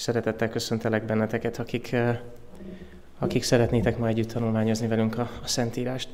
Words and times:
Szeretettel 0.00 0.48
köszöntelek 0.48 1.04
benneteket, 1.04 1.58
akik, 1.58 1.96
akik 3.18 3.42
szeretnétek 3.42 3.98
ma 3.98 4.06
együtt 4.06 4.32
tanulmányozni 4.32 4.86
velünk 4.86 5.18
a, 5.18 5.30
a 5.42 5.46
Szentírást. 5.46 6.08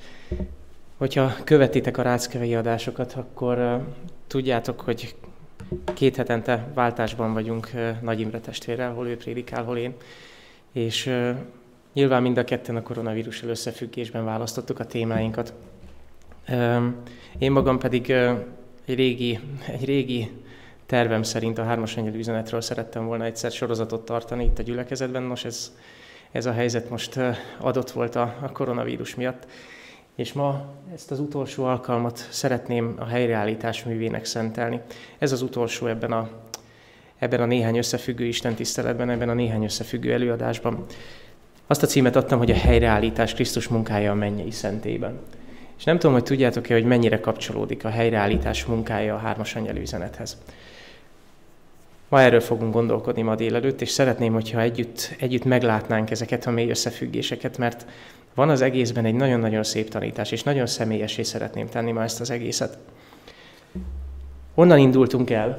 Hogyha 0.97 1.33
követitek 1.45 1.99
a 1.99 2.03
ráckevei 2.03 2.55
adásokat, 2.55 3.13
akkor 3.13 3.59
uh, 3.59 3.83
tudjátok, 4.27 4.81
hogy 4.81 5.15
két 5.95 6.17
hetente 6.17 6.69
váltásban 6.75 7.33
vagyunk 7.33 7.71
uh, 7.75 8.01
Nagy 8.01 8.21
Imre 8.21 8.41
testvérrel, 8.41 8.93
hol 8.93 9.07
ő 9.07 9.17
prédikál, 9.17 9.65
hol 9.65 9.77
én. 9.77 9.95
És 10.73 11.11
nyilván 11.93 12.23
mind 12.23 12.39
a 12.39 12.45
ketten 12.45 12.77
a 12.77 12.83
koronavírussal 12.83 13.49
összefüggésben 13.49 14.25
választottuk 14.25 14.79
a 14.79 14.87
témáinkat. 14.87 15.53
Én 17.39 17.53
magam 17.53 17.79
pedig 17.79 18.11
egy 18.85 18.95
régi, 18.95 19.39
egy 19.67 19.85
régi 19.85 20.31
tervem 20.87 21.23
szerint 21.23 21.59
a 21.59 21.65
hármas 21.65 21.97
angyal 21.97 22.15
üzenetről 22.15 22.61
szerettem 22.61 23.07
volna 23.07 23.25
egyszer 23.25 23.51
sorozatot 23.51 24.05
tartani 24.05 24.45
itt 24.45 24.59
a 24.59 24.63
gyülekezetben. 24.63 25.23
Nos, 25.23 25.45
ez, 25.45 25.73
ez 26.31 26.47
a 26.47 26.53
helyzet 26.53 26.91
most 26.91 27.21
adott 27.59 27.91
volt 27.91 28.15
a, 28.15 28.35
a 28.41 28.53
koronavírus 28.53 29.15
miatt. 29.15 29.47
És 30.15 30.33
ma 30.33 30.65
ezt 30.95 31.11
az 31.11 31.21
utolsó 31.21 31.65
alkalmat 31.65 32.27
szeretném 32.31 32.95
a 32.99 33.05
helyreállítás 33.05 33.85
művének 33.85 34.25
szentelni. 34.25 34.81
Ez 35.19 35.33
az 35.33 35.43
utolsó 35.43 35.87
ebben 35.87 36.13
a, 36.13 36.29
ebben 37.19 37.41
a 37.41 37.45
néhány 37.45 37.77
összefüggő 37.77 38.25
Isten 38.25 38.55
tiszteletben, 38.55 39.11
ebben 39.11 39.29
a 39.29 39.35
néhány 39.35 39.65
összefüggő 39.65 40.13
előadásban. 40.13 40.85
Azt 41.67 41.83
a 41.83 41.87
címet 41.87 42.17
adtam, 42.17 42.39
hogy 42.39 42.51
a 42.51 42.55
helyreállítás 42.55 43.35
Krisztus 43.35 43.69
munkája 43.69 44.11
a 44.11 44.15
mennyei 44.15 44.51
szentében. 44.51 45.19
És 45.79 45.85
nem 45.85 45.99
tudom, 45.99 46.15
hogy 46.15 46.25
tudjátok-e, 46.25 46.75
hogy 46.75 46.85
mennyire 46.85 47.21
kapcsolódik 47.21 47.85
a 47.85 47.89
helyreállítás 47.89 48.65
munkája 48.65 49.15
a 49.15 49.19
hármas 49.19 49.55
angyal 49.55 49.77
üzenethez. 49.77 50.37
Ma 52.09 52.21
erről 52.21 52.41
fogunk 52.41 52.73
gondolkodni 52.73 53.23
ma 53.23 53.35
délelőtt, 53.35 53.81
és 53.81 53.91
szeretném, 53.91 54.33
hogyha 54.33 54.61
együtt, 54.61 55.15
együtt 55.19 55.45
meglátnánk 55.45 56.11
ezeket 56.11 56.47
a 56.47 56.51
mély 56.51 56.71
összefüggéseket, 56.71 57.59
mert 57.59 57.87
van 58.35 58.49
az 58.49 58.61
egészben 58.61 59.05
egy 59.05 59.15
nagyon-nagyon 59.15 59.63
szép 59.63 59.89
tanítás, 59.89 60.31
és 60.31 60.43
nagyon 60.43 60.67
személyesé 60.67 61.23
szeretném 61.23 61.69
tenni 61.69 61.93
ma 61.93 62.03
ezt 62.03 62.21
az 62.21 62.31
egészet. 62.31 62.79
Onnan 64.55 64.79
indultunk 64.79 65.31
el, 65.31 65.59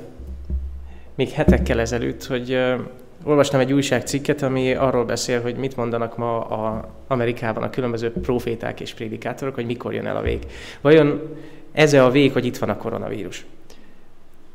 még 1.16 1.30
hetekkel 1.30 1.80
ezelőtt, 1.80 2.26
hogy 2.26 2.54
uh, 2.54 2.80
olvastam 3.24 3.60
egy 3.60 3.74
újságcikket, 3.74 4.42
ami 4.42 4.74
arról 4.74 5.06
beszél, 5.06 5.42
hogy 5.42 5.56
mit 5.56 5.76
mondanak 5.76 6.18
ma 6.18 6.40
a 6.42 6.90
Amerikában 7.08 7.64
a 7.64 7.70
különböző 7.70 8.12
proféták 8.12 8.80
és 8.80 8.94
prédikátorok, 8.94 9.56
hogy 9.56 9.66
mikor 9.66 9.94
jön 9.94 10.06
el 10.06 10.18
a 10.18 10.22
vég. 10.22 10.46
Vajon 10.82 11.38
ez 11.72 11.94
a 11.94 12.10
vég, 12.10 12.34
hogy 12.34 12.46
itt 12.46 12.58
van 12.58 12.70
a 12.70 12.78
koronavírus? 12.78 13.46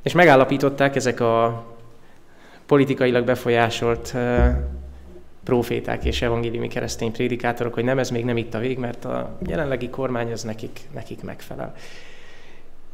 És 0.02 0.12
megállapították 0.12 0.96
ezek 0.96 1.20
a 1.20 1.64
politikailag 2.66 3.24
befolyásolt 3.24 4.14
proféták 5.44 6.04
és 6.04 6.22
evangéliumi 6.22 6.68
keresztény 6.68 7.12
prédikátorok, 7.12 7.74
hogy 7.74 7.84
nem, 7.84 7.98
ez 7.98 8.10
még 8.10 8.24
nem 8.24 8.36
itt 8.36 8.54
a 8.54 8.58
vég, 8.58 8.78
mert 8.78 9.04
a 9.04 9.38
jelenlegi 9.46 9.88
kormány 9.88 10.32
az 10.32 10.42
nekik, 10.42 10.80
nekik 10.94 11.22
megfelel. 11.22 11.74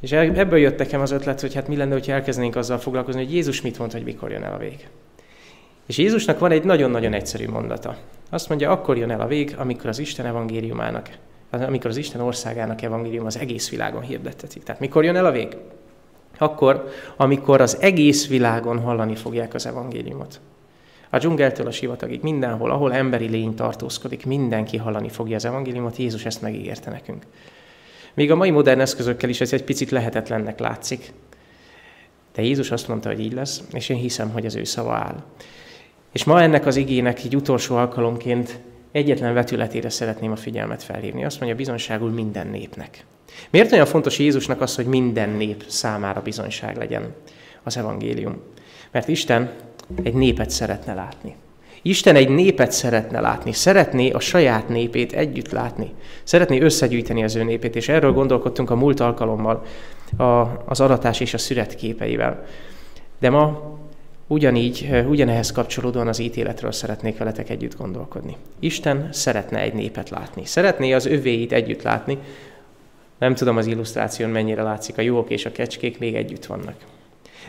És 0.01 0.13
ebből 0.13 0.59
jött 0.59 0.79
nekem 0.79 1.01
az 1.01 1.11
ötlet, 1.11 1.41
hogy 1.41 1.55
hát 1.55 1.69
mi 1.69 1.77
lenne, 1.77 1.93
hogyha 1.93 2.13
elkezdenénk 2.13 2.57
azzal 2.57 2.79
foglalkozni, 2.79 3.25
hogy 3.25 3.35
Jézus 3.35 3.61
mit 3.61 3.79
mond, 3.79 3.93
hogy 3.93 4.05
mikor 4.05 4.31
jön 4.31 4.43
el 4.43 4.53
a 4.53 4.59
vég. 4.59 4.89
És 5.87 5.99
Jézusnak 5.99 6.39
van 6.39 6.51
egy 6.51 6.65
nagyon-nagyon 6.65 7.13
egyszerű 7.13 7.49
mondata. 7.49 7.97
Azt 8.31 8.49
mondja, 8.49 8.71
akkor 8.71 8.97
jön 8.97 9.11
el 9.11 9.21
a 9.21 9.27
vég, 9.27 9.55
amikor 9.59 9.87
az 9.87 9.99
Isten 9.99 10.27
evangéliumának, 10.27 11.11
amikor 11.51 11.91
az 11.91 11.97
Isten 11.97 12.21
országának 12.21 12.83
evangélium 12.83 13.27
az 13.27 13.39
egész 13.39 13.71
világon 13.71 14.03
hirdettetik. 14.03 14.63
Tehát 14.63 14.81
mikor 14.81 15.05
jön 15.05 15.17
el 15.17 15.27
a 15.27 15.31
vég? 15.31 15.57
Akkor, 16.39 16.89
amikor 17.17 17.61
az 17.61 17.77
egész 17.81 18.29
világon 18.29 18.81
hallani 18.81 19.15
fogják 19.15 19.55
az 19.55 19.67
evangéliumot. 19.67 20.41
A 21.11 21.19
dzsungeltől 21.19 21.67
a 21.67 21.71
sivatagig, 21.71 22.23
mindenhol, 22.23 22.71
ahol 22.71 22.93
emberi 22.93 23.29
lény 23.29 23.55
tartózkodik, 23.55 24.27
mindenki 24.27 24.77
hallani 24.77 25.09
fogja 25.09 25.37
az 25.37 25.45
evangéliumot, 25.45 25.97
Jézus 25.97 26.25
ezt 26.25 26.43
megígérte 26.43 26.91
nekünk. 26.91 27.27
Még 28.15 28.31
a 28.31 28.37
mai 28.37 28.51
modern 28.51 28.81
eszközökkel 28.81 29.29
is 29.29 29.41
ez 29.41 29.53
egy 29.53 29.65
picit 29.65 29.91
lehetetlennek 29.91 30.59
látszik. 30.59 31.13
De 32.35 32.43
Jézus 32.43 32.71
azt 32.71 32.89
mondta, 32.89 33.09
hogy 33.09 33.21
így 33.21 33.33
lesz, 33.33 33.63
és 33.73 33.89
én 33.89 33.97
hiszem, 33.97 34.31
hogy 34.31 34.47
az 34.47 34.55
ő 34.55 34.65
szava 34.65 34.95
áll. 34.95 35.23
És 36.13 36.25
ma 36.25 36.43
ennek 36.43 36.67
az 36.67 36.77
igének 36.77 37.25
egy 37.25 37.37
utolsó 37.37 37.77
alkalomként 37.77 38.59
egyetlen 38.93 39.35
vetületére 39.35 39.89
szeretném 39.89 40.31
a 40.31 40.37
figyelmet 40.37 40.83
felhívni. 40.83 41.25
Azt 41.25 41.39
mondja, 41.39 41.57
bizonságul 41.57 42.11
minden 42.11 42.47
népnek. 42.47 43.05
Miért 43.51 43.73
olyan 43.73 43.87
fontos 43.87 44.19
Jézusnak 44.19 44.61
az, 44.61 44.75
hogy 44.75 44.87
minden 44.87 45.31
nép 45.31 45.65
számára 45.67 46.23
bizonyság 46.23 46.77
legyen 46.77 47.15
az 47.63 47.77
evangélium? 47.77 48.37
Mert 48.91 49.09
Isten 49.09 49.51
egy 50.03 50.15
népet 50.15 50.51
szeretne 50.51 50.95
látni. 50.95 51.37
Isten 51.83 52.17
egy 52.17 52.29
népet 52.29 52.73
szeretne 52.73 53.21
látni, 53.21 53.53
szeretné 53.53 54.11
a 54.11 54.21
saját 54.21 54.69
népét 54.69 55.13
együtt 55.13 55.51
látni, 55.51 55.93
szeretné 56.23 56.61
összegyűjteni 56.61 57.25
az 57.25 57.37
ő 57.37 57.43
népét, 57.43 57.77
és 57.77 57.89
erről 57.89 58.13
gondolkodtunk 58.13 58.71
a 58.71 58.77
múlt 58.77 59.01
alkalommal 59.01 59.65
a, 60.17 60.23
az 60.65 60.81
aratás 60.81 61.21
és 61.21 61.35
a 61.35 61.39
szüret 61.39 61.75
képeivel. 61.75 62.45
De 63.19 63.31
ma 63.31 63.77
ugyanígy, 64.27 65.05
ugyanehhez 65.09 65.53
kapcsolódóan 65.53 66.09
az 66.09 66.19
ítéletről 66.19 66.73
szeretnék 66.73 67.19
veletek 67.19 67.51
együtt 67.51 67.77
gondolkodni. 67.77 68.37
Isten 68.59 69.09
szeretne 69.13 69.59
egy 69.59 69.75
népet 69.75 70.11
látni, 70.11 70.45
szeretné 70.45 70.93
az 70.93 71.07
övéit 71.07 71.53
együtt 71.53 71.83
látni, 71.83 72.19
nem 73.19 73.35
tudom 73.35 73.57
az 73.57 73.67
illusztráción 73.67 74.31
mennyire 74.31 74.63
látszik, 74.63 74.99
a 74.99 75.03
juhok 75.03 75.31
és 75.31 75.45
a 75.45 75.53
kecskék 75.53 75.99
még 75.99 76.15
együtt 76.15 76.47
vannak. 76.47 76.75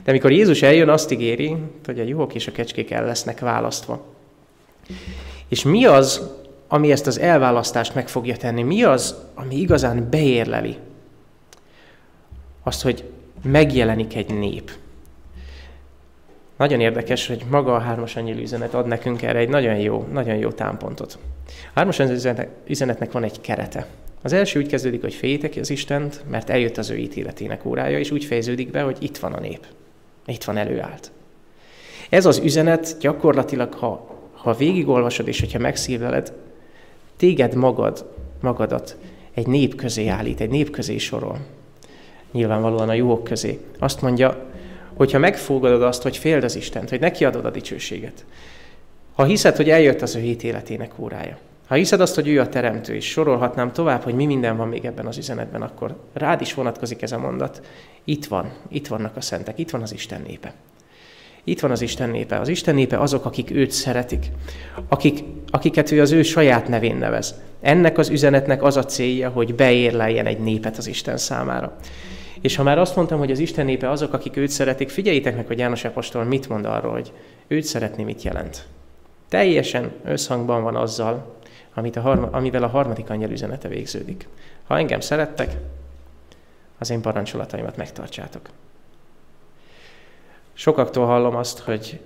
De 0.04 0.12
amikor 0.12 0.32
Jézus 0.32 0.62
eljön, 0.62 0.90
azt 0.90 1.12
ígéri, 1.12 1.56
hogy 1.86 2.00
a 2.00 2.04
juhok 2.04 2.34
és 2.34 2.48
a 2.48 2.52
kecskék 2.52 2.92
el 2.92 3.06
lesznek 3.06 3.40
választva. 3.40 4.06
És 5.48 5.64
mi 5.64 5.86
az, 5.86 6.30
ami 6.68 6.92
ezt 6.92 7.08
az 7.08 7.20
elválasztást 7.20 7.96
meg 7.96 8.10
fogja 8.10 8.38
tenni? 8.38 8.64
Mi 8.64 8.84
az, 8.84 9.16
ami 9.34 9.56
igazán 9.56 10.08
beérleli? 10.10 10.78
Azt, 12.64 12.82
hogy 12.82 13.04
megjelenik 13.44 14.16
egy 14.16 14.34
nép. 14.34 14.72
Nagyon 16.58 16.80
érdekes, 16.80 17.28
hogy 17.28 17.46
maga 17.50 17.76
a 17.76 17.80
hármas 17.80 18.16
angyil 18.16 18.38
üzenet 18.38 18.74
ad 18.74 18.88
nekünk 18.88 19.22
erre 19.22 19.40
egy 19.40 19.50
nagyon 19.50 19.76
jó, 19.76 20.08
nagyon 20.12 20.36
jó 20.36 20.52
támpontot. 20.52 21.18
A 21.48 21.52
hármas 21.74 22.02
üzenetnek 22.68 23.12
van 23.12 23.24
egy 23.24 23.42
kerete. 23.42 23.88
Az 24.22 24.34
első 24.34 24.60
úgy 24.60 24.68
kezdődik, 24.68 25.02
hogy 25.02 25.14
féljétek 25.14 25.56
az 25.60 25.70
Istent, 25.70 26.24
mert 26.30 26.50
eljött 26.50 26.78
az 26.78 26.90
ő 26.90 26.98
ítéletének 26.98 27.66
órája, 27.66 28.00
és 28.00 28.12
úgy 28.12 28.26
fejeződik 28.26 28.72
be, 28.72 28.82
hogy 28.82 28.98
itt 29.00 29.18
van 29.18 29.34
a 29.34 29.40
nép. 29.40 29.66
Itt 30.26 30.44
van 30.44 30.58
előállt. 30.58 31.12
Ez 32.10 32.26
az 32.26 32.38
üzenet 32.38 32.98
gyakorlatilag, 33.00 33.74
ha, 33.74 34.18
ha 34.34 34.54
végigolvasod 34.54 35.28
és 35.28 35.40
hogyha 35.40 35.60
megszívleled, 35.60 36.34
téged 37.18 37.56
magad, 37.56 38.06
magadat 38.42 38.98
egy 39.34 39.48
nép 39.48 39.76
közé 39.76 40.08
állít, 40.08 40.42
egy 40.42 40.50
nép 40.50 40.70
közé 40.70 40.98
sorol. 40.98 41.40
Nyilvánvalóan 42.32 42.90
a 42.90 42.94
jók 42.94 43.24
közé. 43.24 43.60
Azt 43.80 44.02
mondja, 44.02 44.46
hogyha 44.94 45.20
megfogadod 45.20 45.82
azt, 45.82 46.02
hogy 46.02 46.18
féld 46.18 46.44
az 46.44 46.56
Istent, 46.56 46.90
hogy 46.90 47.00
neki 47.00 47.26
adod 47.26 47.46
a 47.46 47.50
dicsőséget, 47.50 48.26
ha 49.14 49.24
hiszed, 49.24 49.56
hogy 49.56 49.70
eljött 49.70 50.02
az 50.02 50.16
ő 50.16 50.20
ítéletének 50.20 50.92
órája, 51.00 51.38
ha 51.70 51.76
hiszed 51.76 52.02
azt, 52.02 52.16
hogy 52.16 52.28
ő 52.28 52.40
a 52.40 52.50
teremtő, 52.50 52.96
és 52.96 53.06
sorolhatnám 53.06 53.72
tovább, 53.72 54.04
hogy 54.04 54.14
mi 54.14 54.26
minden 54.26 54.58
van 54.58 54.68
még 54.68 54.86
ebben 54.86 55.06
az 55.06 55.18
üzenetben, 55.18 55.62
akkor 55.62 55.96
rád 56.14 56.42
is 56.42 56.54
vonatkozik 56.54 57.02
ez 57.02 57.12
a 57.12 57.18
mondat. 57.18 57.66
Itt 58.04 58.26
van, 58.26 58.52
itt 58.70 58.88
vannak 58.88 59.16
a 59.16 59.22
szentek, 59.22 59.60
itt 59.60 59.70
van 59.70 59.82
az 59.82 59.94
Isten 59.94 60.22
népe. 60.28 60.54
Itt 61.44 61.60
van 61.60 61.72
az 61.72 61.82
Isten 61.82 62.10
népe. 62.10 62.40
Az 62.40 62.48
Isten 62.48 62.76
népe 62.76 63.00
azok, 63.00 63.26
akik 63.26 63.52
őt 63.52 63.72
szeretik, 63.72 64.26
akik, 64.88 65.24
akiket 65.48 65.92
ő 65.92 66.02
az 66.02 66.12
ő 66.12 66.22
saját 66.22 66.68
nevén 66.68 66.96
nevez. 66.96 67.36
Ennek 67.62 67.98
az 67.98 68.10
üzenetnek 68.10 68.64
az 68.64 68.78
a 68.78 68.86
célja, 68.86 69.30
hogy 69.30 69.56
beérleljen 69.56 70.26
egy 70.26 70.40
népet 70.40 70.78
az 70.78 70.88
Isten 70.88 71.18
számára. 71.18 71.76
És 72.42 72.56
ha 72.56 72.64
már 72.64 72.78
azt 72.78 72.96
mondtam, 72.96 73.20
hogy 73.20 73.32
az 73.32 73.40
Isten 73.40 73.66
népe 73.66 73.90
azok, 73.90 74.14
akik 74.14 74.38
őt 74.38 74.50
szeretik, 74.50 74.90
figyeljétek 74.90 75.36
meg, 75.36 75.48
hogy 75.48 75.58
János 75.58 75.84
Apostol 75.84 76.24
mit 76.24 76.50
mond 76.50 76.66
arról, 76.66 76.92
hogy 76.92 77.12
őt 77.48 77.64
szeretni 77.64 78.04
mit 78.04 78.24
jelent. 78.24 78.66
Teljesen 79.30 79.92
összhangban 80.04 80.64
van 80.64 80.76
azzal, 80.76 81.38
amit 81.80 81.96
a 81.96 82.02
harma, 82.02 82.28
amivel 82.32 82.64
a 82.64 82.68
harmadik 82.68 83.10
angyal 83.10 83.32
üzenete 83.32 83.68
végződik. 83.68 84.28
Ha 84.68 84.78
engem 84.78 85.00
szerettek, 85.00 85.58
az 86.78 86.90
én 86.90 87.02
parancsolataimat 87.02 87.78
megtartsátok. 87.78 88.50
Sokaktól 90.54 91.06
hallom 91.06 91.36
azt, 91.36 91.60
hogy 91.60 92.00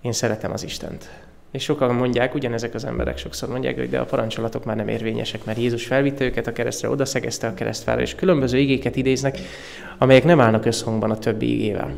én 0.00 0.12
szeretem 0.12 0.52
az 0.52 0.64
Istent. 0.64 1.10
És 1.50 1.62
sokan 1.62 1.94
mondják, 1.94 2.34
ugyanezek 2.34 2.74
az 2.74 2.84
emberek 2.84 3.18
sokszor 3.18 3.48
mondják, 3.48 3.76
hogy 3.76 3.90
de 3.90 4.00
a 4.00 4.04
parancsolatok 4.04 4.64
már 4.64 4.76
nem 4.76 4.88
érvényesek, 4.88 5.44
mert 5.44 5.58
Jézus 5.58 5.86
felvitte 5.86 6.24
őket 6.24 6.46
a 6.46 6.52
keresztre, 6.52 6.88
oda 6.88 7.04
szegezte 7.04 7.46
a 7.46 7.54
keresztfára, 7.54 8.00
és 8.00 8.14
különböző 8.14 8.58
igéket 8.58 8.96
idéznek, 8.96 9.38
amelyek 9.98 10.24
nem 10.24 10.40
állnak 10.40 10.64
összhangban 10.64 11.10
a 11.10 11.18
többi 11.18 11.52
igével. 11.52 11.94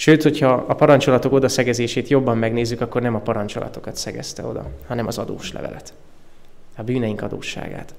Sőt, 0.00 0.22
hogyha 0.22 0.52
a 0.52 0.74
parancsolatok 0.74 1.32
oda 1.32 1.48
szegezését 1.48 2.08
jobban 2.08 2.38
megnézzük, 2.38 2.80
akkor 2.80 3.02
nem 3.02 3.14
a 3.14 3.20
parancsolatokat 3.20 3.96
szegezte 3.96 4.46
oda, 4.46 4.70
hanem 4.86 5.06
az 5.06 5.18
adós 5.18 5.52
levelet. 5.52 5.92
A 6.76 6.82
bűneink 6.82 7.22
adósságát. 7.22 7.94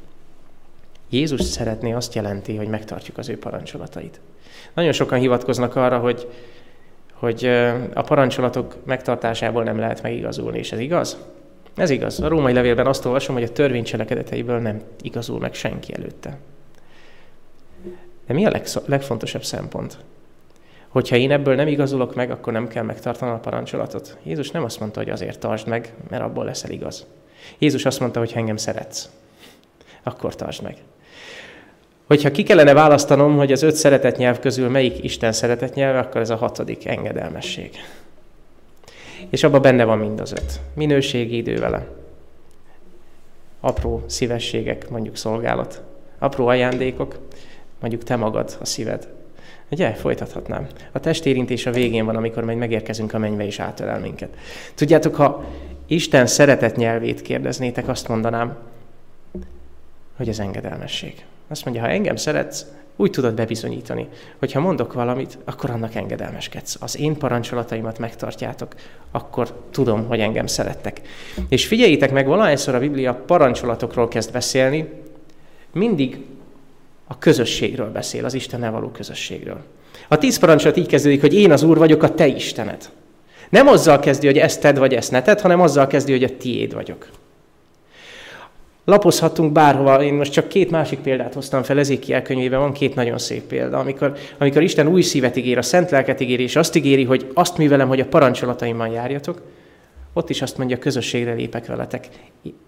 Jézus 1.09 1.41
szeretné 1.41 1.93
azt 1.93 2.13
jelenti, 2.13 2.55
hogy 2.55 2.67
megtartjuk 2.67 3.17
az 3.17 3.29
ő 3.29 3.37
parancsolatait. 3.37 4.19
Nagyon 4.73 4.91
sokan 4.91 5.19
hivatkoznak 5.19 5.75
arra, 5.75 5.97
hogy, 5.97 6.27
hogy 7.13 7.45
a 7.93 8.01
parancsolatok 8.01 8.75
megtartásából 8.85 9.63
nem 9.63 9.79
lehet 9.79 10.01
megigazulni, 10.01 10.57
és 10.57 10.71
ez 10.71 10.79
igaz? 10.79 11.17
Ez 11.75 11.89
igaz. 11.89 12.19
A 12.19 12.27
római 12.27 12.53
levélben 12.53 12.87
azt 12.87 13.05
olvasom, 13.05 13.35
hogy 13.35 13.43
a 13.43 13.51
törvény 13.51 13.83
cselekedeteiből 13.83 14.59
nem 14.59 14.81
igazul 15.01 15.39
meg 15.39 15.53
senki 15.53 15.93
előtte. 15.93 16.37
De 18.27 18.33
mi 18.33 18.45
a 18.45 18.49
legsz- 18.49 18.87
legfontosabb 18.87 19.43
szempont? 19.43 19.97
Hogyha 20.89 21.15
én 21.15 21.31
ebből 21.31 21.55
nem 21.55 21.67
igazulok 21.67 22.15
meg, 22.15 22.31
akkor 22.31 22.53
nem 22.53 22.67
kell 22.67 22.83
megtartanom 22.83 23.33
a 23.33 23.39
parancsolatot. 23.39 24.17
Jézus 24.23 24.51
nem 24.51 24.63
azt 24.63 24.79
mondta, 24.79 24.99
hogy 24.99 25.09
azért 25.09 25.39
tartsd 25.39 25.67
meg, 25.67 25.93
mert 26.09 26.23
abból 26.23 26.45
leszel 26.45 26.71
igaz. 26.71 27.05
Jézus 27.57 27.85
azt 27.85 27.99
mondta, 27.99 28.19
hogy 28.19 28.31
ha 28.31 28.39
engem 28.39 28.57
szeretsz, 28.57 29.09
akkor 30.03 30.35
tartsd 30.35 30.63
meg. 30.63 30.77
Hogyha 32.07 32.31
ki 32.31 32.43
kellene 32.43 32.73
választanom, 32.73 33.37
hogy 33.37 33.51
az 33.51 33.61
öt 33.61 33.75
szeretet 33.75 34.17
nyelv 34.17 34.39
közül 34.39 34.69
melyik 34.69 35.03
Isten 35.03 35.31
szeretet 35.31 35.73
nyelve, 35.73 35.99
akkor 35.99 36.21
ez 36.21 36.29
a 36.29 36.35
hatodik 36.35 36.85
engedelmesség. 36.85 37.71
És 39.29 39.43
abban 39.43 39.61
benne 39.61 39.83
van 39.83 39.97
mind 39.97 40.19
az 40.19 40.31
öt. 40.31 40.59
Minőségi 40.73 41.37
idő 41.37 41.59
vele. 41.59 41.87
Apró 43.59 44.03
szívességek, 44.05 44.89
mondjuk 44.89 45.15
szolgálat. 45.15 45.81
Apró 46.19 46.47
ajándékok, 46.47 47.17
mondjuk 47.79 48.03
te 48.03 48.15
magad, 48.15 48.57
a 48.61 48.65
szíved. 48.65 49.07
Ugye, 49.71 49.93
folytathatnám. 49.93 50.67
A 50.91 50.99
testérintés 50.99 51.65
a 51.65 51.71
végén 51.71 52.05
van, 52.05 52.15
amikor 52.15 52.43
majd 52.43 52.57
megérkezünk 52.57 53.13
a 53.13 53.17
mennybe 53.17 53.45
és 53.45 53.59
átölel 53.59 53.99
minket. 53.99 54.29
Tudjátok, 54.75 55.15
ha 55.15 55.45
Isten 55.87 56.25
szeretet 56.25 56.75
nyelvét 56.75 57.21
kérdeznétek, 57.21 57.87
azt 57.87 58.07
mondanám, 58.07 58.57
hogy 60.17 60.29
az 60.29 60.39
engedelmesség. 60.39 61.25
Azt 61.47 61.65
mondja, 61.65 61.83
ha 61.83 61.89
engem 61.89 62.15
szeretsz, 62.15 62.65
úgy 62.95 63.11
tudod 63.11 63.33
bebizonyítani, 63.33 64.07
hogy 64.39 64.51
ha 64.51 64.59
mondok 64.59 64.93
valamit, 64.93 65.37
akkor 65.45 65.69
annak 65.69 65.95
engedelmeskedsz. 65.95 66.77
Az 66.79 66.99
én 66.99 67.17
parancsolataimat 67.17 67.99
megtartjátok, 67.99 68.75
akkor 69.11 69.63
tudom, 69.71 70.07
hogy 70.07 70.19
engem 70.19 70.47
szerettek. 70.47 71.01
És 71.49 71.67
figyeljétek 71.67 72.11
meg, 72.11 72.27
valahányszor 72.27 72.75
a 72.75 72.79
Biblia 72.79 73.13
parancsolatokról 73.13 74.07
kezd 74.07 74.31
beszélni, 74.31 74.89
mindig 75.73 76.25
a 77.11 77.17
közösségről 77.19 77.91
beszél, 77.91 78.25
az 78.25 78.33
Istennel 78.33 78.71
való 78.71 78.87
közösségről. 78.87 79.61
A 80.07 80.17
tíz 80.17 80.39
parancsolat 80.39 80.77
így 80.77 80.87
kezdődik, 80.87 81.21
hogy 81.21 81.33
én 81.33 81.51
az 81.51 81.63
Úr 81.63 81.77
vagyok, 81.77 82.03
a 82.03 82.13
te 82.13 82.27
Istened. 82.27 82.89
Nem 83.49 83.67
azzal 83.67 83.99
kezdi, 83.99 84.25
hogy 84.25 84.37
ezt 84.37 84.61
tedd, 84.61 84.75
vagy 84.79 84.93
ezt 84.93 85.11
ne 85.11 85.21
tedd, 85.21 85.41
hanem 85.41 85.61
azzal 85.61 85.87
kezdi, 85.87 86.11
hogy 86.11 86.23
a 86.23 86.37
tiéd 86.37 86.73
vagyok. 86.73 87.07
Lapozhatunk 88.85 89.51
bárhova, 89.51 90.03
én 90.03 90.13
most 90.13 90.31
csak 90.31 90.47
két 90.47 90.71
másik 90.71 90.99
példát 90.99 91.33
hoztam 91.33 91.63
fel, 91.63 91.79
Ezékiel 91.79 92.21
könyvében 92.21 92.59
van 92.59 92.73
két 92.73 92.95
nagyon 92.95 93.17
szép 93.17 93.43
példa, 93.43 93.77
amikor, 93.77 94.17
amikor 94.37 94.61
Isten 94.61 94.87
új 94.87 95.01
szívet 95.01 95.35
ígér, 95.35 95.57
a 95.57 95.61
szent 95.61 95.89
lelket 95.89 96.19
ígéri, 96.19 96.43
és 96.43 96.55
azt 96.55 96.75
ígéri, 96.75 97.03
hogy 97.03 97.31
azt 97.33 97.57
művelem, 97.57 97.87
hogy 97.87 97.99
a 97.99 98.05
parancsolataimmal 98.05 98.87
járjatok, 98.87 99.41
ott 100.13 100.29
is 100.29 100.41
azt 100.41 100.57
mondja, 100.57 100.77
közösségre 100.77 101.33
lépek 101.33 101.65
veletek. 101.65 102.07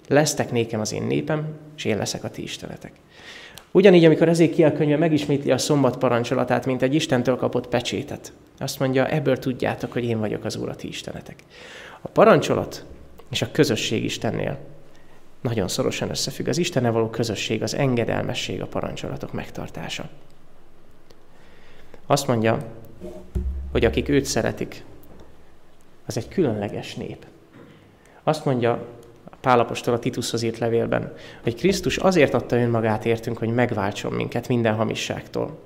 Lesztek 0.07 0.51
nékem 0.51 0.79
az 0.79 0.93
én 0.93 1.03
népem, 1.03 1.45
és 1.77 1.85
én 1.85 1.97
leszek 1.97 2.23
a 2.23 2.29
ti 2.29 2.43
istenetek. 2.43 2.91
Ugyanígy, 3.71 4.05
amikor 4.05 4.29
Ezékiel 4.29 4.73
könyve 4.73 4.97
megismétli 4.97 5.51
a 5.51 5.57
szombat 5.57 5.97
parancsolatát, 5.97 6.65
mint 6.65 6.81
egy 6.81 6.95
Istentől 6.95 7.35
kapott 7.35 7.67
pecsétet. 7.67 8.33
Azt 8.57 8.79
mondja, 8.79 9.07
ebből 9.07 9.37
tudjátok, 9.37 9.91
hogy 9.91 10.03
én 10.03 10.19
vagyok 10.19 10.45
az 10.45 10.55
Úr, 10.55 10.69
a 10.69 10.75
ti 10.75 10.87
istenetek. 10.87 11.43
A 12.01 12.07
parancsolat 12.07 12.85
és 13.29 13.41
a 13.41 13.51
közösség 13.51 14.03
Istennél 14.03 14.57
nagyon 15.41 15.67
szorosan 15.67 16.09
összefügg. 16.09 16.47
Az 16.47 16.57
Istennel 16.57 16.91
való 16.91 17.09
közösség, 17.09 17.63
az 17.63 17.75
engedelmesség, 17.75 18.61
a 18.61 18.65
parancsolatok 18.65 19.33
megtartása. 19.33 20.09
Azt 22.05 22.27
mondja, 22.27 22.65
hogy 23.71 23.85
akik 23.85 24.09
őt 24.09 24.25
szeretik, 24.25 24.83
az 26.05 26.17
egy 26.17 26.27
különleges 26.27 26.95
nép. 26.95 27.25
Azt 28.23 28.45
mondja 28.45 28.85
Pálapostól 29.41 29.93
a 29.93 29.99
Titushoz 29.99 30.41
írt 30.41 30.57
levélben, 30.57 31.13
hogy 31.43 31.55
Krisztus 31.55 31.97
azért 31.97 32.33
adta 32.33 32.55
önmagát 32.55 33.05
értünk, 33.05 33.37
hogy 33.37 33.49
megváltson 33.49 34.11
minket 34.11 34.47
minden 34.47 34.75
hamisságtól. 34.75 35.59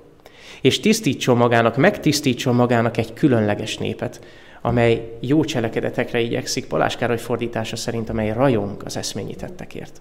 És 0.60 0.80
tisztítson 0.80 1.36
magának, 1.36 1.76
megtisztítson 1.76 2.54
magának 2.54 2.96
egy 2.96 3.12
különleges 3.12 3.76
népet, 3.78 4.24
amely 4.60 5.16
jó 5.20 5.44
cselekedetekre 5.44 6.20
igyekszik, 6.20 6.66
Palás 6.66 6.96
Károly 6.96 7.18
fordítása 7.18 7.76
szerint, 7.76 8.08
amely 8.08 8.32
rajong 8.32 8.82
az 8.84 8.96
eszményi 8.96 9.34
tettekért. 9.34 10.00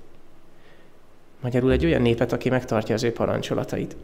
Magyarul 1.42 1.72
egy 1.72 1.86
olyan 1.86 2.02
népet, 2.02 2.32
aki 2.32 2.50
megtartja 2.50 2.96
az 2.96 3.04
ő 3.04 3.12
parancsolatait. 3.12 3.96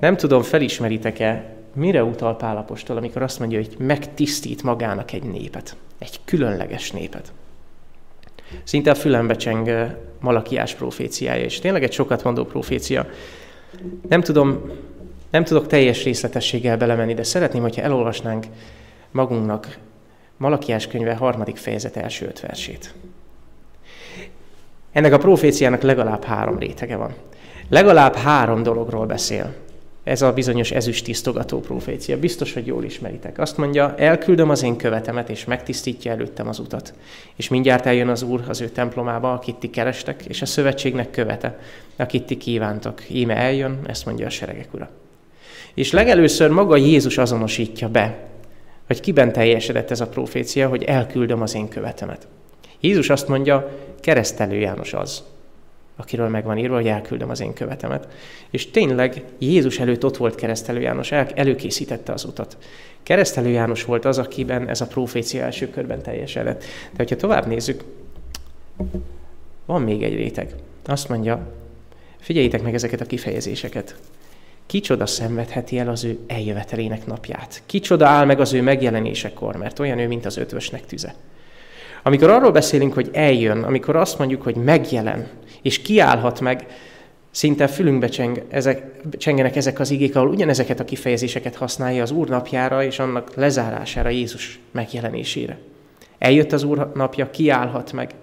Nem 0.00 0.16
tudom, 0.16 0.42
felismeritek-e, 0.42 1.56
mire 1.74 2.04
utal 2.04 2.36
Pálapostól, 2.36 2.96
amikor 2.96 3.22
azt 3.22 3.38
mondja, 3.38 3.58
hogy 3.58 3.74
megtisztít 3.78 4.62
magának 4.62 5.12
egy 5.12 5.22
népet, 5.22 5.76
egy 5.98 6.20
különleges 6.24 6.90
népet. 6.90 7.32
Szinte 8.64 8.90
a 8.90 8.94
fülembe 8.94 9.34
cseng 9.34 9.96
Malakiás 10.20 10.74
proféciája, 10.74 11.44
és 11.44 11.58
tényleg 11.58 11.82
egy 11.82 11.92
sokat 11.92 12.24
mondó 12.24 12.44
profécia. 12.44 13.06
Nem 14.08 14.20
tudom, 14.20 14.70
nem 15.30 15.44
tudok 15.44 15.66
teljes 15.66 16.04
részletességgel 16.04 16.76
belemenni, 16.76 17.14
de 17.14 17.22
szeretném, 17.22 17.62
hogyha 17.62 17.82
elolvasnánk 17.82 18.46
magunknak 19.10 19.78
Malakiás 20.36 20.86
könyve 20.86 21.14
harmadik 21.14 21.56
fejezet 21.56 21.96
első 21.96 22.26
öt 22.26 22.40
versét. 22.40 22.94
Ennek 24.92 25.12
a 25.12 25.18
proféciának 25.18 25.82
legalább 25.82 26.24
három 26.24 26.58
rétege 26.58 26.96
van. 26.96 27.14
Legalább 27.68 28.14
három 28.14 28.62
dologról 28.62 29.06
beszél. 29.06 29.54
Ez 30.08 30.22
a 30.22 30.32
bizonyos 30.32 30.70
ezüst 30.70 31.04
tisztogató 31.04 31.60
profécia. 31.60 32.18
Biztos, 32.18 32.52
hogy 32.52 32.66
jól 32.66 32.84
ismeritek. 32.84 33.38
Azt 33.38 33.56
mondja, 33.56 33.94
elküldöm 33.96 34.50
az 34.50 34.62
én 34.62 34.76
követemet, 34.76 35.28
és 35.28 35.44
megtisztítja 35.44 36.12
előttem 36.12 36.48
az 36.48 36.58
utat. 36.58 36.94
És 37.36 37.48
mindjárt 37.48 37.86
eljön 37.86 38.08
az 38.08 38.22
Úr 38.22 38.44
az 38.48 38.60
ő 38.60 38.68
templomába, 38.68 39.32
akit 39.32 39.56
ti 39.56 39.70
kerestek, 39.70 40.24
és 40.28 40.42
a 40.42 40.46
szövetségnek 40.46 41.10
követe, 41.10 41.58
akit 41.96 42.26
ti 42.26 42.36
kívántok. 42.36 43.10
Íme 43.10 43.36
eljön, 43.36 43.78
ezt 43.86 44.04
mondja 44.04 44.26
a 44.26 44.30
seregek 44.30 44.74
ura. 44.74 44.90
És 45.74 45.92
legelőször 45.92 46.50
maga 46.50 46.76
Jézus 46.76 47.18
azonosítja 47.18 47.88
be, 47.88 48.18
hogy 48.86 49.00
kiben 49.00 49.32
teljesedett 49.32 49.90
ez 49.90 50.00
a 50.00 50.08
profécia, 50.08 50.68
hogy 50.68 50.82
elküldöm 50.82 51.42
az 51.42 51.54
én 51.54 51.68
követemet. 51.68 52.26
Jézus 52.80 53.10
azt 53.10 53.28
mondja, 53.28 53.70
keresztelő 54.00 54.56
János 54.56 54.92
az, 54.92 55.22
akiről 56.00 56.28
meg 56.28 56.44
van 56.44 56.58
írva, 56.58 56.74
hogy 56.74 56.86
elküldöm 56.86 57.30
az 57.30 57.40
én 57.40 57.52
követemet. 57.52 58.08
És 58.50 58.70
tényleg 58.70 59.22
Jézus 59.38 59.78
előtt 59.78 60.04
ott 60.04 60.16
volt 60.16 60.34
keresztelő 60.34 60.80
János, 60.80 61.12
el, 61.12 61.26
előkészítette 61.34 62.12
az 62.12 62.24
utat. 62.24 62.56
Keresztelő 63.02 63.48
János 63.48 63.84
volt 63.84 64.04
az, 64.04 64.18
akiben 64.18 64.68
ez 64.68 64.80
a 64.80 64.86
profécia 64.86 65.42
első 65.42 65.70
körben 65.70 66.02
teljesedett. 66.02 66.60
De 66.90 66.96
hogyha 66.96 67.16
tovább 67.16 67.46
nézzük, 67.46 67.84
van 69.66 69.82
még 69.82 70.02
egy 70.02 70.14
réteg. 70.14 70.54
Azt 70.84 71.08
mondja, 71.08 71.52
figyeljétek 72.20 72.62
meg 72.62 72.74
ezeket 72.74 73.00
a 73.00 73.04
kifejezéseket. 73.04 73.96
Kicsoda 74.66 75.06
szenvedheti 75.06 75.78
el 75.78 75.88
az 75.88 76.04
ő 76.04 76.18
eljövetelének 76.26 77.06
napját? 77.06 77.62
Kicsoda 77.66 78.06
áll 78.06 78.24
meg 78.24 78.40
az 78.40 78.52
ő 78.52 78.62
megjelenésekor, 78.62 79.56
mert 79.56 79.78
olyan 79.78 79.98
ő, 79.98 80.06
mint 80.06 80.26
az 80.26 80.36
ötvösnek 80.36 80.86
tüze. 80.86 81.14
Amikor 82.02 82.30
arról 82.30 82.50
beszélünk, 82.50 82.92
hogy 82.92 83.10
eljön, 83.12 83.62
amikor 83.62 83.96
azt 83.96 84.18
mondjuk, 84.18 84.42
hogy 84.42 84.54
megjelen, 84.56 85.28
és 85.62 85.82
kiállhat 85.82 86.40
meg, 86.40 86.66
szinte 87.30 87.66
fülünkbe 87.66 88.08
cseng, 88.08 88.42
ezek, 88.48 88.82
csengenek 89.16 89.56
ezek 89.56 89.78
az 89.80 89.90
igék, 89.90 90.16
ahol 90.16 90.28
ugyanezeket 90.28 90.80
a 90.80 90.84
kifejezéseket 90.84 91.56
használja 91.56 92.02
az 92.02 92.10
Úr 92.10 92.28
napjára 92.28 92.84
és 92.84 92.98
annak 92.98 93.34
lezárására 93.34 94.08
Jézus 94.08 94.60
megjelenésére. 94.70 95.58
Eljött 96.18 96.52
az 96.52 96.62
Úr 96.62 96.92
napja, 96.94 97.30
kiállhat 97.30 97.92
meg. 97.92 98.14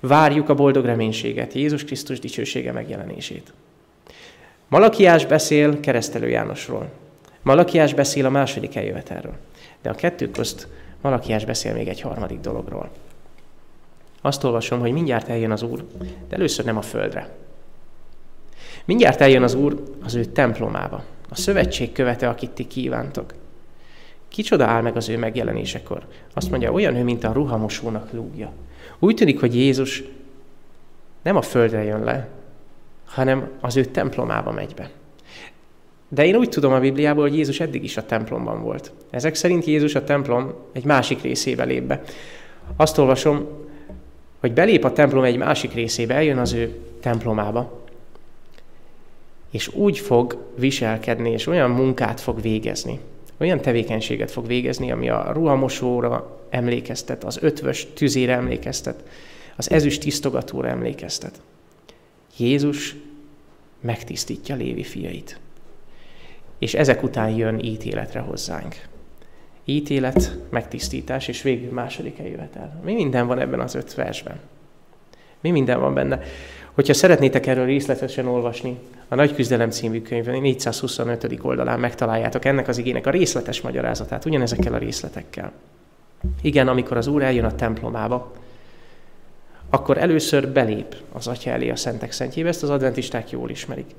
Várjuk 0.00 0.48
a 0.48 0.54
boldog 0.54 0.84
reménységet, 0.84 1.52
Jézus 1.52 1.84
Krisztus 1.84 2.18
dicsősége 2.18 2.72
megjelenését. 2.72 3.52
Malakiás 4.68 5.26
beszél 5.26 5.80
keresztelő 5.80 6.28
Jánosról. 6.28 6.90
Malakiás 7.42 7.94
beszél 7.94 8.26
a 8.26 8.30
második 8.30 8.76
eljövetelről. 8.76 9.34
De 9.82 9.90
a 9.90 9.94
kettő 9.94 10.30
közt 10.30 10.68
Malakiás 11.00 11.44
beszél 11.44 11.72
még 11.72 11.88
egy 11.88 12.00
harmadik 12.00 12.40
dologról. 12.40 12.90
Azt 14.20 14.44
olvasom, 14.44 14.80
hogy 14.80 14.92
mindjárt 14.92 15.28
eljön 15.28 15.50
az 15.50 15.62
Úr, 15.62 15.84
de 16.28 16.36
először 16.36 16.64
nem 16.64 16.76
a 16.76 16.82
földre. 16.82 17.36
Mindjárt 18.84 19.20
eljön 19.20 19.42
az 19.42 19.54
Úr 19.54 19.82
az 20.04 20.14
ő 20.14 20.24
templomába, 20.24 21.04
a 21.28 21.34
szövetség 21.34 21.92
követe, 21.92 22.28
akit 22.28 22.50
ti 22.50 22.66
kívántok. 22.66 23.34
Kicsoda 24.28 24.64
áll 24.64 24.82
meg 24.82 24.96
az 24.96 25.08
ő 25.08 25.18
megjelenésekor? 25.18 26.06
Azt 26.34 26.50
mondja, 26.50 26.72
olyan 26.72 26.96
ő, 26.96 27.02
mint 27.02 27.24
a 27.24 27.32
ruhamosónak 27.32 28.12
lúgja. 28.12 28.52
Úgy 28.98 29.14
tűnik, 29.14 29.40
hogy 29.40 29.54
Jézus 29.54 30.02
nem 31.22 31.36
a 31.36 31.42
földre 31.42 31.82
jön 31.82 32.04
le, 32.04 32.28
hanem 33.04 33.50
az 33.60 33.76
ő 33.76 33.84
templomába 33.84 34.52
megy 34.52 34.74
be. 34.74 34.90
De 36.08 36.24
én 36.24 36.36
úgy 36.36 36.48
tudom 36.48 36.72
a 36.72 36.80
Bibliából, 36.80 37.22
hogy 37.22 37.36
Jézus 37.36 37.60
eddig 37.60 37.84
is 37.84 37.96
a 37.96 38.06
templomban 38.06 38.62
volt. 38.62 38.92
Ezek 39.10 39.34
szerint 39.34 39.64
Jézus 39.64 39.94
a 39.94 40.04
templom 40.04 40.54
egy 40.72 40.84
másik 40.84 41.22
részébe 41.22 41.64
lép 41.64 41.82
be. 41.82 42.02
Azt 42.76 42.98
olvasom, 42.98 43.46
hogy 44.38 44.52
belép 44.52 44.84
a 44.84 44.92
templom 44.92 45.24
egy 45.24 45.36
másik 45.36 45.72
részébe, 45.72 46.14
eljön 46.14 46.38
az 46.38 46.52
ő 46.52 46.76
templomába, 47.00 47.86
és 49.50 49.68
úgy 49.74 49.98
fog 49.98 50.44
viselkedni, 50.56 51.30
és 51.30 51.46
olyan 51.46 51.70
munkát 51.70 52.20
fog 52.20 52.40
végezni, 52.40 53.00
olyan 53.38 53.60
tevékenységet 53.60 54.30
fog 54.30 54.46
végezni, 54.46 54.92
ami 54.92 55.08
a 55.08 55.30
ruhamosóra 55.32 56.40
emlékeztet, 56.50 57.24
az 57.24 57.38
ötvös 57.42 57.86
tüzére 57.94 58.32
emlékeztet, 58.32 59.02
az 59.56 59.70
ezüst 59.70 60.00
tisztogatóra 60.00 60.68
emlékeztet. 60.68 61.40
Jézus 62.36 62.96
megtisztítja 63.80 64.54
Lévi 64.54 64.82
fiait. 64.82 65.38
És 66.58 66.74
ezek 66.74 67.02
után 67.02 67.30
jön 67.30 67.58
ítéletre 67.58 68.20
hozzánk. 68.20 68.76
Ítélet, 69.70 70.38
megtisztítás, 70.50 71.28
és 71.28 71.42
végül 71.42 71.72
második 71.72 72.18
eljövetel. 72.18 72.80
Mi 72.84 72.94
minden 72.94 73.26
van 73.26 73.38
ebben 73.38 73.60
az 73.60 73.74
öt 73.74 73.94
versben? 73.94 74.40
Mi 75.40 75.50
minden 75.50 75.80
van 75.80 75.94
benne? 75.94 76.20
Hogyha 76.72 76.94
szeretnétek 76.94 77.46
erről 77.46 77.66
részletesen 77.66 78.26
olvasni, 78.26 78.78
a 79.08 79.14
Nagy 79.14 79.34
Küzdelem 79.34 79.70
című 79.70 80.02
könyvben, 80.02 80.40
425. 80.40 81.38
oldalán 81.42 81.80
megtaláljátok 81.80 82.44
ennek 82.44 82.68
az 82.68 82.78
igének 82.78 83.06
a 83.06 83.10
részletes 83.10 83.60
magyarázatát, 83.60 84.24
ugyanezekkel 84.24 84.74
a 84.74 84.78
részletekkel. 84.78 85.52
Igen, 86.42 86.68
amikor 86.68 86.96
az 86.96 87.06
Úr 87.06 87.22
eljön 87.22 87.44
a 87.44 87.54
templomába, 87.54 88.32
akkor 89.70 89.98
először 89.98 90.48
belép 90.48 90.96
az 91.12 91.26
Atya 91.26 91.50
elé 91.50 91.70
a 91.70 91.76
Szentek 91.76 92.12
Szentjébe, 92.12 92.48
ezt 92.48 92.62
az 92.62 92.70
adventisták 92.70 93.30
jól 93.30 93.50
ismerik. 93.50 93.94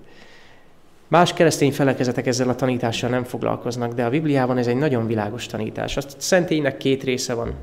Más 1.09 1.33
keresztény 1.33 1.71
felekezetek 1.71 2.27
ezzel 2.27 2.49
a 2.49 2.55
tanítással 2.55 3.09
nem 3.09 3.23
foglalkoznak, 3.23 3.93
de 3.93 4.05
a 4.05 4.09
Bibliában 4.09 4.57
ez 4.57 4.67
egy 4.67 4.75
nagyon 4.75 5.07
világos 5.07 5.45
tanítás. 5.45 5.97
A 5.97 6.01
szentélynek 6.17 6.77
két 6.77 7.03
része 7.03 7.33
van. 7.33 7.53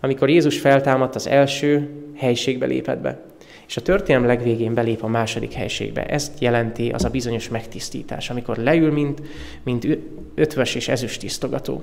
Amikor 0.00 0.28
Jézus 0.28 0.58
feltámadt, 0.58 1.14
az 1.14 1.26
első 1.26 1.88
helységbe 2.16 2.66
lépett 2.66 3.00
be, 3.00 3.20
és 3.66 3.76
a 3.76 3.82
történelem 3.82 4.26
legvégén 4.26 4.74
belép 4.74 5.02
a 5.02 5.06
második 5.06 5.52
helységbe. 5.52 6.06
Ezt 6.06 6.40
jelenti 6.40 6.90
az 6.90 7.04
a 7.04 7.08
bizonyos 7.08 7.48
megtisztítás, 7.48 8.30
amikor 8.30 8.56
leül, 8.56 8.92
mint, 8.92 9.22
mint 9.62 9.86
ötvös 10.34 10.74
és 10.74 10.88
ezüst 10.88 11.20
tisztogató. 11.20 11.82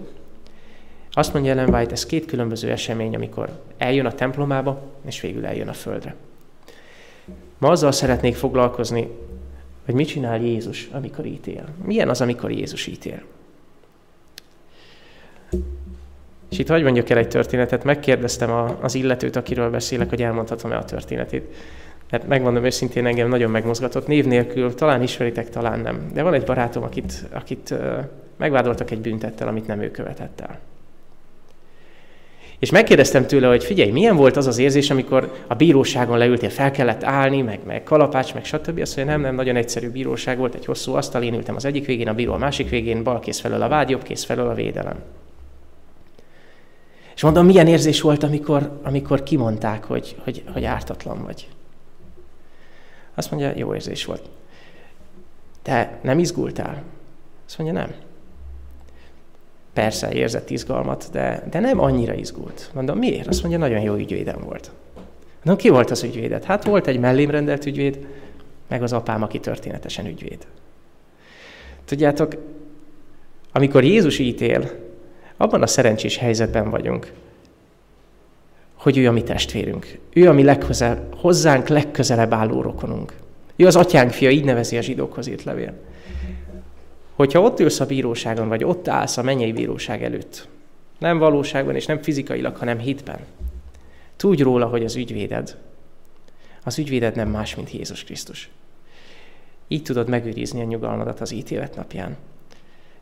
Azt 1.12 1.34
mondja 1.34 1.52
Ellen 1.52 1.74
White, 1.74 1.92
ez 1.92 2.06
két 2.06 2.26
különböző 2.26 2.72
esemény, 2.72 3.16
amikor 3.16 3.62
eljön 3.78 4.06
a 4.06 4.14
templomába, 4.14 4.82
és 5.06 5.22
végül 5.22 5.46
eljön 5.46 5.68
a 5.68 5.74
földre. 5.74 6.16
Ma 7.58 7.70
azzal 7.70 7.92
szeretnék 7.92 8.36
foglalkozni, 8.36 9.08
hogy 9.86 9.94
mit 9.94 10.08
csinál 10.08 10.42
Jézus, 10.42 10.90
amikor 10.92 11.26
ítél. 11.26 11.64
Milyen 11.86 12.10
az, 12.10 12.22
amikor 12.22 12.52
Jézus 12.52 12.88
ítél? 12.88 13.22
És 16.50 16.60
itt 16.60 16.68
hagyj 16.68 16.84
mondjak 16.84 17.10
el 17.10 17.18
egy 17.18 17.28
történetet, 17.28 17.84
megkérdeztem 17.84 18.52
az 18.82 18.96
illetőt, 18.96 19.36
akiről 19.36 19.70
beszélek, 19.70 20.10
hogy 20.10 20.22
elmondhatom-e 20.22 20.78
a 20.78 20.86
történetét. 20.86 21.56
Mert 22.10 22.28
megmondom 22.28 22.66
őszintén, 22.66 23.06
engem 23.06 23.30
nagyon 23.30 23.52
megmozgatott. 23.52 24.08
Név 24.08 24.26
nélkül, 24.26 24.74
talán 24.74 25.02
ismeritek, 25.02 25.50
talán 25.50 25.80
nem. 25.80 26.12
De 26.14 26.24
van 26.24 26.34
egy 26.34 26.44
barátom, 26.44 26.84
akit, 26.84 27.26
akit 27.32 27.74
megvádoltak 28.38 28.92
egy 28.92 29.02
büntettel, 29.02 29.48
amit 29.48 29.68
nem 29.68 29.82
ő 29.82 29.92
követett 29.92 30.42
el. 30.42 30.60
És 32.62 32.70
megkérdeztem 32.70 33.28
tőle, 33.28 33.48
hogy 33.48 33.64
figyelj, 33.64 33.92
milyen 33.92 34.16
volt 34.16 34.38
az 34.38 34.48
az 34.48 34.58
érzés, 34.58 34.90
amikor 34.90 35.32
a 35.48 35.54
bíróságon 35.54 36.18
leültél, 36.18 36.50
fel 36.50 36.72
kellett 36.72 37.04
állni, 37.04 37.42
meg, 37.42 37.60
meg 37.66 37.84
kalapács, 37.84 38.34
meg 38.34 38.46
stb. 38.46 38.80
Azt 38.80 38.96
mondja, 38.96 39.14
nem, 39.14 39.22
nem, 39.22 39.36
nagyon 39.36 39.56
egyszerű 39.56 39.90
bíróság 39.90 40.38
volt, 40.38 40.56
egy 40.56 40.66
hosszú 40.66 40.94
asztal, 40.94 41.24
én 41.24 41.34
ültem 41.34 41.56
az 41.56 41.66
egyik 41.66 41.86
végén, 41.86 42.08
a 42.08 42.14
bíró 42.14 42.34
a 42.34 42.38
másik 42.38 42.70
végén, 42.70 43.04
bal 43.04 43.20
kész 43.20 43.40
felől 43.40 43.62
a 43.62 43.68
vád, 43.68 43.90
jobb 43.90 44.04
kész 44.04 44.24
felől 44.24 44.50
a 44.50 44.54
védelem. 44.54 45.00
És 47.16 47.22
mondom, 47.22 47.46
milyen 47.46 47.68
érzés 47.68 48.02
volt, 48.02 48.24
amikor, 48.24 48.80
amikor 48.84 49.24
kimondták, 49.24 49.84
hogy, 49.84 50.16
hogy, 50.24 50.44
hogy 50.54 50.64
ártatlan 50.64 51.24
vagy. 51.24 51.48
Azt 53.16 53.32
mondja, 53.32 53.54
jó 53.56 53.74
érzés 53.74 54.06
volt. 54.06 54.30
Te 55.62 56.00
nem 56.02 56.20
izgultál? 56.20 56.84
Azt 57.46 57.58
mondja, 57.58 57.80
nem. 57.80 57.94
Persze 59.74 60.12
érzett 60.12 60.50
izgalmat, 60.50 61.10
de, 61.12 61.44
de 61.50 61.60
nem 61.60 61.80
annyira 61.80 62.14
izgult. 62.14 62.70
Mondom, 62.74 62.98
miért? 62.98 63.28
Azt 63.28 63.42
mondja, 63.42 63.60
nagyon 63.60 63.82
jó 63.82 63.96
ügyvédem 63.96 64.40
volt. 64.46 64.72
Mondom, 65.44 65.64
ki 65.64 65.70
volt 65.70 65.92
az 65.92 66.04
ügyvédet? 66.04 66.44
Hát 66.44 66.66
volt 66.66 66.88
egy 66.88 67.00
mellém 67.00 67.30
rendelt 67.30 67.66
ügyvéd, 67.66 68.08
meg 68.68 68.84
az 68.84 68.94
apám, 68.94 69.24
aki 69.24 69.40
történetesen 69.40 70.06
ügyvéd. 70.06 70.48
Tudjátok, 71.86 72.36
amikor 73.52 73.84
Jézus 73.84 74.20
ítél, 74.20 74.72
abban 75.38 75.62
a 75.62 75.68
szerencsés 75.68 76.18
helyzetben 76.18 76.70
vagyunk, 76.70 77.12
hogy 78.76 78.98
ő 78.98 79.08
a 79.08 79.12
mi 79.12 79.24
testvérünk. 79.24 80.00
Ő 80.14 80.28
a 80.28 80.34
mi 80.34 80.44
legközel, 80.44 81.08
hozzánk 81.16 81.68
legközelebb 81.68 82.34
álló 82.34 82.62
rokonunk. 82.62 83.14
Ő 83.56 83.66
az 83.66 83.76
atyánk 83.76 84.12
fia, 84.12 84.30
így 84.30 84.44
nevezi 84.44 84.78
a 84.78 84.82
zsidókhoz 84.82 85.28
írt 85.28 85.44
levél. 85.44 85.74
Hogyha 87.14 87.42
ott 87.42 87.60
ülsz 87.60 87.80
a 87.80 87.86
bíróságon, 87.86 88.48
vagy 88.48 88.64
ott 88.64 88.88
állsz 88.88 89.18
a 89.18 89.22
mennyei 89.22 89.52
bíróság 89.52 90.04
előtt, 90.04 90.48
nem 90.98 91.18
valóságban 91.18 91.76
és 91.76 91.86
nem 91.86 92.02
fizikailag, 92.02 92.56
hanem 92.56 92.80
hitben, 92.80 93.20
tudj 94.16 94.42
róla, 94.42 94.66
hogy 94.68 94.84
az 94.84 94.96
ügyvéded, 94.96 95.58
az 96.64 96.80
ügyvéded 96.80 97.16
nem 97.16 97.30
más, 97.30 97.56
mint 97.56 97.72
Jézus 97.72 98.04
Krisztus. 98.04 98.50
Így 99.68 99.84
tudod 99.84 100.10
megőrizni 100.10 100.62
a 100.62 100.66
nyugalmadat 100.66 101.22
az 101.22 101.32
ítélet 101.32 101.76
napján. 101.76 102.18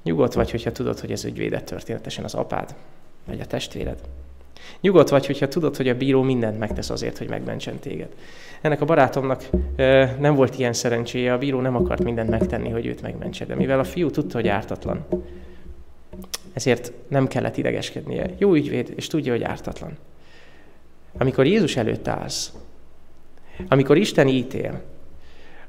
Nyugodt 0.04 0.34
vagy, 0.34 0.52
hogyha 0.52 0.72
tudod, 0.72 1.00
hogy 1.00 1.12
ez 1.12 1.26
ügyvédet 1.26 1.64
történetesen 1.64 2.24
az 2.24 2.34
apád, 2.34 2.76
vagy 3.26 3.40
a 3.40 3.46
testvéred. 3.46 4.00
Nyugodt 4.82 5.10
vagy, 5.10 5.26
hogyha 5.26 5.48
tudod, 5.48 5.76
hogy 5.76 5.88
a 5.88 5.96
bíró 5.96 6.22
mindent 6.22 6.60
megtesz 6.60 6.90
azért, 6.90 7.18
hogy 7.18 7.30
megmentsen 7.30 7.80
téged. 7.80 8.10
Ennek 8.62 8.82
a 8.82 8.86
barátomnak 8.86 9.50
e, 9.76 10.16
nem 10.20 10.36
volt 10.36 10.58
ilyen 10.58 10.74
szerencséje, 10.74 11.34
a 11.34 11.38
bíró 11.38 11.60
nem 11.60 11.76
akart 11.76 12.04
mindent 12.04 12.30
megtenni, 12.30 12.70
hogy 12.70 12.86
őt 12.86 13.02
megmentse, 13.02 13.46
de 13.46 13.56
mivel 13.56 13.80
a 13.80 13.84
fiú 13.84 14.10
tudta, 14.10 14.38
hogy 14.38 14.48
ártatlan, 14.48 15.06
ezért 16.54 16.92
nem 17.08 17.28
kellett 17.28 17.58
idegeskednie. 17.58 18.34
Jó 18.38 18.54
ügyvéd, 18.54 18.94
és 18.96 19.08
tudja, 19.08 19.32
hogy 19.32 19.44
ártatlan. 19.44 19.98
Amikor 21.18 21.46
Jézus 21.46 21.76
előtt 21.76 22.08
állsz, 22.08 22.54
amikor 23.68 23.98
Isten 23.98 24.28
ítél, 24.28 24.82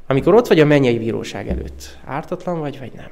amikor 0.07 0.35
ott 0.35 0.47
vagy 0.47 0.61
a 0.61 0.65
mennyei 0.65 0.99
bíróság 0.99 1.49
előtt, 1.49 1.99
ártatlan 2.05 2.59
vagy, 2.59 2.79
vagy 2.79 2.93
nem? 2.93 3.11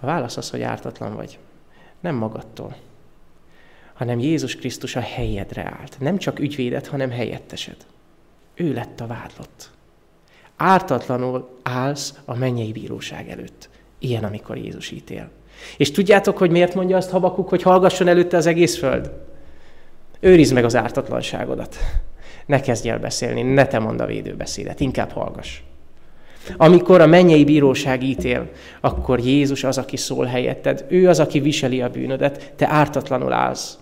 A 0.00 0.06
válasz 0.06 0.36
az, 0.36 0.50
hogy 0.50 0.62
ártatlan 0.62 1.14
vagy. 1.14 1.38
Nem 2.00 2.14
magadtól, 2.14 2.76
hanem 3.94 4.18
Jézus 4.18 4.56
Krisztus 4.56 4.96
a 4.96 5.00
helyedre 5.00 5.76
állt. 5.80 5.96
Nem 6.00 6.18
csak 6.18 6.38
ügyvédet, 6.38 6.86
hanem 6.86 7.10
helyettesed. 7.10 7.76
Ő 8.54 8.72
lett 8.72 9.00
a 9.00 9.06
vádlott. 9.06 9.70
Ártatlanul 10.56 11.48
állsz 11.62 12.14
a 12.24 12.36
mennyei 12.36 12.72
bíróság 12.72 13.30
előtt. 13.30 13.68
Ilyen, 13.98 14.24
amikor 14.24 14.56
Jézus 14.56 14.90
ítél. 14.90 15.30
És 15.76 15.90
tudjátok, 15.90 16.38
hogy 16.38 16.50
miért 16.50 16.74
mondja 16.74 16.96
azt 16.96 17.10
Habakuk, 17.10 17.48
hogy 17.48 17.62
hallgasson 17.62 18.08
előtte 18.08 18.36
az 18.36 18.46
egész 18.46 18.78
föld? 18.78 19.12
Őrizd 20.20 20.52
meg 20.52 20.64
az 20.64 20.76
ártatlanságodat. 20.76 21.76
Ne 22.46 22.60
kezdj 22.60 22.88
el 22.88 22.98
beszélni, 22.98 23.42
ne 23.42 23.66
te 23.66 23.78
mondd 23.78 24.00
a 24.00 24.06
védőbeszédet, 24.06 24.80
inkább 24.80 25.10
hallgass. 25.10 25.60
Amikor 26.56 27.00
a 27.00 27.06
mennyei 27.06 27.44
bíróság 27.44 28.02
ítél, 28.02 28.50
akkor 28.80 29.18
Jézus 29.20 29.64
az, 29.64 29.78
aki 29.78 29.96
szól 29.96 30.24
helyetted. 30.24 30.84
Ő 30.88 31.08
az, 31.08 31.20
aki 31.20 31.40
viseli 31.40 31.82
a 31.82 31.88
bűnödet, 31.88 32.52
te 32.56 32.68
ártatlanul 32.68 33.32
állsz. 33.32 33.78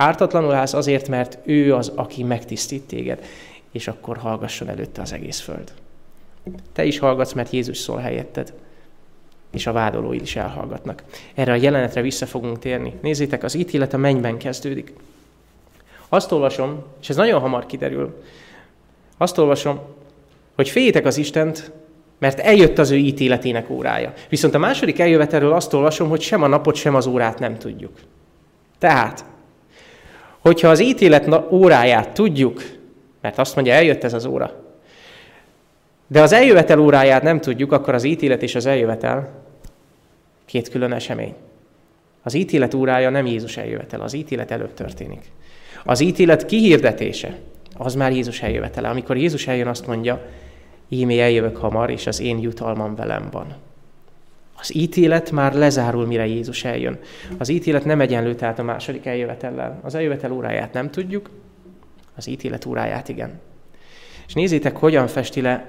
Ártatlanul 0.00 0.52
állsz 0.52 0.72
azért, 0.72 1.08
mert 1.08 1.38
ő 1.44 1.74
az, 1.74 1.92
aki 1.94 2.22
megtisztít 2.22 2.82
téged, 2.82 3.24
és 3.72 3.88
akkor 3.88 4.16
hallgasson 4.16 4.68
előtte 4.68 5.02
az 5.02 5.12
egész 5.12 5.40
föld. 5.40 5.72
Te 6.72 6.84
is 6.84 6.98
hallgatsz, 6.98 7.32
mert 7.32 7.50
Jézus 7.50 7.78
szól 7.78 7.98
helyetted, 7.98 8.52
és 9.50 9.66
a 9.66 9.72
vádolóid 9.72 10.22
is 10.22 10.36
elhallgatnak. 10.36 11.02
Erre 11.34 11.52
a 11.52 11.56
jelenetre 11.56 12.00
vissza 12.00 12.26
fogunk 12.26 12.58
térni. 12.58 12.94
Nézzétek, 13.02 13.42
az 13.42 13.54
ítélet 13.54 13.92
a 13.92 13.96
mennyben 13.96 14.38
kezdődik. 14.38 14.92
Azt 16.08 16.32
olvasom, 16.32 16.82
és 17.00 17.08
ez 17.08 17.16
nagyon 17.16 17.40
hamar 17.40 17.66
kiderül, 17.66 18.22
azt 19.16 19.38
olvasom, 19.38 19.80
hogy 20.54 20.68
féljétek 20.68 21.06
az 21.06 21.16
Istent, 21.16 21.72
mert 22.18 22.38
eljött 22.38 22.78
az 22.78 22.90
ő 22.90 22.96
ítéletének 22.96 23.70
órája. 23.70 24.12
Viszont 24.28 24.54
a 24.54 24.58
második 24.58 24.98
eljövetelről 24.98 25.52
azt 25.52 25.72
olvasom, 25.72 26.08
hogy 26.08 26.20
sem 26.20 26.42
a 26.42 26.46
napot, 26.46 26.74
sem 26.74 26.94
az 26.94 27.06
órát 27.06 27.38
nem 27.38 27.58
tudjuk. 27.58 27.98
Tehát, 28.78 29.24
hogyha 30.38 30.68
az 30.68 30.80
ítélet 30.80 31.28
óráját 31.50 32.12
tudjuk, 32.12 32.62
mert 33.20 33.38
azt 33.38 33.54
mondja, 33.54 33.72
eljött 33.72 34.04
ez 34.04 34.12
az 34.12 34.24
óra, 34.24 34.52
de 36.06 36.22
az 36.22 36.32
eljövetel 36.32 36.78
óráját 36.78 37.22
nem 37.22 37.40
tudjuk, 37.40 37.72
akkor 37.72 37.94
az 37.94 38.04
ítélet 38.04 38.42
és 38.42 38.54
az 38.54 38.66
eljövetel 38.66 39.30
két 40.44 40.68
külön 40.68 40.92
esemény. 40.92 41.34
Az 42.22 42.34
ítélet 42.34 42.74
órája 42.74 43.10
nem 43.10 43.26
Jézus 43.26 43.56
eljövetel, 43.56 44.00
az 44.00 44.12
ítélet 44.12 44.50
előbb 44.50 44.74
történik. 44.74 45.20
Az 45.84 46.00
ítélet 46.00 46.46
kihirdetése, 46.46 47.38
az 47.76 47.94
már 47.94 48.12
Jézus 48.12 48.42
eljövetele. 48.42 48.88
Amikor 48.88 49.16
Jézus 49.16 49.46
eljön, 49.46 49.66
azt 49.66 49.86
mondja, 49.86 50.26
ímé 50.88 51.20
eljövök 51.20 51.56
hamar, 51.56 51.90
és 51.90 52.06
az 52.06 52.20
én 52.20 52.38
jutalmam 52.38 52.94
velem 52.94 53.28
van. 53.30 53.54
Az 54.60 54.74
ítélet 54.76 55.30
már 55.30 55.54
lezárul, 55.54 56.06
mire 56.06 56.26
Jézus 56.26 56.64
eljön. 56.64 56.98
Az 57.38 57.48
ítélet 57.48 57.84
nem 57.84 58.00
egyenlő 58.00 58.34
tehát 58.34 58.58
a 58.58 58.62
második 58.62 59.06
eljövetellel. 59.06 59.80
Az 59.82 59.94
eljövetel 59.94 60.32
óráját 60.32 60.72
nem 60.72 60.90
tudjuk, 60.90 61.30
az 62.16 62.28
ítélet 62.28 62.64
óráját 62.66 63.08
igen. 63.08 63.40
És 64.26 64.34
nézzétek, 64.34 64.76
hogyan 64.76 65.06
festi 65.06 65.40
le 65.40 65.66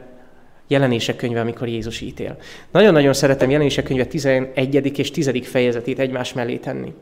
jelenések 0.67 1.15
könyve, 1.15 1.39
amikor 1.39 1.67
Jézus 1.67 2.01
ítél. 2.01 2.37
Nagyon-nagyon 2.71 3.13
szeretem 3.13 3.49
jelenések 3.49 3.83
könyve 3.83 4.05
11. 4.05 4.97
és 4.99 5.11
10. 5.11 5.31
fejezetét 5.43 5.99
egymás 5.99 6.33
mellé 6.33 6.57
tenni. 6.57 6.93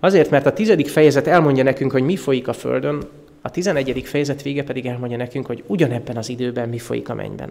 Azért, 0.00 0.30
mert 0.30 0.46
a 0.46 0.52
tizedik 0.52 0.88
fejezet 0.88 1.26
elmondja 1.26 1.62
nekünk, 1.62 1.92
hogy 1.92 2.02
mi 2.02 2.16
folyik 2.16 2.48
a 2.48 2.52
Földön, 2.52 3.02
a 3.42 3.50
11. 3.50 4.02
fejezet 4.04 4.42
vége 4.42 4.62
pedig 4.62 4.86
elmondja 4.86 5.16
nekünk, 5.16 5.46
hogy 5.46 5.64
ugyanebben 5.66 6.16
az 6.16 6.28
időben 6.28 6.68
mi 6.68 6.78
folyik 6.78 7.08
a 7.08 7.14
mennyben. 7.14 7.50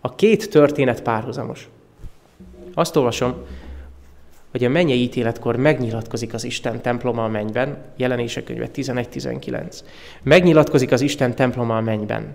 A 0.00 0.14
két 0.14 0.50
történet 0.50 1.02
párhuzamos. 1.02 1.68
Azt 2.78 2.96
olvasom, 2.96 3.34
hogy 4.50 4.64
a 4.64 4.68
mennyei 4.68 5.00
ítéletkor 5.00 5.56
megnyilatkozik 5.56 6.34
az 6.34 6.44
Isten 6.44 6.80
temploma 6.80 7.24
a 7.24 7.28
mennyben, 7.28 7.76
jelenések 7.96 8.44
könyve 8.44 8.68
11-19. 8.74 9.80
Megnyilatkozik 10.22 10.92
az 10.92 11.00
Isten 11.00 11.34
temploma 11.34 11.76
a 11.76 11.80
mennyben, 11.80 12.34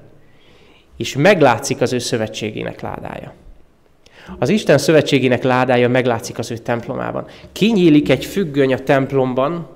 és 0.98 1.15
meglátszik 1.15 1.81
az 1.81 1.93
ő 1.93 1.98
szövetségének 1.98 2.81
ládája. 2.81 3.33
Az 4.39 4.50
Isten 4.50 4.77
szövetségének 4.77 5.43
ládája 5.43 5.89
meglátszik 5.89 6.38
az 6.38 6.51
ő 6.51 6.57
templomában. 6.57 7.27
Kinyílik 7.51 8.10
egy 8.10 8.25
függöny 8.25 8.74
a 8.74 8.79
templomban, 8.79 9.67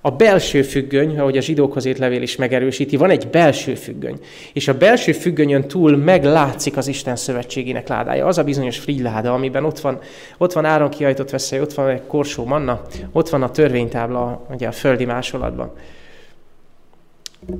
a 0.00 0.10
belső 0.10 0.62
függöny, 0.62 1.18
ahogy 1.18 1.36
a 1.36 1.40
zsidókhoz 1.40 1.84
ért 1.84 1.98
levél 1.98 2.22
is 2.22 2.36
megerősíti, 2.36 2.96
van 2.96 3.10
egy 3.10 3.28
belső 3.28 3.74
függöny. 3.74 4.18
És 4.52 4.68
a 4.68 4.78
belső 4.78 5.12
függönyön 5.12 5.68
túl 5.68 5.96
meglátszik 5.96 6.76
az 6.76 6.86
Isten 6.86 7.16
szövetségének 7.16 7.88
ládája. 7.88 8.26
Az 8.26 8.38
a 8.38 8.44
bizonyos 8.44 8.78
frigyláda, 8.78 9.34
amiben 9.34 9.64
ott 9.64 9.80
van, 9.80 9.98
ott 10.38 10.52
van 10.52 10.64
áron 10.64 10.90
kiajtott 10.90 11.30
veszély, 11.30 11.60
ott 11.60 11.72
van 11.72 11.88
egy 11.88 12.02
korsó 12.06 12.44
manna, 12.44 12.82
ott 13.12 13.28
van 13.28 13.42
a 13.42 13.50
törvénytábla 13.50 14.46
ugye 14.50 14.68
a 14.68 14.72
földi 14.72 15.04
másolatban. 15.04 15.72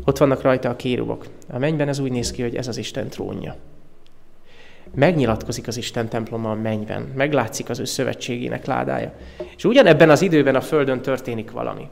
Ott 0.05 0.19
vannak 0.19 0.43
rajta 0.43 0.69
a 0.69 0.77
kérubok. 0.77 1.27
A 1.53 1.59
mennyben 1.59 1.89
ez 1.89 1.99
úgy 1.99 2.11
néz 2.11 2.31
ki, 2.31 2.43
hogy 2.43 2.57
ez 2.57 2.69
az 2.69 2.77
Isten 2.77 3.09
trónja. 3.09 3.57
Megnyilatkozik 4.95 5.67
az 5.67 5.77
Isten 5.77 6.09
temploma 6.09 6.51
a 6.51 6.55
mennyben, 6.55 7.13
meglátszik 7.17 7.69
az 7.71 7.79
ő 7.79 7.85
szövetségének 7.85 8.67
ládája. 8.67 9.13
És 9.57 9.65
ugyanebben 9.65 10.11
az 10.11 10.23
időben 10.23 10.55
a 10.55 10.61
Földön 10.61 11.01
történik 11.01 11.51
valami. 11.51 11.89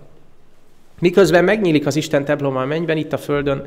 Miközben 0.99 1.45
megnyílik 1.45 1.87
az 1.87 1.97
Isten 1.97 2.25
temploma 2.25 2.61
a 2.61 2.67
mennyben, 2.67 2.97
itt 2.97 3.13
a 3.13 3.19
Földön 3.19 3.67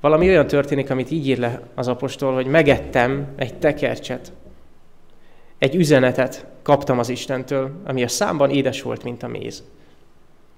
valami 0.00 0.28
olyan 0.28 0.46
történik, 0.46 0.90
amit 0.90 1.10
így 1.10 1.26
ír 1.26 1.38
le 1.38 1.62
az 1.74 1.88
apostol, 1.88 2.34
hogy 2.34 2.46
megettem 2.46 3.32
egy 3.36 3.54
tekercset, 3.54 4.32
egy 5.58 5.74
üzenetet 5.74 6.46
kaptam 6.62 6.98
az 6.98 7.08
Istentől, 7.08 7.70
ami 7.84 8.02
a 8.02 8.08
számban 8.08 8.50
édes 8.50 8.82
volt, 8.82 9.02
mint 9.02 9.22
a 9.22 9.28
méz. 9.28 9.62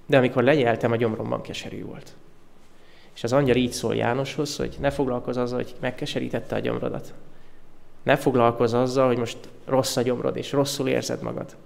De 0.06 0.16
amikor 0.16 0.42
lenyeltem, 0.42 0.92
a 0.92 0.96
gyomromban 0.96 1.42
keserű 1.42 1.84
volt. 1.84 2.14
És 3.14 3.24
az 3.24 3.32
angyal 3.32 3.56
így 3.56 3.72
szól 3.72 3.94
Jánoshoz, 3.94 4.56
hogy 4.56 4.76
ne 4.80 4.90
foglalkozz 4.90 5.36
azzal, 5.36 5.56
hogy 5.56 5.74
megkeserítette 5.80 6.54
a 6.54 6.58
gyomrodat. 6.58 7.14
Ne 8.02 8.16
foglalkozz 8.16 8.74
azzal, 8.74 9.06
hogy 9.06 9.18
most 9.18 9.38
rossz 9.64 9.96
a 9.96 10.02
gyomrod, 10.02 10.36
és 10.36 10.52
rosszul 10.52 10.88
érzed 10.88 11.22
magad. 11.22 11.56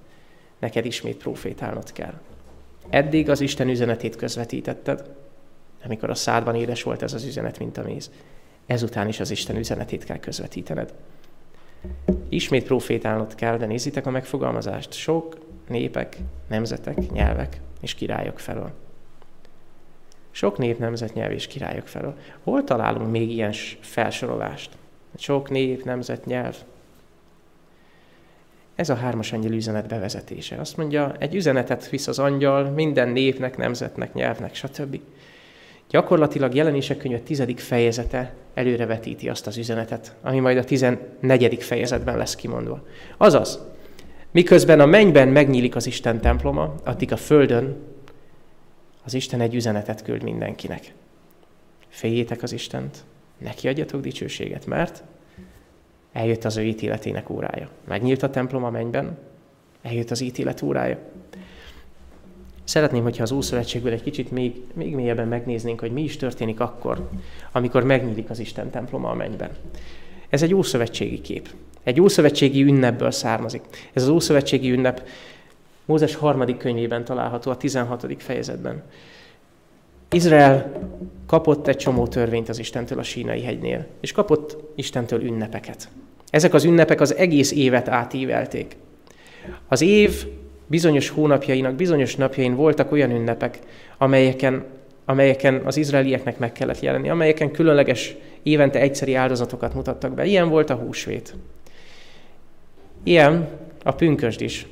Neked 0.58 0.84
ismét 0.84 1.16
profétálnod 1.16 1.92
kell. 1.92 2.20
Eddig 2.90 3.30
az 3.30 3.40
Isten 3.40 3.68
üzenetét 3.68 4.16
közvetítetted, 4.16 5.04
amikor 5.84 6.10
a 6.10 6.14
szádban 6.14 6.54
édes 6.54 6.82
volt 6.82 7.02
ez 7.02 7.12
az 7.12 7.24
üzenet, 7.24 7.58
mint 7.58 7.78
a 7.78 7.82
méz. 7.82 8.10
Ezután 8.66 9.08
is 9.08 9.20
az 9.20 9.30
Isten 9.30 9.56
üzenetét 9.56 10.04
kell 10.04 10.18
közvetítened. 10.18 10.94
Ismét 12.28 12.64
profétálnod 12.64 13.34
kell, 13.34 13.56
de 13.56 13.66
nézzétek 13.66 14.06
a 14.06 14.10
megfogalmazást. 14.10 14.92
Sok 14.92 15.38
népek, 15.68 16.16
nemzetek, 16.48 17.10
nyelvek 17.10 17.60
és 17.80 17.94
királyok 17.94 18.38
felől. 18.38 18.70
Sok 20.30 20.58
nép, 20.58 20.78
nemzet, 20.78 21.14
nyelv 21.14 21.32
és 21.32 21.46
királyok 21.46 21.86
felől. 21.86 22.16
Hol 22.42 22.64
találunk 22.64 23.10
még 23.10 23.30
ilyen 23.30 23.52
felsorolást? 23.80 24.70
Sok 25.16 25.50
nép, 25.50 25.84
nemzet, 25.84 26.24
nyelv. 26.24 26.56
Ez 28.76 28.88
a 28.88 28.94
hármas 28.94 29.32
angyal 29.32 29.52
üzenet 29.52 29.88
bevezetése. 29.88 30.56
Azt 30.56 30.76
mondja, 30.76 31.14
egy 31.18 31.34
üzenetet 31.34 31.88
visz 31.88 32.06
az 32.06 32.18
angyal 32.18 32.70
minden 32.70 33.08
népnek, 33.08 33.56
nemzetnek, 33.56 34.14
nyelvnek, 34.14 34.54
stb. 34.54 35.00
Gyakorlatilag 35.90 36.54
jelenések 36.54 36.96
könyve 36.96 37.18
tizedik 37.18 37.58
fejezete 37.58 38.34
előrevetíti 38.54 39.28
azt 39.28 39.46
az 39.46 39.56
üzenetet, 39.56 40.14
ami 40.22 40.38
majd 40.38 40.56
a 40.56 40.64
tizennegyedik 40.64 41.62
fejezetben 41.62 42.16
lesz 42.16 42.34
kimondva. 42.34 42.86
Azaz, 43.16 43.60
miközben 44.30 44.80
a 44.80 44.86
mennyben 44.86 45.28
megnyílik 45.28 45.76
az 45.76 45.86
Isten 45.86 46.20
temploma, 46.20 46.74
addig 46.84 47.12
a 47.12 47.16
földön 47.16 47.76
az 49.04 49.14
Isten 49.14 49.40
egy 49.40 49.54
üzenetet 49.54 50.02
küld 50.02 50.22
mindenkinek. 50.22 50.94
Féljétek 51.88 52.42
az 52.42 52.52
Istent, 52.52 53.04
neki 53.38 53.68
adjatok 53.68 54.00
dicsőséget, 54.00 54.66
mert 54.66 55.02
eljött 56.16 56.44
az 56.44 56.56
ő 56.56 56.62
ítéletének 56.62 57.30
órája. 57.30 57.68
Megnyílt 57.84 58.22
a 58.22 58.30
templom 58.30 58.64
a 58.64 58.70
mennyben, 58.70 59.18
eljött 59.82 60.10
az 60.10 60.20
ítélet 60.20 60.62
órája. 60.62 60.98
Szeretném, 62.64 63.02
hogyha 63.02 63.22
az 63.22 63.32
Ószövetségből 63.32 63.92
egy 63.92 64.02
kicsit 64.02 64.30
még, 64.30 64.62
még 64.74 64.94
mélyebben 64.94 65.28
megnéznénk, 65.28 65.80
hogy 65.80 65.92
mi 65.92 66.02
is 66.02 66.16
történik 66.16 66.60
akkor, 66.60 67.08
amikor 67.52 67.84
megnyílik 67.84 68.30
az 68.30 68.38
Isten 68.38 68.70
temploma 68.70 69.10
a 69.10 69.14
mennyben. 69.14 69.50
Ez 70.28 70.42
egy 70.42 70.54
ószövetségi 70.54 71.20
kép. 71.20 71.48
Egy 71.82 72.00
ószövetségi 72.00 72.62
ünnepből 72.62 73.10
származik. 73.10 73.62
Ez 73.92 74.02
az 74.02 74.08
ószövetségi 74.08 74.70
ünnep 74.70 75.08
Mózes 75.84 76.14
harmadik 76.14 76.56
könyvében 76.56 77.04
található, 77.04 77.50
a 77.50 77.56
16. 77.56 78.22
fejezetben. 78.22 78.82
Izrael 80.10 80.72
kapott 81.26 81.66
egy 81.66 81.76
csomó 81.76 82.06
törvényt 82.06 82.48
az 82.48 82.58
Istentől 82.58 82.98
a 82.98 83.02
sínai 83.02 83.42
hegynél, 83.42 83.86
és 84.00 84.12
kapott 84.12 84.56
Istentől 84.74 85.22
ünnepeket. 85.22 85.88
Ezek 86.30 86.54
az 86.54 86.64
ünnepek 86.64 87.00
az 87.00 87.14
egész 87.14 87.52
évet 87.52 87.88
átívelték. 87.88 88.76
Az 89.68 89.80
év 89.80 90.26
bizonyos 90.66 91.08
hónapjainak, 91.08 91.74
bizonyos 91.74 92.16
napjain 92.16 92.54
voltak 92.54 92.92
olyan 92.92 93.10
ünnepek, 93.10 93.58
amelyeken, 93.98 94.64
amelyeken 95.04 95.62
az 95.64 95.76
izraelieknek 95.76 96.38
meg 96.38 96.52
kellett 96.52 96.80
jelenni, 96.80 97.10
amelyeken 97.10 97.50
különleges 97.50 98.14
évente 98.42 98.80
egyszeri 98.80 99.14
áldozatokat 99.14 99.74
mutattak 99.74 100.14
be. 100.14 100.24
Ilyen 100.24 100.48
volt 100.48 100.70
a 100.70 100.74
húsvét. 100.74 101.34
Ilyen 103.02 103.48
a 103.82 103.92
pünkösd 103.92 104.40
is, 104.40 104.66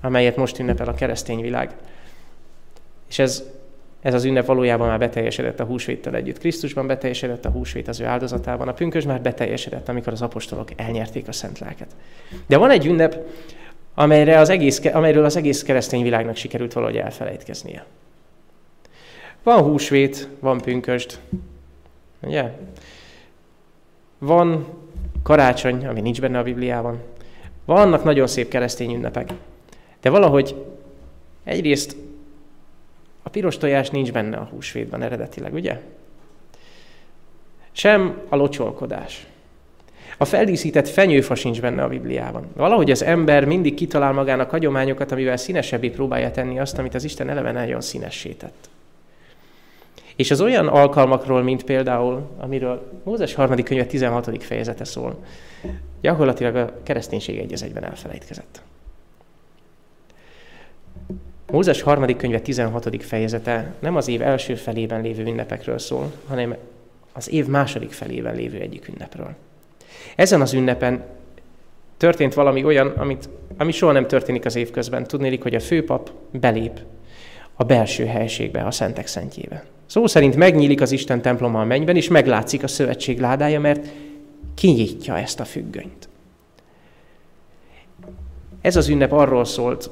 amelyet 0.00 0.36
most 0.36 0.58
ünnepel 0.58 0.88
a 0.88 0.94
keresztény 0.94 1.40
világ. 1.40 1.74
És 3.08 3.18
ez 3.18 3.44
ez 4.02 4.14
az 4.14 4.24
ünnep 4.24 4.46
valójában 4.46 4.88
már 4.88 4.98
beteljesedett 4.98 5.60
a 5.60 5.64
húsvéttel 5.64 6.14
együtt. 6.14 6.38
Krisztusban 6.38 6.86
beteljesedett 6.86 7.44
a 7.44 7.50
húsvét 7.50 7.88
az 7.88 8.00
ő 8.00 8.04
áldozatában. 8.04 8.68
A 8.68 8.72
pünkös 8.72 9.04
már 9.04 9.20
beteljesedett, 9.20 9.88
amikor 9.88 10.12
az 10.12 10.22
apostolok 10.22 10.68
elnyerték 10.76 11.28
a 11.28 11.32
szent 11.32 11.58
lelket. 11.58 11.96
De 12.46 12.56
van 12.56 12.70
egy 12.70 12.86
ünnep, 12.86 13.16
amelyre 13.94 14.38
az 14.38 14.48
egész, 14.48 14.84
amelyről 14.92 15.24
az 15.24 15.36
egész 15.36 15.62
keresztény 15.62 16.02
világnak 16.02 16.36
sikerült 16.36 16.72
valahogy 16.72 16.96
elfelejtkeznie. 16.96 17.84
Van 19.42 19.62
húsvét, 19.62 20.28
van 20.40 20.60
pünköst, 20.60 21.20
ugye? 22.22 22.50
Van 24.18 24.66
karácsony, 25.22 25.86
ami 25.86 26.00
nincs 26.00 26.20
benne 26.20 26.38
a 26.38 26.42
Bibliában. 26.42 27.00
Vannak 27.64 28.04
nagyon 28.04 28.26
szép 28.26 28.48
keresztény 28.48 28.94
ünnepek. 28.94 29.32
De 30.00 30.10
valahogy 30.10 30.64
egyrészt 31.44 31.96
a 33.22 33.28
piros 33.28 33.56
tojás 33.56 33.90
nincs 33.90 34.12
benne 34.12 34.36
a 34.36 34.48
húsvétben 34.50 35.02
eredetileg, 35.02 35.54
ugye? 35.54 35.80
Sem 37.72 38.20
a 38.28 38.36
locsolkodás. 38.36 39.26
A 40.18 40.24
feldíszített 40.24 40.88
fenyőfa 40.88 41.34
sincs 41.34 41.60
benne 41.60 41.82
a 41.82 41.88
Bibliában. 41.88 42.46
Valahogy 42.56 42.90
az 42.90 43.02
ember 43.02 43.44
mindig 43.44 43.74
kitalál 43.74 44.12
magának 44.12 44.50
hagyományokat, 44.50 45.12
amivel 45.12 45.36
színesebbé 45.36 45.90
próbálja 45.90 46.30
tenni 46.30 46.58
azt, 46.58 46.78
amit 46.78 46.94
az 46.94 47.04
Isten 47.04 47.28
eleve 47.28 47.52
nagyon 47.52 47.80
színessé 47.80 48.32
tett. 48.32 48.70
És 50.16 50.30
az 50.30 50.40
olyan 50.40 50.68
alkalmakról, 50.68 51.42
mint 51.42 51.64
például, 51.64 52.30
amiről 52.38 53.00
Mózes 53.04 53.34
harmadik 53.34 53.64
könyve 53.64 53.86
16. 53.86 54.44
fejezete 54.44 54.84
szól, 54.84 55.24
gyakorlatilag 56.00 56.56
a 56.56 56.72
kereszténység 56.82 57.38
egy 57.38 57.62
egyben 57.62 57.84
elfelejtkezett. 57.84 58.62
Mózes 61.52 61.82
harmadik 61.82 62.16
könyve 62.16 62.40
16. 62.40 63.04
fejezete 63.04 63.74
nem 63.78 63.96
az 63.96 64.08
év 64.08 64.22
első 64.22 64.54
felében 64.54 65.02
lévő 65.02 65.24
ünnepekről 65.24 65.78
szól, 65.78 66.12
hanem 66.28 66.56
az 67.12 67.30
év 67.30 67.46
második 67.46 67.90
felében 67.90 68.34
lévő 68.34 68.58
egyik 68.58 68.88
ünnepről. 68.88 69.34
Ezen 70.16 70.40
az 70.40 70.52
ünnepen 70.52 71.04
történt 71.96 72.34
valami 72.34 72.64
olyan, 72.64 72.86
amit, 72.86 73.28
ami 73.56 73.72
soha 73.72 73.92
nem 73.92 74.06
történik 74.06 74.44
az 74.44 74.56
év 74.56 74.70
közben. 74.70 75.06
Tudnélik, 75.06 75.42
hogy 75.42 75.54
a 75.54 75.60
főpap 75.60 76.10
belép 76.30 76.80
a 77.54 77.64
belső 77.64 78.06
helységbe, 78.06 78.62
a 78.62 78.70
szentek 78.70 79.06
szentjébe. 79.06 79.64
Szó 79.86 80.06
szerint 80.06 80.36
megnyílik 80.36 80.80
az 80.80 80.92
Isten 80.92 81.22
temploma 81.22 81.60
a 81.60 81.64
mennyben, 81.64 81.96
és 81.96 82.08
meglátszik 82.08 82.62
a 82.62 82.68
szövetség 82.68 83.20
ládája, 83.20 83.60
mert 83.60 83.88
kinyitja 84.54 85.18
ezt 85.18 85.40
a 85.40 85.44
függönyt. 85.44 86.08
Ez 88.60 88.76
az 88.76 88.88
ünnep 88.88 89.12
arról 89.12 89.44
szólt, 89.44 89.90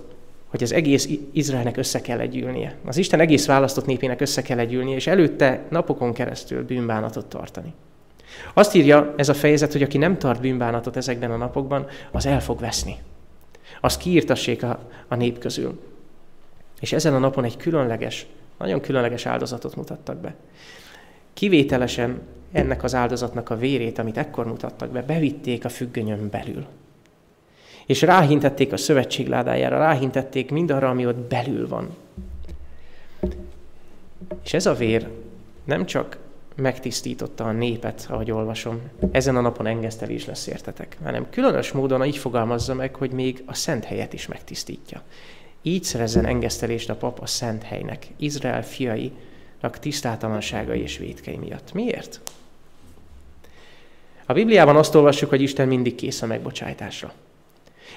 hogy 0.50 0.62
az 0.62 0.72
egész 0.72 1.08
Izraelnek 1.32 1.76
össze 1.76 2.00
kell 2.00 2.18
együlnie. 2.18 2.76
Az 2.84 2.96
Isten 2.96 3.20
egész 3.20 3.46
választott 3.46 3.86
népének 3.86 4.20
össze 4.20 4.42
kell 4.42 4.58
együlnie, 4.58 4.94
és 4.94 5.06
előtte 5.06 5.64
napokon 5.68 6.12
keresztül 6.12 6.64
bűnbánatot 6.64 7.26
tartani. 7.26 7.74
Azt 8.54 8.74
írja 8.74 9.14
ez 9.16 9.28
a 9.28 9.34
fejezet, 9.34 9.72
hogy 9.72 9.82
aki 9.82 9.98
nem 9.98 10.18
tart 10.18 10.40
bűnbánatot 10.40 10.96
ezekben 10.96 11.30
a 11.30 11.36
napokban, 11.36 11.86
az 12.10 12.26
el 12.26 12.40
fog 12.40 12.60
veszni. 12.60 12.96
Az 13.80 13.96
kiírtassék 13.96 14.62
a, 14.62 14.78
a 15.08 15.14
nép 15.14 15.38
közül. 15.38 15.80
És 16.80 16.92
ezen 16.92 17.14
a 17.14 17.18
napon 17.18 17.44
egy 17.44 17.56
különleges, 17.56 18.26
nagyon 18.58 18.80
különleges 18.80 19.26
áldozatot 19.26 19.76
mutattak 19.76 20.16
be. 20.16 20.34
Kivételesen 21.32 22.20
ennek 22.52 22.82
az 22.82 22.94
áldozatnak 22.94 23.50
a 23.50 23.56
vérét, 23.56 23.98
amit 23.98 24.16
ekkor 24.16 24.46
mutattak 24.46 24.90
be, 24.90 25.02
bevitték 25.02 25.64
a 25.64 25.68
függönyön 25.68 26.28
belül. 26.30 26.66
És 27.90 28.02
ráhintették 28.02 28.72
a 28.72 28.76
szövetség 28.76 29.28
ládájára, 29.28 29.78
ráhintették 29.78 30.50
mindarra, 30.50 30.88
ami 30.88 31.06
ott 31.06 31.16
belül 31.16 31.68
van. 31.68 31.96
És 34.44 34.52
ez 34.54 34.66
a 34.66 34.74
vér 34.74 35.08
nem 35.64 35.86
csak 35.86 36.18
megtisztította 36.54 37.44
a 37.44 37.52
népet, 37.52 38.06
ahogy 38.08 38.30
olvasom, 38.30 38.80
ezen 39.10 39.36
a 39.36 39.40
napon 39.40 39.66
engesztelés 39.66 40.26
lesz 40.26 40.46
értetek, 40.46 40.96
hanem 41.02 41.30
különös 41.30 41.72
módon 41.72 42.04
így 42.04 42.16
fogalmazza 42.16 42.74
meg, 42.74 42.94
hogy 42.94 43.10
még 43.10 43.42
a 43.46 43.54
szent 43.54 43.84
helyet 43.84 44.12
is 44.12 44.26
megtisztítja. 44.26 45.02
Így 45.62 45.84
szerezzen 45.84 46.26
engesztelést 46.26 46.90
a 46.90 46.94
pap 46.94 47.20
a 47.20 47.26
szent 47.26 47.62
helynek, 47.62 48.06
Izrael 48.16 48.64
fiainak 48.64 49.78
tisztátalanságai 49.80 50.80
és 50.80 50.98
vétkei 50.98 51.36
miatt. 51.36 51.72
Miért? 51.72 52.20
A 54.26 54.32
Bibliában 54.32 54.76
azt 54.76 54.94
olvassuk, 54.94 55.28
hogy 55.28 55.42
Isten 55.42 55.68
mindig 55.68 55.94
kész 55.94 56.22
a 56.22 56.26
megbocsájtásra. 56.26 57.12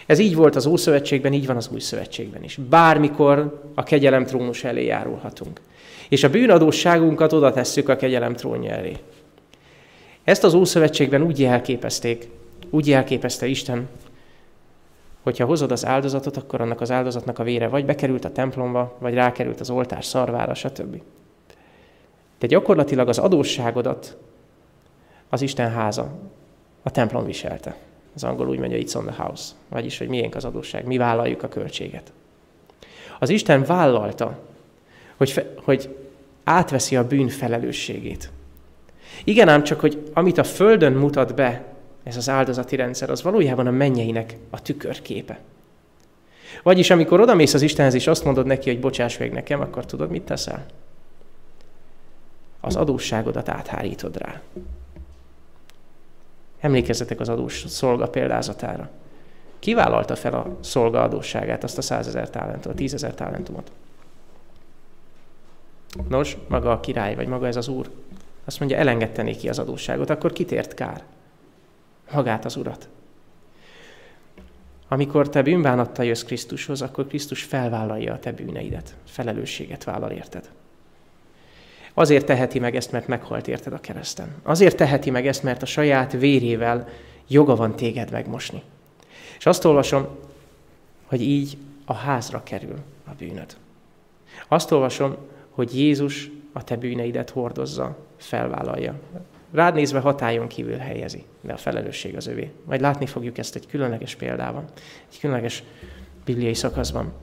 Ez 0.05 0.19
így 0.19 0.35
volt 0.35 0.55
az 0.55 0.65
Ószövetségben, 0.65 1.33
így 1.33 1.45
van 1.45 1.55
az 1.55 1.69
Új 1.73 1.79
Szövetségben 1.79 2.43
is. 2.43 2.55
Bármikor 2.69 3.61
a 3.75 3.83
kegyelem 3.83 4.25
trónus 4.25 4.63
elé 4.63 4.85
járulhatunk. 4.85 5.61
És 6.09 6.23
a 6.23 6.29
bűnadóságunkat 6.29 7.33
oda 7.33 7.51
tesszük 7.51 7.89
a 7.89 7.95
kegyelem 7.95 8.33
trónja 8.33 8.71
elé. 8.71 8.97
Ezt 10.23 10.43
az 10.43 10.53
Ószövetségben 10.53 11.21
úgy 11.21 11.39
jelképezték, 11.39 12.29
úgy 12.69 12.87
jelképezte 12.87 13.45
Isten, 13.45 13.87
hogyha 15.21 15.45
hozod 15.45 15.71
az 15.71 15.85
áldozatot, 15.85 16.37
akkor 16.37 16.61
annak 16.61 16.81
az 16.81 16.91
áldozatnak 16.91 17.39
a 17.39 17.43
vére 17.43 17.67
vagy 17.67 17.85
bekerült 17.85 18.25
a 18.25 18.31
templomba, 18.31 18.95
vagy 18.99 19.13
rákerült 19.13 19.59
az 19.59 19.69
oltár 19.69 20.05
szarvára, 20.05 20.53
stb. 20.53 21.01
De 22.39 22.47
gyakorlatilag 22.47 23.07
az 23.07 23.17
adósságodat 23.17 24.17
az 25.29 25.41
Isten 25.41 25.71
háza, 25.71 26.11
a 26.83 26.91
templom 26.91 27.25
viselte. 27.25 27.75
Az 28.15 28.23
angol 28.23 28.49
úgy 28.49 28.59
mondja, 28.59 28.77
it's 28.77 28.95
on 28.95 29.05
the 29.05 29.23
house. 29.23 29.51
Vagyis, 29.69 29.97
hogy 29.97 30.07
miénk 30.07 30.35
az 30.35 30.45
adósság, 30.45 30.85
mi 30.85 30.97
vállaljuk 30.97 31.43
a 31.43 31.47
költséget. 31.47 32.11
Az 33.19 33.29
Isten 33.29 33.63
vállalta, 33.63 34.39
hogy, 35.17 35.45
hogy 35.63 35.95
átveszi 36.43 36.95
a 36.95 37.07
bűn 37.07 37.27
felelősségét. 37.27 38.31
Igen 39.23 39.49
ám 39.49 39.63
csak, 39.63 39.79
hogy 39.79 40.11
amit 40.13 40.37
a 40.37 40.43
Földön 40.43 40.93
mutat 40.93 41.35
be, 41.35 41.65
ez 42.03 42.17
az 42.17 42.29
áldozati 42.29 42.75
rendszer, 42.75 43.09
az 43.09 43.23
valójában 43.23 43.67
a 43.67 43.71
mennyeinek 43.71 44.35
a 44.49 44.61
tükörképe. 44.61 45.39
Vagyis 46.63 46.89
amikor 46.89 47.19
odamész 47.19 47.53
az 47.53 47.61
Istenhez, 47.61 47.93
és 47.93 48.07
azt 48.07 48.23
mondod 48.23 48.45
neki, 48.45 48.69
hogy 48.69 48.79
bocsáss 48.79 49.17
meg 49.17 49.31
nekem, 49.31 49.61
akkor 49.61 49.85
tudod, 49.85 50.09
mit 50.09 50.21
teszel? 50.21 50.65
Az 52.61 52.75
adósságodat 52.75 53.49
áthárítod 53.49 54.17
rá. 54.17 54.41
Emlékezzetek 56.63 57.19
az 57.19 57.29
adós 57.29 57.65
szolga 57.67 58.07
példázatára. 58.07 58.89
Kivállalta 59.59 60.15
fel 60.15 60.33
a 60.33 60.57
szolga 60.61 61.01
adósságát, 61.01 61.63
azt 61.63 61.77
a 61.77 61.81
százezer 61.81 62.29
talentumot, 62.29 62.77
tízezer 62.77 63.13
talentumot? 63.13 63.71
Nos, 66.09 66.37
maga 66.47 66.71
a 66.71 66.79
király, 66.79 67.15
vagy 67.15 67.27
maga 67.27 67.47
ez 67.47 67.55
az 67.55 67.67
úr, 67.67 67.89
azt 68.45 68.59
mondja, 68.59 68.77
elengedte 68.77 69.21
néki 69.21 69.49
az 69.49 69.59
adósságot, 69.59 70.09
akkor 70.09 70.33
kitért 70.33 70.73
kár? 70.73 71.03
Magát 72.13 72.45
az 72.45 72.55
urat. 72.55 72.89
Amikor 74.87 75.29
te 75.29 75.41
bűnbánattal 75.41 76.05
jössz 76.05 76.23
Krisztushoz, 76.23 76.81
akkor 76.81 77.07
Krisztus 77.07 77.43
felvállalja 77.43 78.13
a 78.13 78.19
te 78.19 78.31
bűneidet, 78.31 78.95
felelősséget 79.05 79.83
vállal 79.83 80.11
érted. 80.11 80.49
Azért 81.93 82.25
teheti 82.25 82.59
meg 82.59 82.75
ezt, 82.75 82.91
mert 82.91 83.07
meghalt 83.07 83.47
érted 83.47 83.73
a 83.73 83.79
kereszten. 83.79 84.35
Azért 84.43 84.77
teheti 84.77 85.09
meg 85.09 85.27
ezt, 85.27 85.43
mert 85.43 85.61
a 85.61 85.65
saját 85.65 86.11
vérével 86.11 86.87
joga 87.27 87.55
van 87.55 87.75
téged 87.75 88.11
megmosni. 88.11 88.61
És 89.37 89.45
azt 89.45 89.65
olvasom, 89.65 90.07
hogy 91.05 91.21
így 91.21 91.57
a 91.85 91.93
házra 91.93 92.43
kerül 92.43 92.77
a 93.05 93.11
bűnöd. 93.17 93.57
Azt 94.47 94.71
olvasom, 94.71 95.15
hogy 95.49 95.79
Jézus 95.79 96.29
a 96.53 96.63
te 96.63 96.75
bűneidet 96.75 97.29
hordozza, 97.29 97.97
felvállalja. 98.17 98.99
Rád 99.51 99.73
nézve 99.75 99.99
hatályon 99.99 100.47
kívül 100.47 100.77
helyezi, 100.77 101.23
de 101.41 101.53
a 101.53 101.57
felelősség 101.57 102.15
az 102.15 102.27
övé. 102.27 102.51
Majd 102.65 102.81
látni 102.81 103.05
fogjuk 103.05 103.37
ezt 103.37 103.55
egy 103.55 103.67
különleges 103.67 104.15
példában, 104.15 104.63
egy 105.11 105.19
különleges 105.19 105.63
bibliai 106.25 106.53
szakaszban. 106.53 107.13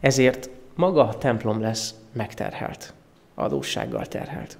Ezért 0.00 0.50
maga 0.74 1.08
a 1.08 1.18
templom 1.18 1.60
lesz 1.60 1.94
megterhelt, 2.12 2.94
adóssággal 3.34 4.06
terhelt. 4.06 4.58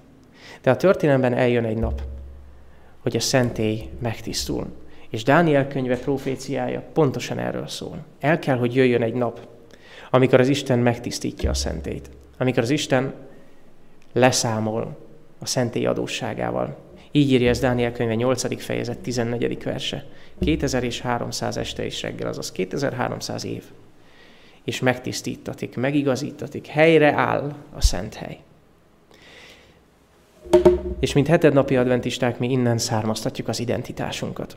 De 0.62 0.71
a 0.71 0.77
történelemben 0.77 1.35
eljön 1.35 1.65
egy 1.65 1.79
nap, 1.79 2.03
hogy 2.99 3.17
a 3.17 3.21
szentély 3.21 3.88
megtisztul. 3.99 4.67
És 5.09 5.23
Dániel 5.23 5.69
könyve 5.69 5.97
proféciája 5.97 6.83
pontosan 6.93 7.38
erről 7.38 7.67
szól. 7.67 8.05
El 8.21 8.38
kell, 8.38 8.57
hogy 8.57 8.75
jöjjön 8.75 9.03
egy 9.03 9.15
nap, 9.15 9.41
amikor 10.11 10.41
az 10.41 10.49
Isten 10.49 10.79
megtisztítja 10.79 11.51
a 11.51 11.55
szentét. 11.55 12.11
Amikor 12.38 12.62
az 12.62 12.71
Isten 12.71 13.15
leszámol 14.12 14.99
a 15.38 15.47
szentély 15.47 15.87
adósságával. 15.87 16.77
Így 17.11 17.31
írja 17.31 17.49
ez 17.49 17.61
Dániel 17.61 17.93
könyve 17.93 18.15
8. 18.15 18.62
fejezet 18.62 18.99
14. 18.99 19.62
verse. 19.62 20.05
2300 20.41 21.57
este 21.57 21.85
és 21.85 22.03
reggel, 22.03 22.29
azaz 22.29 22.53
2300 22.53 23.45
év 23.45 23.65
és 24.64 24.81
megtisztítatik, 24.81 25.77
megigazítatik, 25.77 26.66
helyre 26.66 27.12
áll 27.12 27.55
a 27.75 27.81
szent 27.81 28.14
hely. 28.14 28.38
És 31.01 31.12
mint 31.12 31.27
hetednapi 31.27 31.77
adventisták 31.77 32.38
mi 32.38 32.51
innen 32.51 32.79
származtatjuk 32.79 33.48
az 33.48 33.61
identitásunkat. 33.61 34.57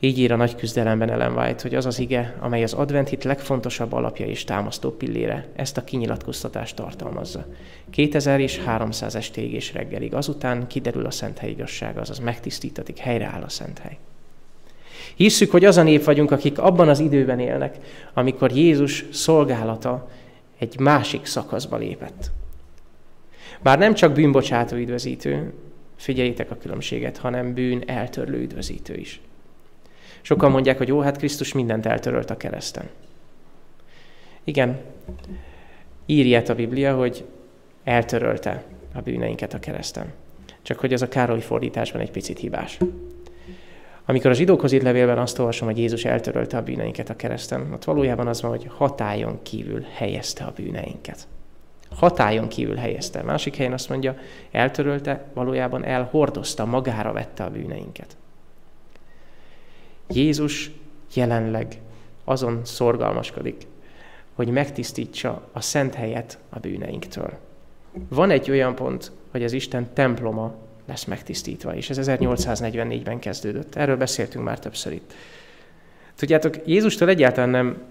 Így 0.00 0.18
ír 0.18 0.32
a 0.32 0.36
nagy 0.36 0.56
küzdelemben 0.56 1.10
Ellen 1.10 1.36
White, 1.36 1.62
hogy 1.62 1.74
az 1.74 1.86
az 1.86 1.98
ige, 1.98 2.36
amely 2.40 2.62
az 2.62 2.72
adventit 2.72 3.24
legfontosabb 3.24 3.92
alapja 3.92 4.26
és 4.26 4.44
támasztó 4.44 4.90
pillére, 4.90 5.48
ezt 5.56 5.76
a 5.76 5.84
kinyilatkoztatást 5.84 6.76
tartalmazza. 6.76 7.46
2000 7.90 8.40
és 8.40 8.58
300 8.58 9.14
estéig 9.14 9.52
és 9.52 9.72
reggelig, 9.72 10.14
azután 10.14 10.66
kiderül 10.66 11.06
a 11.06 11.10
szent 11.10 11.38
hely 11.38 11.50
igazsága, 11.50 12.00
azaz 12.00 12.18
megtisztítatik, 12.18 12.98
helyreáll 12.98 13.42
a 13.42 13.48
szent 13.48 13.78
hely. 13.78 13.98
Hisszük, 15.14 15.50
hogy 15.50 15.64
az 15.64 15.76
a 15.76 15.82
nép 15.82 16.04
vagyunk, 16.04 16.30
akik 16.30 16.58
abban 16.58 16.88
az 16.88 17.00
időben 17.00 17.40
élnek, 17.40 17.76
amikor 18.14 18.52
Jézus 18.52 19.04
szolgálata 19.12 20.08
egy 20.58 20.78
másik 20.78 21.26
szakaszba 21.26 21.76
lépett. 21.76 22.30
Bár 23.62 23.78
nem 23.78 23.94
csak 23.94 24.12
bűnbocsátó 24.12 24.76
üdvözítő, 24.76 25.52
figyeljétek 25.96 26.50
a 26.50 26.56
különbséget, 26.56 27.16
hanem 27.16 27.54
bűn 27.54 27.82
eltörlő 27.86 28.40
üdvözítő 28.40 28.94
is. 28.94 29.20
Sokan 30.20 30.50
mondják, 30.50 30.78
hogy 30.78 30.88
jó, 30.88 31.00
hát 31.00 31.16
Krisztus 31.16 31.52
mindent 31.52 31.86
eltörölt 31.86 32.30
a 32.30 32.36
kereszten. 32.36 32.88
Igen, 34.44 34.80
írja 36.06 36.42
a 36.48 36.54
Biblia, 36.54 36.96
hogy 36.96 37.24
eltörölte 37.84 38.64
a 38.94 39.00
bűneinket 39.00 39.54
a 39.54 39.58
kereszten. 39.58 40.12
Csak 40.62 40.78
hogy 40.78 40.92
ez 40.92 41.02
a 41.02 41.08
Károly 41.08 41.40
fordításban 41.40 42.00
egy 42.00 42.10
picit 42.10 42.38
hibás. 42.38 42.78
Amikor 44.04 44.30
a 44.30 44.34
zsidókhoz 44.34 44.72
írt 44.72 44.82
levélben 44.82 45.18
azt 45.18 45.38
olvasom, 45.38 45.68
hogy 45.68 45.78
Jézus 45.78 46.04
eltörölte 46.04 46.56
a 46.56 46.62
bűneinket 46.62 47.10
a 47.10 47.16
kereszten, 47.16 47.72
ott 47.72 47.84
valójában 47.84 48.26
az 48.26 48.42
van, 48.42 48.50
hogy 48.50 48.66
hatályon 48.76 49.38
kívül 49.42 49.86
helyezte 49.92 50.44
a 50.44 50.52
bűneinket. 50.56 51.26
Hatályon 51.90 52.48
kívül 52.48 52.76
helyezte. 52.76 53.22
Másik 53.22 53.56
helyen 53.56 53.72
azt 53.72 53.88
mondja, 53.88 54.16
eltörölte, 54.50 55.24
valójában 55.34 55.84
elhordozta, 55.84 56.64
magára 56.64 57.12
vette 57.12 57.44
a 57.44 57.50
bűneinket. 57.50 58.16
Jézus 60.08 60.70
jelenleg 61.14 61.80
azon 62.24 62.60
szorgalmaskodik, 62.64 63.66
hogy 64.34 64.48
megtisztítsa 64.48 65.48
a 65.52 65.60
szent 65.60 65.94
helyet 65.94 66.38
a 66.48 66.58
bűneinktől. 66.58 67.30
Van 68.08 68.30
egy 68.30 68.50
olyan 68.50 68.74
pont, 68.74 69.12
hogy 69.30 69.44
az 69.44 69.52
Isten 69.52 69.92
temploma 69.92 70.54
lesz 70.86 71.04
megtisztítva, 71.04 71.74
és 71.74 71.90
ez 71.90 71.98
1844-ben 72.00 73.18
kezdődött. 73.18 73.74
Erről 73.74 73.96
beszéltünk 73.96 74.44
már 74.44 74.58
többször 74.58 74.92
itt. 74.92 75.12
Tudjátok, 76.16 76.56
Jézustól 76.64 77.08
egyáltalán 77.08 77.50
nem 77.50 77.82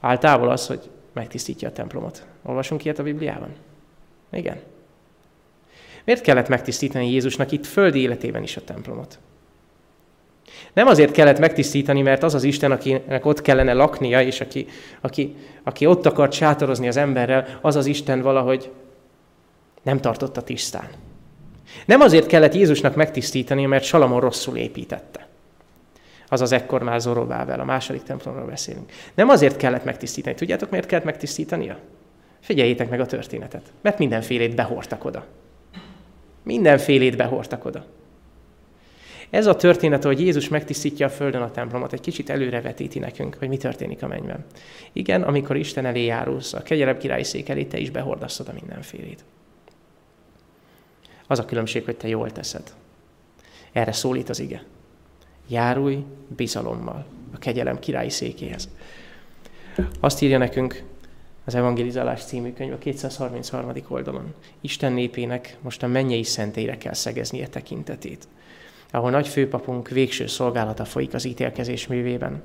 áll 0.00 0.18
távol 0.18 0.50
az, 0.50 0.66
hogy 0.66 0.90
megtisztítja 1.12 1.68
a 1.68 1.72
templomot. 1.72 2.26
Olvasunk 2.42 2.84
ilyet 2.84 2.98
a 2.98 3.02
Bibliában? 3.02 3.54
Igen. 4.32 4.60
Miért 6.04 6.22
kellett 6.22 6.48
megtisztítani 6.48 7.10
Jézusnak 7.10 7.52
itt 7.52 7.66
földi 7.66 8.00
életében 8.00 8.42
is 8.42 8.56
a 8.56 8.64
templomot? 8.64 9.18
Nem 10.72 10.86
azért 10.86 11.12
kellett 11.12 11.38
megtisztítani, 11.38 12.02
mert 12.02 12.22
az 12.22 12.34
az 12.34 12.42
Isten, 12.42 12.70
akinek 12.70 13.26
ott 13.26 13.42
kellene 13.42 13.72
laknia, 13.72 14.22
és 14.22 14.40
aki, 14.40 14.66
aki, 15.00 15.36
aki 15.62 15.86
ott 15.86 16.06
akart 16.06 16.32
sátorozni 16.32 16.88
az 16.88 16.96
emberrel, 16.96 17.58
az 17.60 17.76
az 17.76 17.86
Isten 17.86 18.20
valahogy 18.20 18.70
nem 19.82 20.00
tartotta 20.00 20.42
tisztán. 20.42 20.88
Nem 21.86 22.00
azért 22.00 22.26
kellett 22.26 22.54
Jézusnak 22.54 22.94
megtisztítani, 22.94 23.66
mert 23.66 23.84
Salamon 23.84 24.20
rosszul 24.20 24.56
építette. 24.56 25.26
Azaz 26.28 26.52
ekkor 26.52 26.82
már 26.82 27.00
Zorobável, 27.00 27.60
a 27.60 27.64
második 27.64 28.02
templomról 28.02 28.46
beszélünk. 28.46 28.92
Nem 29.14 29.28
azért 29.28 29.56
kellett 29.56 29.84
megtisztítani. 29.84 30.34
Tudjátok, 30.34 30.70
miért 30.70 30.86
kellett 30.86 31.04
megtisztítania? 31.04 31.78
Figyeljétek 32.40 32.90
meg 32.90 33.00
a 33.00 33.06
történetet. 33.06 33.72
Mert 33.80 33.98
mindenfélét 33.98 34.54
behortak 34.54 35.04
oda. 35.04 35.24
Mindenfélét 36.42 37.16
behortak 37.16 37.64
oda. 37.64 37.84
Ez 39.30 39.46
a 39.46 39.56
történet, 39.56 40.04
hogy 40.04 40.20
Jézus 40.20 40.48
megtisztítja 40.48 41.06
a 41.06 41.10
földön 41.10 41.42
a 41.42 41.50
templomot, 41.50 41.92
egy 41.92 42.00
kicsit 42.00 42.30
előrevetíti 42.30 42.98
nekünk, 42.98 43.36
hogy 43.38 43.48
mi 43.48 43.56
történik 43.56 44.02
a 44.02 44.06
mennyben. 44.06 44.44
Igen, 44.92 45.22
amikor 45.22 45.56
Isten 45.56 45.86
elé 45.86 46.04
járulsz, 46.04 46.52
a 46.52 46.62
kegyelem 46.62 46.98
királyi 46.98 47.24
szék 47.24 47.48
elé, 47.48 47.64
te 47.64 47.78
is 47.78 47.90
behordasztod 47.90 48.48
a 48.48 48.52
mindenfélét. 48.52 49.24
Az 51.26 51.38
a 51.38 51.44
különbség, 51.44 51.84
hogy 51.84 51.96
te 51.96 52.08
jól 52.08 52.30
teszed. 52.30 52.74
Erre 53.72 53.92
szólít 53.92 54.28
az 54.28 54.40
ige. 54.40 54.64
Járulj 55.48 56.04
bizalommal 56.36 57.04
a 57.34 57.38
kegyelem 57.38 57.78
királyi 57.78 58.10
székéhez. 58.10 58.68
Azt 60.00 60.22
írja 60.22 60.38
nekünk 60.38 60.82
az 61.44 61.54
Evangelizálás 61.54 62.24
című 62.24 62.52
könyv 62.52 62.72
a 62.72 62.78
233. 62.78 63.72
oldalon. 63.88 64.34
Isten 64.60 64.92
népének 64.92 65.56
most 65.60 65.82
a 65.82 65.86
mennyei 65.86 66.22
szentélyre 66.22 66.78
kell 66.78 66.94
szegeznie 66.94 67.46
tekintetét 67.48 68.28
ahol 68.94 69.10
nagy 69.10 69.28
főpapunk 69.28 69.88
végső 69.88 70.26
szolgálata 70.26 70.84
folyik 70.84 71.14
az 71.14 71.24
ítélkezés 71.24 71.86
művében, 71.86 72.42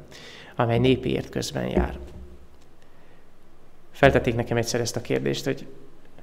amely 0.55 0.79
népiért 0.79 1.29
közben 1.29 1.67
jár. 1.67 1.97
Feltették 3.91 4.35
nekem 4.35 4.57
egyszer 4.57 4.79
ezt 4.79 4.95
a 4.95 5.01
kérdést, 5.01 5.45
hogy 5.45 5.65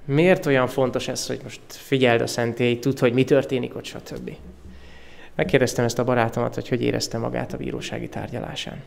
miért 0.05 0.47
olyan 0.47 0.67
fontos 0.67 1.09
ez, 1.09 1.27
hogy 1.27 1.40
most 1.43 1.61
figyeld 1.69 2.21
a 2.21 2.27
szentély, 2.27 2.79
tudd, 2.79 3.01
hogy 3.01 3.12
mi 3.12 3.25
történik 3.25 3.77
ott, 3.77 3.85
stb. 3.85 4.31
Megkérdeztem 5.35 5.85
ezt 5.85 5.99
a 5.99 6.05
barátomat, 6.05 6.55
hogy 6.55 6.69
hogy 6.69 6.83
érezte 6.83 7.19
magát 7.19 7.53
a 7.53 7.57
bírósági 7.57 8.09
tárgyalásán. 8.09 8.83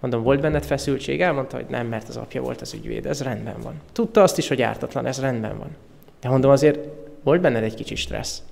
Mondom, 0.00 0.22
volt 0.22 0.40
benned 0.40 0.64
feszültség? 0.64 1.20
Elmondta, 1.20 1.56
hogy 1.56 1.66
nem, 1.68 1.86
mert 1.86 2.08
az 2.08 2.16
apja 2.16 2.42
volt 2.42 2.60
az 2.60 2.74
ügyvéd. 2.74 3.06
Ez 3.06 3.22
rendben 3.22 3.60
van. 3.60 3.80
Tudta 3.92 4.22
azt 4.22 4.38
is, 4.38 4.48
hogy 4.48 4.62
ártatlan, 4.62 5.06
ez 5.06 5.20
rendben 5.20 5.58
van. 5.58 5.76
De 6.20 6.28
mondom, 6.28 6.50
azért 6.50 6.78
volt 7.22 7.40
benned 7.40 7.62
egy 7.62 7.74
kicsi 7.74 7.94
stressz. 7.94 8.42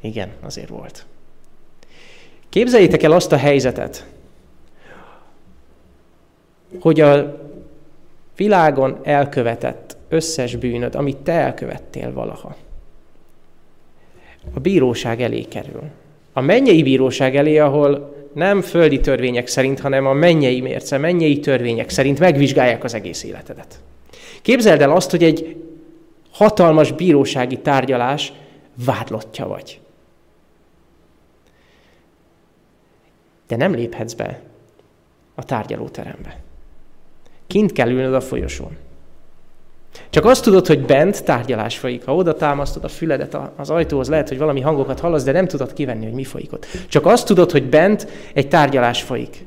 Igen, 0.00 0.30
azért 0.40 0.68
volt. 0.68 1.06
Képzeljétek 2.48 3.02
el 3.02 3.12
azt 3.12 3.32
a 3.32 3.36
helyzetet, 3.36 4.06
hogy 6.80 7.00
a 7.00 7.40
világon 8.36 8.98
elkövetett 9.02 9.96
összes 10.12 10.56
bűnöd, 10.56 10.94
amit 10.94 11.16
te 11.16 11.32
elkövettél 11.32 12.12
valaha, 12.12 12.56
a 14.54 14.60
bíróság 14.60 15.22
elé 15.22 15.42
kerül. 15.42 15.82
A 16.32 16.40
mennyei 16.40 16.82
bíróság 16.82 17.36
elé, 17.36 17.58
ahol 17.58 18.16
nem 18.34 18.60
földi 18.60 19.00
törvények 19.00 19.46
szerint, 19.46 19.80
hanem 19.80 20.06
a 20.06 20.12
mennyei 20.12 20.60
mérce, 20.60 20.98
mennyei 20.98 21.40
törvények 21.40 21.90
szerint 21.90 22.18
megvizsgálják 22.18 22.84
az 22.84 22.94
egész 22.94 23.22
életedet. 23.24 23.80
Képzeld 24.42 24.80
el 24.80 24.90
azt, 24.90 25.10
hogy 25.10 25.22
egy 25.22 25.56
hatalmas 26.30 26.92
bírósági 26.92 27.58
tárgyalás 27.58 28.32
vádlottja 28.84 29.46
vagy. 29.46 29.80
de 33.52 33.58
nem 33.58 33.74
léphetsz 33.74 34.12
be 34.12 34.40
a 35.34 35.44
tárgyalóterembe. 35.44 36.40
Kint 37.46 37.72
kell 37.72 37.90
ülnöd 37.90 38.14
a 38.14 38.20
folyosón. 38.20 38.76
Csak 40.10 40.24
azt 40.24 40.42
tudod, 40.42 40.66
hogy 40.66 40.84
bent 40.84 41.24
tárgyalás 41.24 41.78
folyik. 41.78 42.04
Ha 42.04 42.14
oda 42.14 42.34
támasztod 42.34 42.84
a 42.84 42.88
füledet 42.88 43.38
az 43.56 43.70
ajtóhoz, 43.70 44.08
lehet, 44.08 44.28
hogy 44.28 44.38
valami 44.38 44.60
hangokat 44.60 45.00
hallasz, 45.00 45.24
de 45.24 45.32
nem 45.32 45.46
tudod 45.46 45.72
kivenni, 45.72 46.04
hogy 46.04 46.14
mi 46.14 46.24
folyik 46.24 46.52
ott. 46.52 46.66
Csak 46.88 47.06
azt 47.06 47.26
tudod, 47.26 47.50
hogy 47.50 47.68
bent 47.68 48.08
egy 48.34 48.48
tárgyalás 48.48 49.02
folyik. 49.02 49.44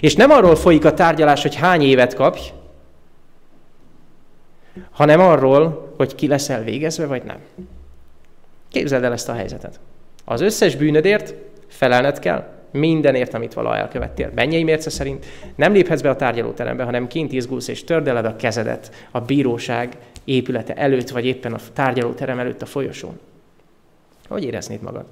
És 0.00 0.14
nem 0.14 0.30
arról 0.30 0.56
folyik 0.56 0.84
a 0.84 0.94
tárgyalás, 0.94 1.42
hogy 1.42 1.54
hány 1.54 1.82
évet 1.82 2.14
kapj, 2.14 2.40
hanem 4.90 5.20
arról, 5.20 5.92
hogy 5.96 6.14
ki 6.14 6.26
leszel 6.26 6.62
végezve, 6.62 7.06
vagy 7.06 7.22
nem. 7.22 7.38
Képzeld 8.68 9.04
el 9.04 9.12
ezt 9.12 9.28
a 9.28 9.32
helyzetet. 9.32 9.80
Az 10.24 10.40
összes 10.40 10.76
bűnödért 10.76 11.34
felelned 11.68 12.18
kell, 12.18 12.55
mindenért, 12.70 13.34
amit 13.34 13.54
vala 13.54 13.76
elkövettél. 13.76 14.30
Mennyei 14.34 14.64
mérce 14.64 14.90
szerint 14.90 15.26
nem 15.54 15.72
léphetsz 15.72 16.00
be 16.00 16.10
a 16.10 16.16
tárgyalóterembe, 16.16 16.84
hanem 16.84 17.06
kint 17.06 17.32
izgulsz 17.32 17.68
és 17.68 17.84
tördeled 17.84 18.24
a 18.24 18.36
kezedet 18.36 19.08
a 19.10 19.20
bíróság 19.20 19.96
épülete 20.24 20.74
előtt, 20.74 21.08
vagy 21.08 21.26
éppen 21.26 21.52
a 21.52 21.60
tárgyalóterem 21.72 22.38
előtt 22.38 22.62
a 22.62 22.66
folyosón. 22.66 23.18
Hogy 24.28 24.44
éreznéd 24.44 24.82
magad? 24.82 25.04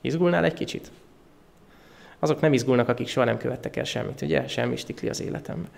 Izgulnál 0.00 0.44
egy 0.44 0.54
kicsit? 0.54 0.90
Azok 2.18 2.40
nem 2.40 2.52
izgulnak, 2.52 2.88
akik 2.88 3.08
soha 3.08 3.26
nem 3.26 3.38
követtek 3.38 3.76
el 3.76 3.84
semmit, 3.84 4.22
ugye? 4.22 4.46
Semmi 4.46 4.76
stikli 4.76 5.08
az 5.08 5.22
életemben. 5.22 5.70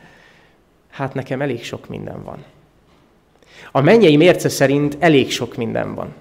Hát 0.91 1.15
nekem 1.15 1.43
elég 1.43 1.65
sok 1.65 1.89
minden 1.89 2.25
van. 2.25 2.45
A 3.73 3.81
mennyei 3.81 4.17
mérce 4.17 4.49
szerint 4.49 4.97
elég 4.99 5.31
sok 5.31 5.57
minden 5.57 5.95
van. 5.95 6.15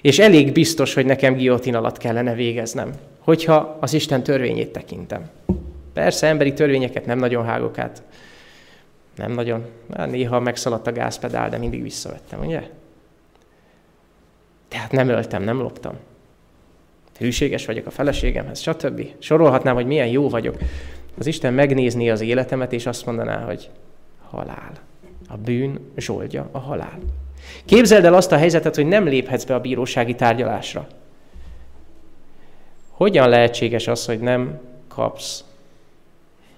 És 0.00 0.18
elég 0.18 0.52
biztos, 0.52 0.94
hogy 0.94 1.06
nekem 1.06 1.34
guillotine 1.34 1.78
alatt 1.78 1.98
kellene 1.98 2.34
végeznem 2.34 2.92
hogyha 3.24 3.76
az 3.80 3.92
Isten 3.92 4.22
törvényét 4.22 4.72
tekintem. 4.72 5.30
Persze, 5.92 6.26
emberi 6.26 6.52
törvényeket 6.52 7.06
nem 7.06 7.18
nagyon 7.18 7.44
hágok 7.44 7.78
át. 7.78 8.02
Nem 9.16 9.32
nagyon. 9.32 9.64
Hát 9.96 10.10
néha 10.10 10.40
megszaladt 10.40 10.86
a 10.86 10.92
gázpedál, 10.92 11.48
de 11.48 11.58
mindig 11.58 11.82
visszavettem, 11.82 12.40
ugye? 12.40 12.62
Tehát 14.68 14.92
nem 14.92 15.08
öltem, 15.08 15.42
nem 15.42 15.60
loptam. 15.60 15.94
Hűséges 17.18 17.66
vagyok 17.66 17.86
a 17.86 17.90
feleségemhez, 17.90 18.60
stb. 18.60 19.06
Sorolhatnám, 19.18 19.74
hogy 19.74 19.86
milyen 19.86 20.06
jó 20.06 20.28
vagyok. 20.28 20.56
Az 21.18 21.26
Isten 21.26 21.54
megnézni 21.54 22.10
az 22.10 22.20
életemet, 22.20 22.72
és 22.72 22.86
azt 22.86 23.06
mondaná, 23.06 23.44
hogy 23.44 23.70
halál. 24.30 24.72
A 25.28 25.36
bűn 25.36 25.78
zsoldja 25.96 26.48
a 26.52 26.58
halál. 26.58 26.98
Képzeld 27.64 28.04
el 28.04 28.14
azt 28.14 28.32
a 28.32 28.36
helyzetet, 28.36 28.74
hogy 28.74 28.86
nem 28.86 29.04
léphetsz 29.04 29.44
be 29.44 29.54
a 29.54 29.60
bírósági 29.60 30.14
tárgyalásra. 30.14 30.86
Hogyan 32.94 33.28
lehetséges 33.28 33.86
az, 33.86 34.04
hogy 34.04 34.20
nem 34.20 34.60
kapsz, 34.88 35.44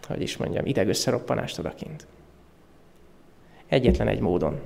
hogy 0.07 0.21
is 0.21 0.37
mondjam, 0.37 0.67
idegösszeroppanást 0.67 1.59
odakint? 1.59 2.07
Egyetlen 3.67 4.09
egy 4.09 4.21
módon. 4.21 4.61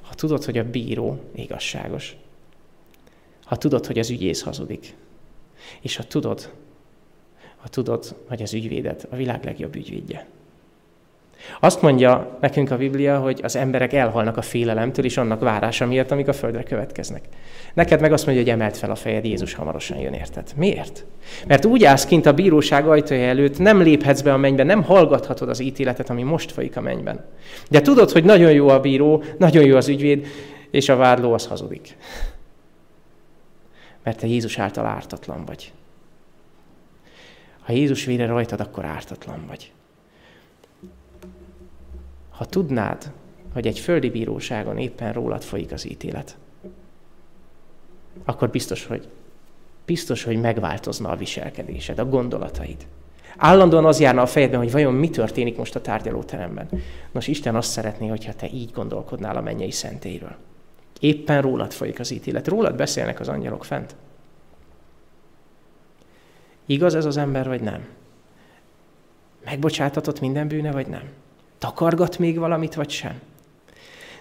Ha 0.00 0.14
tudod, 0.14 0.44
hogy 0.44 0.58
a 0.58 0.70
bíró 0.70 1.20
igazságos, 1.34 2.16
ha 3.44 3.56
tudod, 3.56 3.86
hogy 3.86 3.98
az 3.98 4.10
ügyész 4.10 4.42
hazudik, 4.42 4.94
és 5.80 5.96
ha 5.96 6.04
tudod, 6.04 6.52
ha 7.56 7.68
tudod, 7.68 8.16
hogy 8.28 8.42
az 8.42 8.54
ügyvédet 8.54 9.06
a 9.10 9.16
világ 9.16 9.44
legjobb 9.44 9.74
ügyvédje. 9.74 10.26
Azt 11.60 11.82
mondja 11.82 12.38
nekünk 12.40 12.70
a 12.70 12.76
Biblia, 12.76 13.18
hogy 13.18 13.40
az 13.42 13.56
emberek 13.56 13.92
elhalnak 13.92 14.36
a 14.36 14.42
félelemtől 14.42 15.04
és 15.04 15.16
annak 15.16 15.40
várása 15.40 15.86
miatt, 15.86 16.10
amik 16.10 16.28
a 16.28 16.32
földre 16.32 16.62
következnek. 16.62 17.22
Neked 17.74 18.00
meg 18.00 18.12
azt 18.12 18.26
mondja, 18.26 18.44
hogy 18.44 18.52
emelt 18.52 18.76
fel 18.76 18.90
a 18.90 18.94
fejed, 18.94 19.24
Jézus 19.24 19.54
hamarosan 19.54 19.98
jön, 19.98 20.12
érted? 20.12 20.52
Miért? 20.56 21.04
Mert 21.46 21.64
úgy 21.64 21.84
állsz 21.84 22.04
kint 22.04 22.26
a 22.26 22.34
bíróság 22.34 22.88
ajtaja 22.88 23.26
előtt, 23.26 23.58
nem 23.58 23.80
léphetsz 23.80 24.20
be 24.20 24.32
a 24.32 24.36
mennybe, 24.36 24.62
nem 24.62 24.82
hallgathatod 24.82 25.48
az 25.48 25.60
ítéletet, 25.60 26.10
ami 26.10 26.22
most 26.22 26.52
folyik 26.52 26.76
a 26.76 26.80
mennyben. 26.80 27.24
De 27.70 27.80
tudod, 27.80 28.10
hogy 28.10 28.24
nagyon 28.24 28.52
jó 28.52 28.68
a 28.68 28.80
bíró, 28.80 29.22
nagyon 29.38 29.64
jó 29.64 29.76
az 29.76 29.88
ügyvéd, 29.88 30.26
és 30.70 30.88
a 30.88 30.96
vádló 30.96 31.32
az 31.32 31.46
hazudik. 31.46 31.96
Mert 34.02 34.18
te 34.18 34.26
Jézus 34.26 34.58
által 34.58 34.86
ártatlan 34.86 35.44
vagy. 35.44 35.72
Ha 37.60 37.72
Jézus 37.72 38.04
vére 38.04 38.26
rajtad, 38.26 38.60
akkor 38.60 38.84
ártatlan 38.84 39.44
vagy. 39.48 39.72
Ha 42.42 42.48
tudnád, 42.48 43.12
hogy 43.52 43.66
egy 43.66 43.78
földi 43.78 44.10
bíróságon 44.10 44.78
éppen 44.78 45.12
rólad 45.12 45.42
folyik 45.42 45.72
az 45.72 45.88
ítélet, 45.88 46.36
akkor 48.24 48.50
biztos, 48.50 48.86
hogy 48.86 49.08
biztos, 49.84 50.24
hogy 50.24 50.40
megváltozna 50.40 51.08
a 51.08 51.16
viselkedésed, 51.16 51.98
a 51.98 52.08
gondolataid. 52.08 52.86
Állandóan 53.36 53.84
az 53.84 54.00
járna 54.00 54.22
a 54.22 54.26
fejedben, 54.26 54.58
hogy 54.58 54.72
vajon 54.72 54.94
mi 54.94 55.10
történik 55.10 55.56
most 55.56 55.74
a 55.74 55.80
tárgyalóteremben. 55.80 56.68
Nos, 57.12 57.26
Isten 57.26 57.54
azt 57.54 57.70
szeretné, 57.70 58.08
hogyha 58.08 58.34
te 58.34 58.48
így 58.52 58.70
gondolkodnál 58.72 59.36
a 59.36 59.42
mennyei 59.42 59.70
szentéről. 59.70 60.34
Éppen 61.00 61.42
rólad 61.42 61.72
folyik 61.72 62.00
az 62.00 62.10
ítélet. 62.10 62.48
Rólad 62.48 62.76
beszélnek 62.76 63.20
az 63.20 63.28
angyalok 63.28 63.64
fent. 63.64 63.94
Igaz 66.66 66.94
ez 66.94 67.04
az 67.04 67.16
ember, 67.16 67.48
vagy 67.48 67.60
nem? 67.60 67.86
Megbocsátatott 69.44 70.20
minden 70.20 70.48
bűne, 70.48 70.72
vagy 70.72 70.86
nem? 70.86 71.02
Takargat 71.62 72.18
még 72.18 72.38
valamit, 72.38 72.74
vagy 72.74 72.90
sem? 72.90 73.20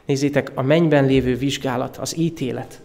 Nézzétek, 0.06 0.52
a 0.56 0.62
mennyben 0.62 1.06
lévő 1.06 1.36
vizsgálat, 1.36 1.98
az 1.98 2.18
ítélet, 2.18 2.82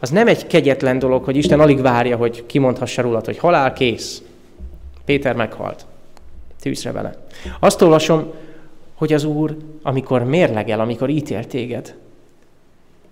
az 0.00 0.10
nem 0.10 0.26
egy 0.26 0.46
kegyetlen 0.46 0.98
dolog, 0.98 1.24
hogy 1.24 1.36
Isten 1.36 1.60
alig 1.60 1.80
várja, 1.80 2.16
hogy 2.16 2.46
kimondhassa 2.46 3.02
rólad, 3.02 3.24
hogy 3.24 3.38
halál 3.38 3.72
kész. 3.72 4.22
Péter 5.04 5.34
meghalt. 5.34 5.86
Tűzre 6.60 6.92
vele. 6.92 7.26
Azt 7.60 7.82
olvasom, 7.82 8.32
hogy 8.94 9.12
az 9.12 9.24
Úr, 9.24 9.56
amikor 9.82 10.24
mérlegel, 10.24 10.80
amikor 10.80 11.08
ítél 11.08 11.46
téged, 11.46 11.94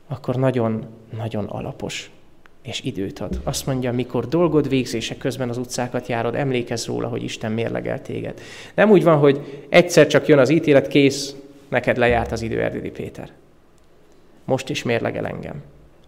akkor 0.09 0.37
nagyon-nagyon 0.37 1.45
alapos 1.45 2.11
és 2.67 2.81
időt 2.83 3.19
ad. 3.19 3.41
Azt 3.43 3.67
mondja, 3.67 3.93
mikor 3.93 4.29
dolgod 4.29 4.69
végzése 4.69 5.17
közben 5.17 5.49
az 5.49 5.59
utcákat 5.59 6.07
járod, 6.07 6.35
emlékezz 6.35 6.87
róla, 6.87 7.09
hogy 7.09 7.23
Isten 7.23 7.53
mérlegel 7.53 8.03
téged. 8.03 8.41
Nem 8.75 8.91
úgy 8.91 9.05
van, 9.05 9.19
hogy 9.19 9.65
egyszer 9.69 10.07
csak 10.07 10.27
jön 10.27 10.39
az 10.39 10.49
ítélet, 10.49 10.89
kész, 10.89 11.35
neked 11.69 11.97
lejárt 11.97 12.33
az 12.33 12.43
idő, 12.43 12.63
Erdédi 12.63 12.91
Péter. 12.91 13.31
Most 14.45 14.69
is 14.69 14.83
mérlegel 14.83 15.27
engem. 15.27 15.63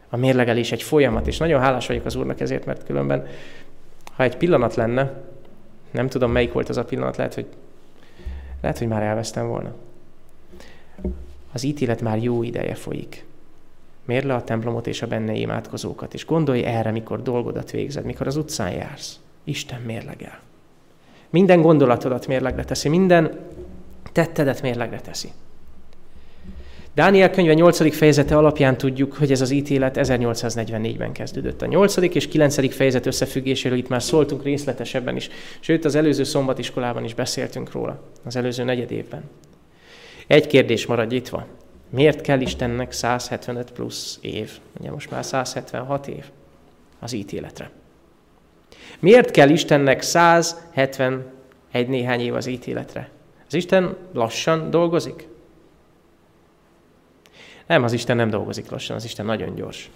A 0.09 0.17
mérlegelés 0.17 0.73
egy 0.73 0.83
folyamat, 0.83 1.27
és 1.27 1.39
nagyon 1.39 1.61
hálás 1.61 1.87
vagyok 1.87 2.05
az 2.05 2.15
Úrnak 2.15 2.41
ezért, 2.41 2.65
mert 2.65 2.85
különben, 2.85 3.27
ha 4.13 4.23
egy 4.23 4.37
pillanat 4.37 4.75
lenne, 4.75 5.23
nem 5.91 6.09
tudom, 6.09 6.31
melyik 6.31 6.53
volt 6.53 6.69
az 6.69 6.77
a 6.77 6.85
pillanat, 6.85 7.17
lehet, 7.17 7.35
hogy, 7.35 7.47
lehet, 8.61 8.79
hogy 8.79 8.89
már 8.89 9.03
elvesztem 9.03 9.49
volna. 9.49 9.75
Az 11.53 11.63
ítélet 11.63 12.01
már 12.01 12.23
jó 12.23 12.43
ideje 12.43 12.75
folyik. 12.75 13.27
Mérd 14.09 14.27
le 14.27 14.35
a 14.35 14.45
templomot 14.45 14.87
és 14.87 15.03
a 15.03 15.07
benne 15.07 15.35
imádkozókat, 15.35 16.15
és 16.15 16.27
gondolj 16.27 16.65
erre, 16.65 16.91
mikor 16.91 17.23
dolgodat 17.23 17.71
végzed, 17.71 18.05
mikor 18.05 18.27
az 18.27 18.37
utcán 18.37 18.73
jársz. 18.73 19.19
Isten 19.45 19.81
mérlegel. 19.81 20.41
Minden 21.31 21.63
gondolatodat 21.63 22.27
mérlegre 22.27 22.65
teszi, 22.65 22.89
minden 22.89 23.39
tettedet 24.13 24.63
mérlegre 24.63 25.01
teszi. 25.01 25.29
Dániel 26.95 27.31
könyve 27.31 27.55
8. 27.55 27.97
fejezete 27.97 28.37
alapján 28.37 28.77
tudjuk, 28.77 29.15
hogy 29.15 29.33
ez 29.33 29.41
az 29.41 29.51
ítélet 29.51 29.97
1844-ben 30.01 31.13
kezdődött. 31.13 31.63
A 31.63 31.67
8. 31.67 31.97
és 31.97 32.29
9. 32.29 32.75
fejezet 32.75 33.07
összefüggéséről 33.07 33.79
itt 33.79 33.89
már 33.89 34.03
szóltunk 34.03 34.43
részletesebben 34.43 35.17
is, 35.17 35.29
sőt 35.61 35.85
az 35.85 35.95
előző 35.95 36.25
szombatiskolában 36.25 37.05
is 37.05 37.15
beszéltünk 37.15 37.73
róla, 37.73 38.03
az 38.25 38.37
előző 38.37 38.65
negyed 38.65 38.91
évben. 38.91 39.23
Egy 40.27 40.47
kérdés 40.47 40.87
marad 40.87 41.11
nyitva. 41.11 41.47
Miért 41.91 42.21
kell 42.21 42.41
Istennek 42.41 42.93
175 42.93 43.73
plusz 43.73 44.19
év? 44.21 44.59
Ugye 44.81 44.91
most 44.91 45.11
már 45.11 45.25
176 45.25 46.07
év 46.07 46.25
az 46.99 47.13
ítéletre. 47.13 47.71
Miért 48.99 49.31
kell 49.31 49.49
Istennek 49.49 50.03
171 50.03 51.89
néhány 51.89 52.21
év 52.21 52.35
az 52.35 52.47
ítéletre? 52.47 53.11
Az 53.47 53.55
Isten 53.55 53.97
lassan 54.13 54.71
dolgozik? 54.71 55.29
Nem, 57.67 57.83
az 57.83 57.93
Isten 57.93 58.17
nem 58.17 58.31
dolgozik 58.31 58.71
lassan, 58.71 58.97
az 58.97 59.05
Isten 59.05 59.27
nagyon 59.27 59.55
gyors. 59.55 59.91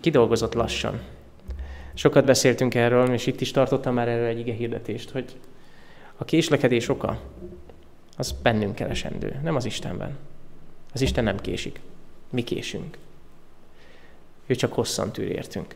Ki 0.00 0.10
dolgozott 0.10 0.54
lassan? 0.54 1.00
Sokat 1.94 2.24
beszéltünk 2.24 2.74
erről, 2.74 3.12
és 3.12 3.26
itt 3.26 3.40
is 3.40 3.50
tartottam 3.50 3.94
már 3.94 4.08
erről 4.08 4.26
egy 4.26 4.38
ige 4.38 4.52
hirdetést, 4.52 5.10
hogy 5.10 5.36
a 6.16 6.24
késlekedés 6.24 6.88
oka 6.88 7.20
az 8.16 8.34
bennünk 8.42 8.74
keresendő, 8.74 9.40
nem 9.42 9.56
az 9.56 9.64
Istenben. 9.64 10.16
Az 10.94 11.00
Isten 11.00 11.24
nem 11.24 11.40
késik. 11.40 11.80
Mi 12.30 12.42
késünk. 12.42 12.98
Ő 14.46 14.54
csak 14.54 14.72
hosszan 14.72 15.12
tűr 15.12 15.30
értünk. 15.30 15.74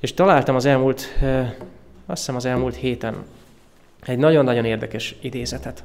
És 0.00 0.14
találtam 0.14 0.54
az 0.54 0.64
elmúlt, 0.64 1.18
azt 2.06 2.18
hiszem 2.18 2.36
az 2.36 2.44
elmúlt 2.44 2.74
héten 2.74 3.24
egy 4.02 4.18
nagyon-nagyon 4.18 4.64
érdekes 4.64 5.14
idézetet, 5.20 5.84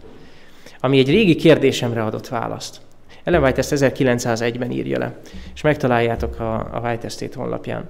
ami 0.80 1.00
egy 1.00 1.10
régi 1.10 1.36
kérdésemre 1.36 2.04
adott 2.04 2.28
választ. 2.28 2.82
Ellen 3.24 3.44
White 3.44 3.58
ezt 3.58 3.74
1901-ben 3.76 4.72
írja 4.72 4.98
le, 4.98 5.20
és 5.54 5.62
megtaláljátok 5.62 6.40
a, 6.40 6.76
a 6.76 6.80
White 6.80 7.06
Estate 7.06 7.38
honlapján. 7.38 7.90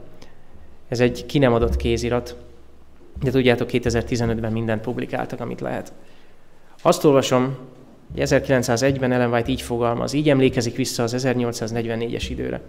Ez 0.88 1.00
egy 1.00 1.26
ki 1.26 1.38
nem 1.38 1.54
adott 1.54 1.76
kézirat, 1.76 2.36
de 3.22 3.32
tudjátok, 3.32 3.70
2015-ben 3.72 4.52
mindent 4.52 4.82
publikáltak, 4.82 5.40
amit 5.40 5.62
lehet. 5.62 5.94
Azt 6.82 7.04
olvasom, 7.04 7.58
1901-ben 8.16 9.12
Ellen 9.12 9.32
White 9.32 9.52
így 9.52 9.62
fogalmaz, 9.62 10.14
így 10.14 10.30
emlékezik 10.30 10.76
vissza 10.76 11.04
az 11.04 11.28
1844-es 11.28 12.26
időre. 12.30 12.62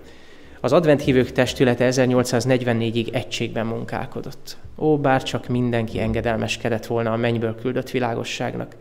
Az 0.60 0.72
adventhívők 0.72 1.32
testülete 1.32 1.88
1844-ig 1.90 3.14
egységben 3.14 3.66
munkálkodott. 3.66 4.56
Ó, 4.78 4.98
bár 4.98 5.22
csak 5.22 5.48
mindenki 5.48 6.00
engedelmeskedett 6.00 6.86
volna 6.86 7.12
a 7.12 7.16
mennyből 7.16 7.54
küldött 7.60 7.90
világosságnak. 7.90 8.76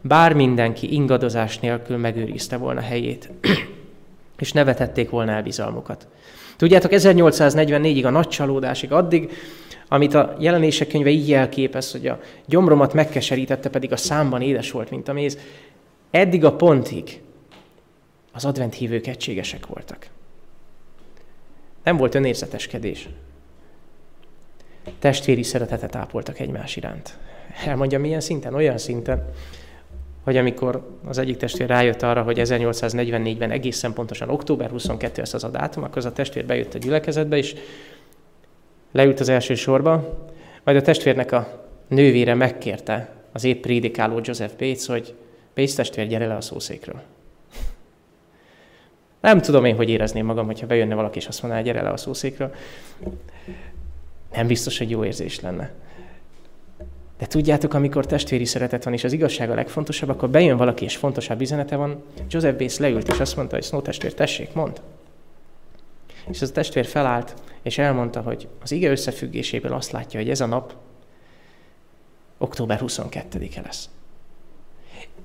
Bár 0.00 0.32
mindenki 0.32 0.92
ingadozás 0.92 1.58
nélkül 1.58 1.96
megőrizte 1.96 2.56
volna 2.56 2.80
helyét, 2.80 3.30
és 4.38 4.52
ne 4.52 4.64
vetették 4.64 5.10
volna 5.10 5.32
el 5.32 5.42
bizalmukat. 5.42 6.06
Tudjátok, 6.56 6.90
1844-ig 6.94 8.04
a 8.04 8.10
nagy 8.10 8.28
csalódásig, 8.28 8.92
addig, 8.92 9.30
amit 9.88 10.14
a 10.14 10.36
jelenések 10.38 10.88
könyve 10.88 11.10
így 11.10 11.28
jelképez, 11.28 11.92
hogy 11.92 12.06
a 12.06 12.20
gyomromat 12.46 12.94
megkeserítette, 12.94 13.68
pedig 13.68 13.92
a 13.92 13.96
számban 13.96 14.42
édes 14.42 14.70
volt, 14.70 14.90
mint 14.90 15.08
a 15.08 15.12
méz, 15.12 15.38
Eddig 16.10 16.44
a 16.44 16.56
pontig 16.56 17.20
az 18.32 18.44
advent 18.44 18.74
hívők 18.74 19.06
egységesek 19.06 19.66
voltak. 19.66 20.08
Nem 21.82 21.96
volt 21.96 22.14
önérzeteskedés. 22.14 23.08
Testvéri 24.98 25.42
szeretetet 25.42 25.94
ápoltak 25.94 26.38
egymás 26.38 26.76
iránt. 26.76 27.18
Elmondja 27.66 27.98
milyen 27.98 28.20
szinten? 28.20 28.54
Olyan 28.54 28.78
szinten, 28.78 29.32
hogy 30.24 30.36
amikor 30.36 30.98
az 31.04 31.18
egyik 31.18 31.36
testvér 31.36 31.68
rájött 31.68 32.02
arra, 32.02 32.22
hogy 32.22 32.40
1844-ben 32.40 33.50
egészen 33.50 33.92
pontosan 33.92 34.28
október 34.28 34.70
22 34.70 35.22
ez 35.22 35.34
az 35.34 35.44
a 35.44 35.48
dátum, 35.48 35.82
akkor 35.82 35.96
az 35.96 36.04
a 36.04 36.12
testvér 36.12 36.46
bejött 36.46 36.74
a 36.74 36.78
gyülekezetbe, 36.78 37.36
és 37.36 37.54
leült 38.92 39.20
az 39.20 39.28
első 39.28 39.54
sorba, 39.54 40.18
majd 40.64 40.76
a 40.76 40.82
testvérnek 40.82 41.32
a 41.32 41.66
nővére 41.88 42.34
megkérte 42.34 43.12
az 43.32 43.44
épp 43.44 43.62
prédikáló 43.62 44.20
Joseph 44.22 44.56
Bates, 44.58 44.86
hogy 44.86 45.14
Pénz 45.58 45.74
testvér, 45.74 46.06
gyere 46.06 46.26
le 46.26 46.36
a 46.36 46.40
szószékről. 46.40 47.00
Nem 49.20 49.40
tudom 49.40 49.64
én, 49.64 49.76
hogy 49.76 49.88
érezném 49.88 50.26
magam, 50.26 50.46
hogyha 50.46 50.66
bejönne 50.66 50.94
valaki, 50.94 51.18
és 51.18 51.26
azt 51.26 51.42
mondaná, 51.42 51.62
gyere 51.62 51.82
le 51.82 51.90
a 51.90 51.96
szószékről. 51.96 52.54
Nem 54.32 54.46
biztos, 54.46 54.78
hogy 54.78 54.90
jó 54.90 55.04
érzés 55.04 55.40
lenne. 55.40 55.72
De 57.18 57.26
tudjátok, 57.26 57.74
amikor 57.74 58.06
testvéri 58.06 58.44
szeretet 58.44 58.84
van, 58.84 58.92
és 58.92 59.04
az 59.04 59.12
igazság 59.12 59.50
a 59.50 59.54
legfontosabb, 59.54 60.08
akkor 60.08 60.30
bejön 60.30 60.56
valaki, 60.56 60.84
és 60.84 60.96
fontosabb 60.96 61.40
üzenete 61.40 61.76
van. 61.76 62.02
Joseph 62.28 62.56
Bész 62.56 62.78
leült, 62.78 63.08
és 63.08 63.20
azt 63.20 63.36
mondta, 63.36 63.54
hogy 63.54 63.64
Snow 63.64 63.82
testvér, 63.82 64.14
tessék, 64.14 64.52
mond. 64.52 64.80
És 66.30 66.42
az 66.42 66.50
a 66.50 66.52
testvér 66.52 66.86
felállt, 66.86 67.34
és 67.62 67.78
elmondta, 67.78 68.20
hogy 68.20 68.48
az 68.62 68.72
ige 68.72 68.90
összefüggéséből 68.90 69.72
azt 69.72 69.90
látja, 69.90 70.20
hogy 70.20 70.30
ez 70.30 70.40
a 70.40 70.46
nap 70.46 70.74
október 72.38 72.80
22-e 72.82 73.60
lesz 73.60 73.88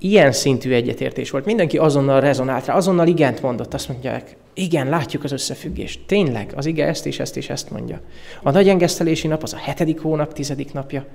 ilyen 0.04 0.32
szintű 0.32 0.74
egyetértés 0.74 1.30
volt. 1.30 1.46
Mindenki 1.46 1.78
azonnal 1.78 2.20
rezonált 2.20 2.66
rá, 2.66 2.76
azonnal 2.76 3.08
igent 3.08 3.42
mondott. 3.42 3.74
Azt 3.74 3.88
mondják, 3.90 4.36
igen, 4.54 4.90
látjuk 4.90 5.24
az 5.24 5.32
összefüggést. 5.32 6.00
Tényleg, 6.06 6.54
az 6.56 6.66
ige 6.66 6.88
ezt 6.88 7.06
és 7.06 7.20
ezt 7.20 7.38
és 7.38 7.50
ezt 7.50 7.70
mondja. 7.70 8.02
A 8.42 8.52
nagy 8.52 8.70
engesztelési 8.70 9.28
nap 9.28 9.44
az 9.44 9.54
a 9.54 9.58
hetedik 9.58 10.02
hónap, 10.02 10.34
tizedik 10.34 10.74
napja. 10.74 11.06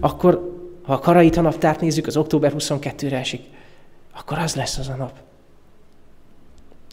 Akkor, 0.00 0.54
ha 0.82 0.92
a 0.92 0.98
karaita 0.98 1.40
naptárt 1.40 1.80
nézzük, 1.80 2.06
az 2.06 2.16
október 2.16 2.52
22-re 2.58 3.18
esik, 3.18 3.42
akkor 4.14 4.38
az 4.38 4.54
lesz 4.54 4.78
az 4.78 4.88
a 4.88 4.94
nap. 4.94 5.12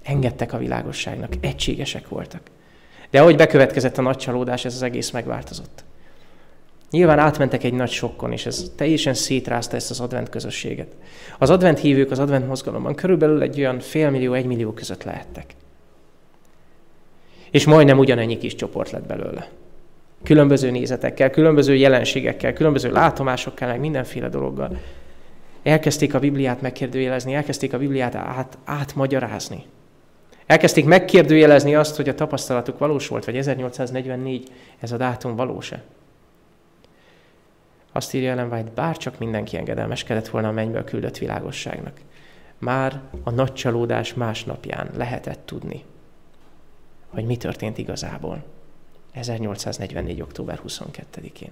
Engedtek 0.03 0.53
a 0.53 0.57
világosságnak, 0.57 1.33
egységesek 1.39 2.07
voltak. 2.07 2.41
De 3.09 3.21
ahogy 3.21 3.35
bekövetkezett 3.35 3.97
a 3.97 4.01
nagy 4.01 4.17
csalódás, 4.17 4.65
ez 4.65 4.73
az 4.75 4.81
egész 4.81 5.11
megváltozott. 5.11 5.83
Nyilván 6.93 7.19
átmentek 7.19 7.63
egy 7.63 7.73
nagy 7.73 7.89
sokkon, 7.89 8.31
és 8.31 8.45
ez 8.45 8.71
teljesen 8.75 9.13
szétrázta 9.13 9.75
ezt 9.75 9.89
az 9.89 9.99
advent 9.99 10.29
közösséget. 10.29 10.95
Az 11.37 11.49
advent 11.49 11.79
hívők 11.79 12.11
az 12.11 12.19
advent 12.19 12.47
mozgalomban 12.47 12.95
körülbelül 12.95 13.41
egy 13.41 13.59
olyan 13.59 13.79
félmillió, 13.79 14.33
egymillió 14.33 14.71
között 14.71 15.03
lehettek. 15.03 15.55
És 17.51 17.65
majdnem 17.65 17.97
ugyanennyi 17.97 18.37
kis 18.37 18.55
csoport 18.55 18.91
lett 18.91 19.07
belőle. 19.07 19.49
Különböző 20.23 20.71
nézetekkel, 20.71 21.29
különböző 21.29 21.75
jelenségekkel, 21.75 22.53
különböző 22.53 22.91
látomásokkal, 22.91 23.67
meg 23.67 23.79
mindenféle 23.79 24.29
dologgal. 24.29 24.77
Elkezdték 25.63 26.13
a 26.13 26.19
Bibliát 26.19 26.61
megkérdőjelezni, 26.61 27.33
elkezdték 27.33 27.73
a 27.73 27.77
Bibliát 27.77 28.15
át, 28.15 28.57
átmagyarázni. 28.63 29.63
Elkezdték 30.45 30.85
megkérdőjelezni 30.85 31.75
azt, 31.75 31.95
hogy 31.95 32.09
a 32.09 32.15
tapasztalatuk 32.15 32.77
valós 32.77 33.07
volt, 33.07 33.25
vagy 33.25 33.37
1844 33.37 34.51
ez 34.79 34.91
a 34.91 34.97
dátum 34.97 35.35
valós-e. 35.35 35.83
Azt 37.95 38.13
írja 38.13 38.31
Ellen 38.31 38.51
White, 38.51 38.71
bárcsak 38.75 39.17
mindenki 39.17 39.57
engedelmeskedett 39.57 40.27
volna 40.27 40.47
a 40.47 40.51
mennyből 40.51 40.83
küldött 40.83 41.17
világosságnak. 41.17 41.99
Már 42.57 43.01
a 43.23 43.29
nagy 43.29 43.53
csalódás 43.53 44.13
másnapján 44.13 44.89
lehetett 44.95 45.45
tudni, 45.45 45.83
hogy 47.07 47.25
mi 47.25 47.37
történt 47.37 47.77
igazából. 47.77 48.43
1844. 49.11 50.21
október 50.21 50.59
22-én. 50.67 51.51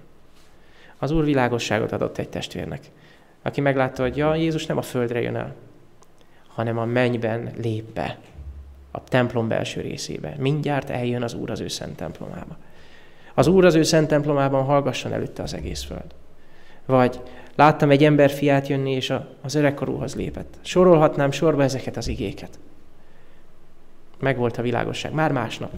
Az 0.98 1.10
Úr 1.10 1.24
világosságot 1.24 1.92
adott 1.92 2.18
egy 2.18 2.28
testvérnek, 2.28 2.90
aki 3.42 3.60
meglátta, 3.60 4.02
hogy 4.02 4.16
ja, 4.16 4.34
Jézus 4.34 4.66
nem 4.66 4.76
a 4.76 4.82
földre 4.82 5.20
jön 5.20 5.36
el, 5.36 5.54
hanem 6.46 6.78
a 6.78 6.84
mennyben 6.84 7.52
lép 7.56 7.84
be, 7.84 8.18
a 8.90 9.04
templom 9.04 9.48
belső 9.48 9.80
részébe. 9.80 10.34
Mindjárt 10.38 10.90
eljön 10.90 11.22
az 11.22 11.34
Úr 11.34 11.50
az 11.50 11.60
ő 11.60 11.68
szent 11.68 11.96
templomába. 11.96 12.56
Az 13.34 13.46
Úr 13.46 13.64
az 13.64 13.74
ő 13.74 13.82
szent 13.82 14.08
templomában 14.08 14.64
hallgasson 14.64 15.12
előtte 15.12 15.42
az 15.42 15.54
egész 15.54 15.82
föld. 15.82 16.14
Vagy 16.86 17.20
láttam 17.54 17.90
egy 17.90 18.04
ember 18.04 18.30
fiát 18.30 18.68
jönni, 18.68 18.90
és 18.90 19.10
a, 19.10 19.28
az 19.42 19.54
öregkorúhoz 19.54 20.14
lépett. 20.14 20.58
Sorolhatnám 20.60 21.30
sorba 21.30 21.62
ezeket 21.62 21.96
az 21.96 22.08
igéket. 22.08 22.58
megvolt 24.18 24.56
a 24.56 24.62
világosság. 24.62 25.12
Már 25.12 25.32
másnap. 25.32 25.72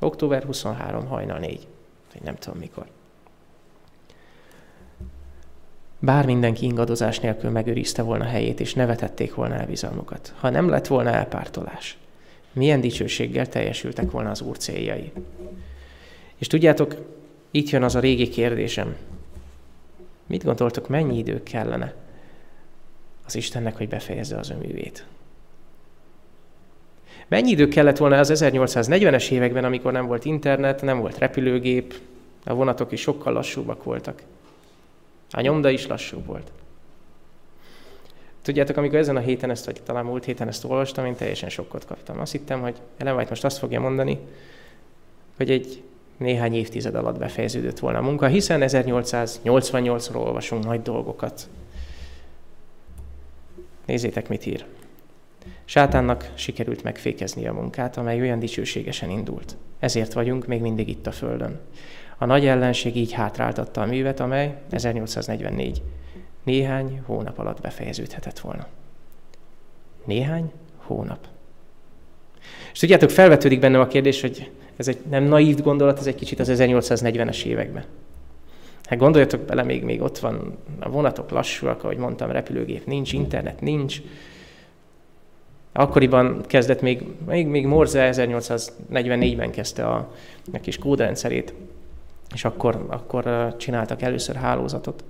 Október 0.00 0.42
23, 0.42 1.06
hajnal 1.06 1.38
4. 1.38 1.66
Vagy 2.12 2.22
nem 2.22 2.36
tudom 2.36 2.58
mikor. 2.58 2.86
Bár 5.98 6.26
mindenki 6.26 6.64
ingadozás 6.64 7.20
nélkül 7.20 7.50
megőrizte 7.50 8.02
volna 8.02 8.24
helyét, 8.24 8.60
és 8.60 8.74
nevetették 8.74 9.34
volna 9.34 9.54
el 9.54 9.66
bizalmukat, 9.66 10.34
ha 10.38 10.50
nem 10.50 10.68
lett 10.68 10.86
volna 10.86 11.10
elpártolás, 11.10 11.98
milyen 12.52 12.80
dicsőséggel 12.80 13.48
teljesültek 13.48 14.10
volna 14.10 14.30
az 14.30 14.40
Úr 14.40 14.56
céljai. 14.56 15.12
És 16.36 16.46
tudjátok, 16.46 16.94
itt 17.50 17.68
jön 17.68 17.82
az 17.82 17.94
a 17.94 18.00
régi 18.00 18.28
kérdésem. 18.28 18.96
Mit 20.26 20.44
gondoltok, 20.44 20.88
mennyi 20.88 21.18
idő 21.18 21.42
kellene 21.42 21.94
az 23.26 23.34
Istennek, 23.34 23.76
hogy 23.76 23.88
befejezze 23.88 24.38
az 24.38 24.50
önművét? 24.50 25.06
Mennyi 27.28 27.50
idő 27.50 27.68
kellett 27.68 27.96
volna 27.96 28.18
az 28.18 28.32
1840-es 28.34 29.30
években, 29.30 29.64
amikor 29.64 29.92
nem 29.92 30.06
volt 30.06 30.24
internet, 30.24 30.82
nem 30.82 30.98
volt 30.98 31.18
repülőgép, 31.18 31.94
a 32.44 32.54
vonatok 32.54 32.92
is 32.92 33.00
sokkal 33.00 33.32
lassúbbak 33.32 33.84
voltak. 33.84 34.22
A 35.30 35.40
nyomda 35.40 35.70
is 35.70 35.86
lassú 35.86 36.22
volt. 36.24 36.52
Tudjátok, 38.42 38.76
amikor 38.76 38.98
ezen 38.98 39.16
a 39.16 39.20
héten 39.20 39.50
ezt, 39.50 39.64
vagy 39.64 39.82
talán 39.82 40.04
múlt 40.04 40.24
héten 40.24 40.48
ezt 40.48 40.64
olvastam, 40.64 41.06
én 41.06 41.14
teljesen 41.14 41.48
sokkot 41.48 41.84
kaptam. 41.84 42.20
Azt 42.20 42.32
hittem, 42.32 42.60
hogy 42.60 42.76
Ellen 42.96 43.14
White 43.14 43.28
most 43.28 43.44
azt 43.44 43.58
fogja 43.58 43.80
mondani, 43.80 44.18
hogy 45.36 45.50
egy 45.50 45.82
néhány 46.16 46.54
évtized 46.54 46.94
alatt 46.94 47.18
befejeződött 47.18 47.78
volna 47.78 47.98
a 47.98 48.02
munka, 48.02 48.26
hiszen 48.26 48.60
1888-ról 48.64 50.14
olvasunk 50.14 50.64
nagy 50.64 50.82
dolgokat. 50.82 51.48
Nézzétek, 53.86 54.28
mit 54.28 54.46
ír. 54.46 54.64
Sátánnak 55.64 56.32
sikerült 56.34 56.82
megfékezni 56.82 57.46
a 57.46 57.52
munkát, 57.52 57.96
amely 57.96 58.20
olyan 58.20 58.38
dicsőségesen 58.38 59.10
indult. 59.10 59.56
Ezért 59.78 60.12
vagyunk 60.12 60.46
még 60.46 60.60
mindig 60.60 60.88
itt 60.88 61.06
a 61.06 61.12
Földön. 61.12 61.60
A 62.18 62.24
nagy 62.24 62.46
ellenség 62.46 62.96
így 62.96 63.12
hátráltatta 63.12 63.80
a 63.80 63.86
művet, 63.86 64.20
amely 64.20 64.54
1844 64.70 65.82
néhány 66.42 67.02
hónap 67.06 67.38
alatt 67.38 67.60
befejeződhetett 67.60 68.38
volna. 68.38 68.66
Néhány 70.04 70.52
hónap. 70.76 71.26
És 72.72 72.78
tudjátok, 72.78 73.10
felvetődik 73.10 73.60
bennem 73.60 73.80
a 73.80 73.86
kérdés, 73.86 74.20
hogy 74.20 74.50
ez 74.76 74.88
egy 74.88 74.98
nem 75.10 75.24
naív 75.24 75.62
gondolat, 75.62 75.98
ez 75.98 76.06
egy 76.06 76.14
kicsit 76.14 76.40
az 76.40 76.48
1840-es 76.52 77.44
években. 77.44 77.84
Hát 78.84 78.98
gondoljatok 78.98 79.40
bele, 79.40 79.62
még, 79.62 79.82
még 79.82 80.02
ott 80.02 80.18
van 80.18 80.58
a 80.78 80.88
vonatok 80.88 81.30
lassúak, 81.30 81.84
ahogy 81.84 81.96
mondtam, 81.96 82.30
repülőgép 82.30 82.86
nincs, 82.86 83.12
internet 83.12 83.60
nincs. 83.60 84.00
Akkoriban 85.72 86.42
kezdett 86.46 86.80
még, 86.80 87.02
még, 87.26 87.46
még 87.46 87.66
Morze 87.66 88.10
1844-ben 88.12 89.50
kezdte 89.50 89.86
a, 89.86 90.12
a 90.52 90.60
kis 90.60 90.78
kódrendszerét, 90.78 91.54
és 92.34 92.44
akkor, 92.44 92.86
akkor 92.88 93.54
csináltak 93.56 94.02
először 94.02 94.34
hálózatot. 94.34 95.04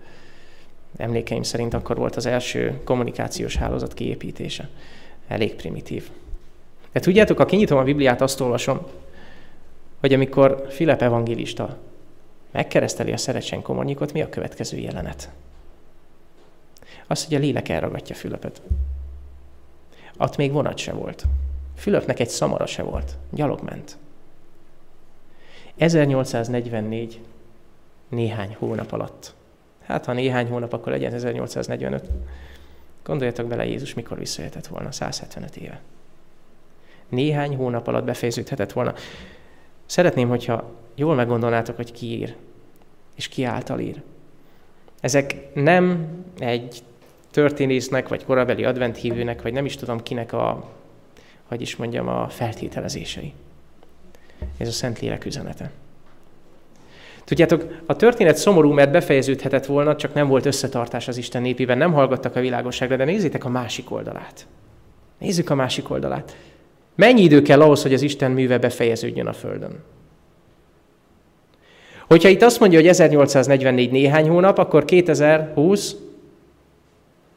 Emlékeim 0.97 1.43
szerint 1.43 1.75
akkor 1.75 1.97
volt 1.97 2.17
az 2.17 2.27
első 2.27 2.81
kommunikációs 2.85 3.57
hálózat 3.57 3.95
kiépítése. 3.95 4.69
Elég 5.29 5.55
primitív. 5.55 6.11
De 6.93 7.01
tudjátok, 7.01 7.39
ha 7.39 7.45
kinyitom 7.45 7.79
a 7.79 7.83
Bibliát, 7.83 8.21
azt 8.21 8.41
olvasom, 8.41 8.87
hogy 10.07 10.15
amikor 10.15 10.67
Filip 10.69 11.03
evangélista 11.03 11.77
megkereszteli 12.51 13.13
a 13.13 13.17
Szerecsen 13.17 13.63
komornyikot, 13.63 14.13
mi 14.13 14.23
a 14.23 14.29
következő 14.29 14.79
jelenet? 14.79 15.31
Az, 17.07 17.25
hogy 17.25 17.35
a 17.35 17.39
lélek 17.39 17.69
elragadja 17.69 18.15
Fülöpöt. 18.15 18.63
Ott 20.19 20.37
még 20.37 20.53
vonat 20.53 20.79
se 20.79 20.93
volt. 20.93 21.25
Fülöpnek 21.77 22.21
egy 22.21 22.29
szamara 22.29 22.67
se 22.67 22.83
volt. 22.83 23.17
Gyalog 23.31 23.61
ment. 23.63 23.97
1844 25.77 27.21
néhány 28.09 28.57
hónap 28.59 28.93
alatt. 28.93 29.35
Hát, 29.85 30.05
ha 30.05 30.13
néhány 30.13 30.49
hónap, 30.49 30.73
akkor 30.73 30.93
legyen 30.93 31.13
1845. 31.13 32.11
Gondoljatok 33.05 33.47
bele, 33.47 33.67
Jézus 33.67 33.95
mikor 33.95 34.19
visszajöhetett 34.19 34.67
volna, 34.67 34.93
175 34.93 35.57
éve. 35.57 35.81
Néhány 37.09 37.57
hónap 37.57 37.87
alatt 37.87 38.05
befejeződhetett 38.05 38.73
volna. 38.73 38.95
Szeretném, 39.87 40.28
hogyha 40.28 40.70
jól 40.95 41.14
meggondolnátok, 41.14 41.76
hogy 41.76 41.93
ki 41.93 42.07
ír, 42.07 42.34
és 43.14 43.28
ki 43.28 43.45
által 43.45 43.78
ír. 43.78 44.03
Ezek 45.01 45.55
nem 45.55 46.09
egy 46.39 46.82
történésznek, 47.30 48.09
vagy 48.09 48.24
korabeli 48.24 48.64
adventhívőnek, 48.64 49.43
vagy 49.43 49.53
nem 49.53 49.64
is 49.64 49.76
tudom 49.76 50.03
kinek 50.03 50.32
a, 50.32 50.70
hogy 51.45 51.61
is 51.61 51.76
mondjam, 51.76 52.09
a 52.09 52.28
feltételezései. 52.28 53.32
Ez 54.59 54.68
a 54.68 54.72
Szentlélek 54.72 55.24
üzenete. 55.24 55.70
Tudjátok, 57.24 57.82
a 57.87 57.97
történet 57.97 58.37
szomorú, 58.37 58.72
mert 58.72 58.91
befejeződhetett 58.91 59.66
volna, 59.66 59.97
csak 59.97 60.14
nem 60.14 60.28
volt 60.28 60.47
összetartás 60.47 61.09
az 61.09 61.16
Isten 61.16 61.43
népében, 61.43 61.78
nem 61.78 61.93
hallgattak 61.93 62.37
a 62.37 62.41
világosságra, 62.41 62.97
de 62.97 63.05
nézzétek 63.05 63.45
a 63.45 63.49
másik 63.49 63.91
oldalát. 63.91 64.47
Nézzük 65.18 65.51
a 65.51 65.55
másik 65.55 65.91
oldalát. 65.91 66.37
Mennyi 66.97 67.23
idő 67.23 67.43
kell 67.43 67.61
ahhoz, 67.61 67.83
hogy 67.83 67.95
az 67.95 68.03
Isten 68.03 68.31
műve 68.31 68.59
befejeződjön 68.59 69.27
a 69.27 69.33
Földön? 69.33 69.83
Hogyha 72.07 72.29
itt 72.29 72.43
azt 72.43 72.61
mondja, 72.61 72.79
hogy 72.79 72.89
1844 72.89 73.91
néhány 73.91 74.29
hónap, 74.29 74.59
akkor 74.59 74.85
2020 74.85 75.97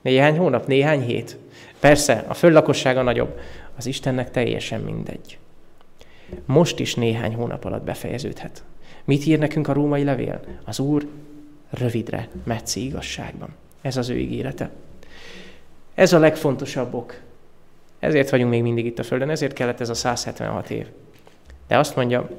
néhány 0.01 0.38
hónap, 0.38 0.68
néhány 0.68 1.01
hét. 1.01 1.38
Persze, 1.80 2.26
a 2.28 2.34
föld 2.34 2.53
lakossága 2.53 3.01
nagyobb. 3.01 3.39
Az 3.78 3.86
Istennek 3.86 4.32
teljesen 4.32 4.82
mindegy. 4.82 5.38
Most 6.45 6.80
is 6.80 6.95
néhány 6.95 7.36
hónap 7.36 7.66
alatt 7.66 7.84
befejeződhet. 7.84 8.64
Mit 9.05 9.26
ír 9.26 9.39
nekünk 9.39 9.68
a 9.68 9.74
római 9.74 10.03
levél? 10.03 10.39
Az 10.66 10.80
Úr 10.80 11.07
rövidre 11.70 12.28
metszi 12.43 12.86
igazságban. 12.86 13.49
Ez 13.82 13.97
az 13.97 14.10
ő 14.10 14.18
ígérete. 14.18 14.70
Ez 15.95 16.14
a 16.14 16.20
legfontosabb 16.20 16.93
ok. 16.93 17.20
Ezért 17.99 18.29
vagyunk 18.29 18.49
még 18.49 18.61
mindig 18.61 18.85
itt 18.85 18.99
a 18.99 19.03
Földön, 19.03 19.29
ezért 19.29 19.53
kellett 19.53 19.79
ez 19.79 19.89
a 19.89 19.93
176 19.93 20.69
év. 20.69 20.87
De 21.67 21.77
azt 21.77 21.95
mondja 21.95 22.29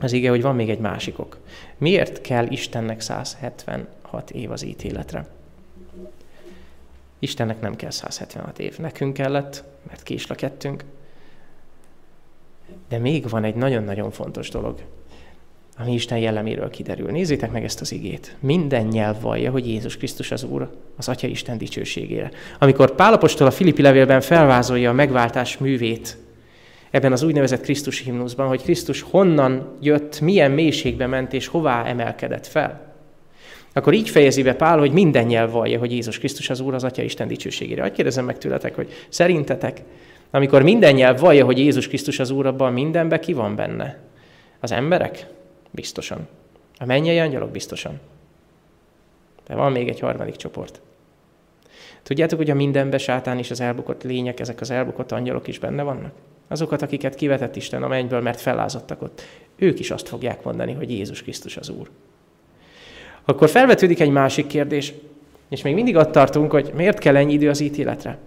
az 0.00 0.12
ige, 0.12 0.30
hogy 0.30 0.42
van 0.42 0.54
még 0.54 0.70
egy 0.70 0.78
másik 0.78 1.18
ok. 1.18 1.38
Miért 1.76 2.20
kell 2.20 2.46
Istennek 2.46 3.00
176 3.00 4.30
év 4.30 4.50
az 4.50 4.62
ítéletre? 4.62 5.26
Istennek 7.18 7.60
nem 7.60 7.76
kell 7.76 7.90
176 7.90 8.58
év. 8.58 8.78
Nekünk 8.78 9.12
kellett, 9.12 9.64
mert 9.88 10.02
késlekedtünk. 10.02 10.84
De 12.88 12.98
még 12.98 13.28
van 13.28 13.44
egy 13.44 13.54
nagyon-nagyon 13.54 14.10
fontos 14.10 14.48
dolog, 14.48 14.80
ami 15.80 15.92
Isten 15.92 16.18
jelleméről 16.18 16.70
kiderül. 16.70 17.10
Nézzétek 17.10 17.50
meg 17.52 17.64
ezt 17.64 17.80
az 17.80 17.92
igét. 17.92 18.36
Minden 18.40 18.86
nyelv 18.86 19.20
vallja, 19.20 19.50
hogy 19.50 19.66
Jézus 19.66 19.96
Krisztus 19.96 20.30
az 20.30 20.44
Úr, 20.44 20.70
az 20.96 21.08
Atya 21.08 21.26
Isten 21.26 21.58
dicsőségére. 21.58 22.30
Amikor 22.58 22.94
Pálapostól 22.94 23.46
a 23.46 23.50
Filippi 23.50 23.82
levélben 23.82 24.20
felvázolja 24.20 24.90
a 24.90 24.92
megváltás 24.92 25.58
művét, 25.58 26.16
ebben 26.90 27.12
az 27.12 27.22
úgynevezett 27.22 27.60
Krisztus 27.60 27.98
himnuszban, 27.98 28.48
hogy 28.48 28.62
Krisztus 28.62 29.02
honnan 29.02 29.76
jött, 29.80 30.20
milyen 30.20 30.50
mélységbe 30.50 31.06
ment 31.06 31.32
és 31.32 31.46
hová 31.46 31.84
emelkedett 31.84 32.46
fel. 32.46 32.94
Akkor 33.72 33.92
így 33.92 34.08
fejezi 34.08 34.42
be 34.42 34.54
Pál, 34.54 34.78
hogy 34.78 34.92
minden 34.92 35.26
nyelv 35.26 35.50
vallja, 35.50 35.78
hogy 35.78 35.92
Jézus 35.92 36.18
Krisztus 36.18 36.50
az 36.50 36.60
Úr 36.60 36.74
az 36.74 36.84
Atya 36.84 37.02
Isten 37.02 37.28
dicsőségére. 37.28 37.82
Hogy 37.82 37.92
kérdezem 37.92 38.24
meg 38.24 38.38
tőletek, 38.38 38.74
hogy 38.74 38.88
szerintetek, 39.08 39.82
amikor 40.30 40.62
minden 40.62 40.94
nyelv 40.94 41.20
vallja, 41.20 41.44
hogy 41.44 41.58
Jézus 41.58 41.88
Krisztus 41.88 42.18
az 42.18 42.30
Úr, 42.30 42.46
abban 42.46 42.72
mindenbe 42.72 43.18
ki 43.18 43.32
van 43.32 43.56
benne? 43.56 43.98
Az 44.60 44.72
emberek? 44.72 45.26
Biztosan. 45.70 46.28
A 46.78 46.84
mennyei 46.84 47.18
angyalok? 47.18 47.50
Biztosan. 47.50 48.00
De 49.46 49.54
van 49.54 49.72
még 49.72 49.88
egy 49.88 50.00
harmadik 50.00 50.36
csoport. 50.36 50.80
Tudjátok, 52.02 52.38
hogy 52.38 52.50
a 52.50 52.54
mindenbe 52.54 52.98
sátán 52.98 53.38
és 53.38 53.50
az 53.50 53.60
elbukott 53.60 54.02
lények, 54.02 54.40
ezek 54.40 54.60
az 54.60 54.70
elbukott 54.70 55.12
angyalok 55.12 55.46
is 55.46 55.58
benne 55.58 55.82
vannak? 55.82 56.12
Azokat, 56.48 56.82
akiket 56.82 57.14
kivetett 57.14 57.56
Isten 57.56 57.82
a 57.82 57.88
mennyből, 57.88 58.20
mert 58.20 58.40
felázottak 58.40 59.02
ott, 59.02 59.22
ők 59.56 59.78
is 59.78 59.90
azt 59.90 60.08
fogják 60.08 60.44
mondani, 60.44 60.72
hogy 60.72 60.90
Jézus 60.90 61.22
Krisztus 61.22 61.56
az 61.56 61.68
Úr. 61.68 61.90
Akkor 63.24 63.48
felvetődik 63.48 64.00
egy 64.00 64.10
másik 64.10 64.46
kérdés, 64.46 64.92
és 65.48 65.62
még 65.62 65.74
mindig 65.74 65.96
ott 65.96 66.12
tartunk, 66.12 66.50
hogy 66.50 66.70
miért 66.74 66.98
kell 66.98 67.16
ennyi 67.16 67.32
idő 67.32 67.48
az 67.48 67.60
ítéletre? 67.60 68.18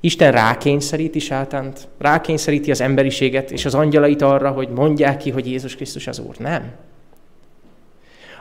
Isten 0.00 0.32
rákényszeríti 0.32 1.18
sátánt, 1.18 1.88
rákényszeríti 1.98 2.70
az 2.70 2.80
emberiséget 2.80 3.50
és 3.50 3.64
az 3.64 3.74
angyalait 3.74 4.22
arra, 4.22 4.50
hogy 4.50 4.68
mondják 4.68 5.16
ki, 5.16 5.30
hogy 5.30 5.46
Jézus 5.46 5.76
Krisztus 5.76 6.06
az 6.06 6.18
Úr. 6.18 6.36
Nem. 6.38 6.72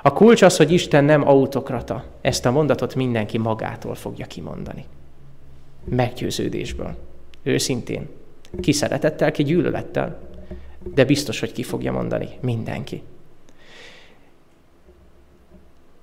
A 0.02 0.14
kulcs 0.14 0.42
az, 0.42 0.58
hogy 0.58 0.72
Isten 0.72 1.04
nem 1.04 1.28
autokrata. 1.28 2.06
Ezt 2.22 2.46
a 2.46 2.52
mondatot 2.52 2.96
mindenki 2.96 3.38
magától 3.38 3.96
fogja 3.96 4.26
kimondani. 4.26 4.86
Meggyőződésből. 5.84 6.96
Őszintén. 7.44 8.10
Ki 8.62 8.72
szeretettel, 8.72 9.32
ki 9.32 9.44
gyűlölettel. 9.44 10.20
De 10.94 11.06
biztos, 11.06 11.40
hogy 11.40 11.52
ki 11.52 11.64
fogja 11.64 11.92
mondani. 11.92 12.30
Mindenki. 12.42 13.02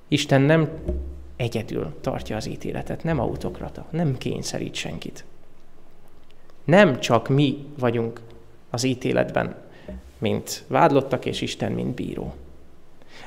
Isten 0.09 0.41
nem 0.41 0.69
egyedül 1.37 1.95
tartja 2.01 2.37
az 2.37 2.49
ítéletet, 2.49 3.05
nem 3.05 3.21
autokrata, 3.21 3.87
nem 3.91 4.19
kényszerít 4.19 4.75
senkit. 4.75 5.25
Nem 6.65 7.01
csak 7.01 7.29
mi 7.29 7.67
vagyunk 7.79 8.21
az 8.71 8.85
ítéletben, 8.85 9.55
mint 10.19 10.65
vádlottak, 10.67 11.27
és 11.27 11.41
Isten, 11.41 11.73
mint 11.73 11.95
bíró. 11.95 12.35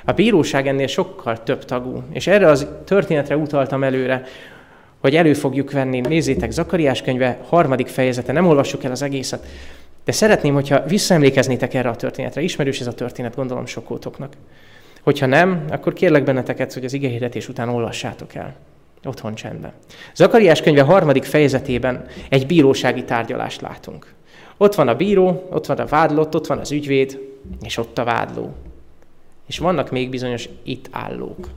A 0.05 0.11
bíróság 0.11 0.67
ennél 0.67 0.87
sokkal 0.87 1.43
több 1.43 1.65
tagú, 1.65 2.03
és 2.11 2.27
erre 2.27 2.47
az 2.47 2.67
történetre 2.85 3.37
utaltam 3.37 3.83
előre, 3.83 4.23
hogy 4.99 5.15
elő 5.15 5.33
fogjuk 5.33 5.71
venni. 5.71 5.99
Nézzétek, 5.99 6.51
Zakariás 6.51 7.01
könyve 7.01 7.39
harmadik 7.47 7.87
fejezete, 7.87 8.31
nem 8.31 8.47
olvassuk 8.47 8.83
el 8.83 8.91
az 8.91 9.01
egészet, 9.01 9.45
de 10.03 10.11
szeretném, 10.11 10.53
hogyha 10.53 10.85
visszaemlékeznétek 10.85 11.73
erre 11.73 11.89
a 11.89 11.95
történetre. 11.95 12.41
Ismerős 12.41 12.79
ez 12.79 12.87
a 12.87 12.93
történet, 12.93 13.35
gondolom 13.35 13.65
sokótoknak. 13.65 14.33
Hogyha 15.01 15.25
nem, 15.25 15.65
akkor 15.69 15.93
kérlek 15.93 16.23
benneteket, 16.23 16.73
hogy 16.73 16.85
az 16.85 16.93
igehirdetés 16.93 17.49
után 17.49 17.69
olvassátok 17.69 18.35
el. 18.35 18.55
Otthon 19.05 19.35
csendben. 19.35 19.73
Zakariás 20.15 20.61
könyve 20.61 20.81
harmadik 20.81 21.23
fejezetében 21.23 22.05
egy 22.29 22.45
bírósági 22.45 23.03
tárgyalást 23.03 23.61
látunk. 23.61 24.13
Ott 24.57 24.75
van 24.75 24.87
a 24.87 24.95
bíró, 24.95 25.47
ott 25.49 25.65
van 25.65 25.77
a 25.77 25.85
vádlott, 25.85 26.35
ott 26.35 26.47
van 26.47 26.57
az 26.57 26.71
ügyvéd, 26.71 27.19
és 27.61 27.77
ott 27.77 27.97
a 27.97 28.03
vádló. 28.03 28.55
És 29.45 29.57
vannak 29.57 29.91
még 29.91 30.09
bizonyos 30.09 30.49
itt 30.63 30.87
állók. 30.91 31.49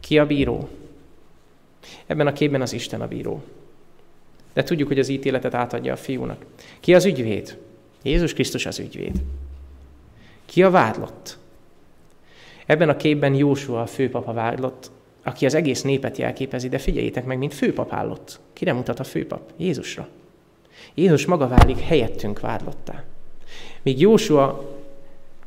Ki 0.00 0.18
a 0.18 0.26
bíró? 0.26 0.68
Ebben 2.06 2.26
a 2.26 2.32
képben 2.32 2.60
az 2.60 2.72
Isten 2.72 3.00
a 3.00 3.08
bíró. 3.08 3.42
De 4.52 4.62
tudjuk, 4.62 4.88
hogy 4.88 4.98
az 4.98 5.08
ítéletet 5.08 5.54
átadja 5.54 5.92
a 5.92 5.96
fiúnak. 5.96 6.44
Ki 6.80 6.94
az 6.94 7.04
ügyvéd? 7.04 7.58
Jézus 8.02 8.32
Krisztus 8.32 8.66
az 8.66 8.78
ügyvéd. 8.78 9.22
Ki 10.44 10.62
a 10.62 10.70
vádlott? 10.70 11.38
Ebben 12.70 12.88
a 12.88 12.96
képben 12.96 13.34
Jósua 13.34 13.80
a 13.80 13.86
főpapa 13.86 14.32
vádlott, 14.32 14.90
aki 15.22 15.46
az 15.46 15.54
egész 15.54 15.82
népet 15.82 16.18
jelképezi, 16.18 16.68
de 16.68 16.78
figyeljétek 16.78 17.24
meg, 17.24 17.38
mint 17.38 17.54
főpap 17.54 17.92
állott. 17.92 18.40
Kire 18.52 18.72
mutat 18.72 19.00
a 19.00 19.04
főpap? 19.04 19.40
Jézusra. 19.56 20.08
Jézus 20.94 21.26
maga 21.26 21.48
válik 21.48 21.78
helyettünk 21.78 22.40
vádlottá. 22.40 23.04
Míg 23.82 24.00
Jósua, 24.00 24.76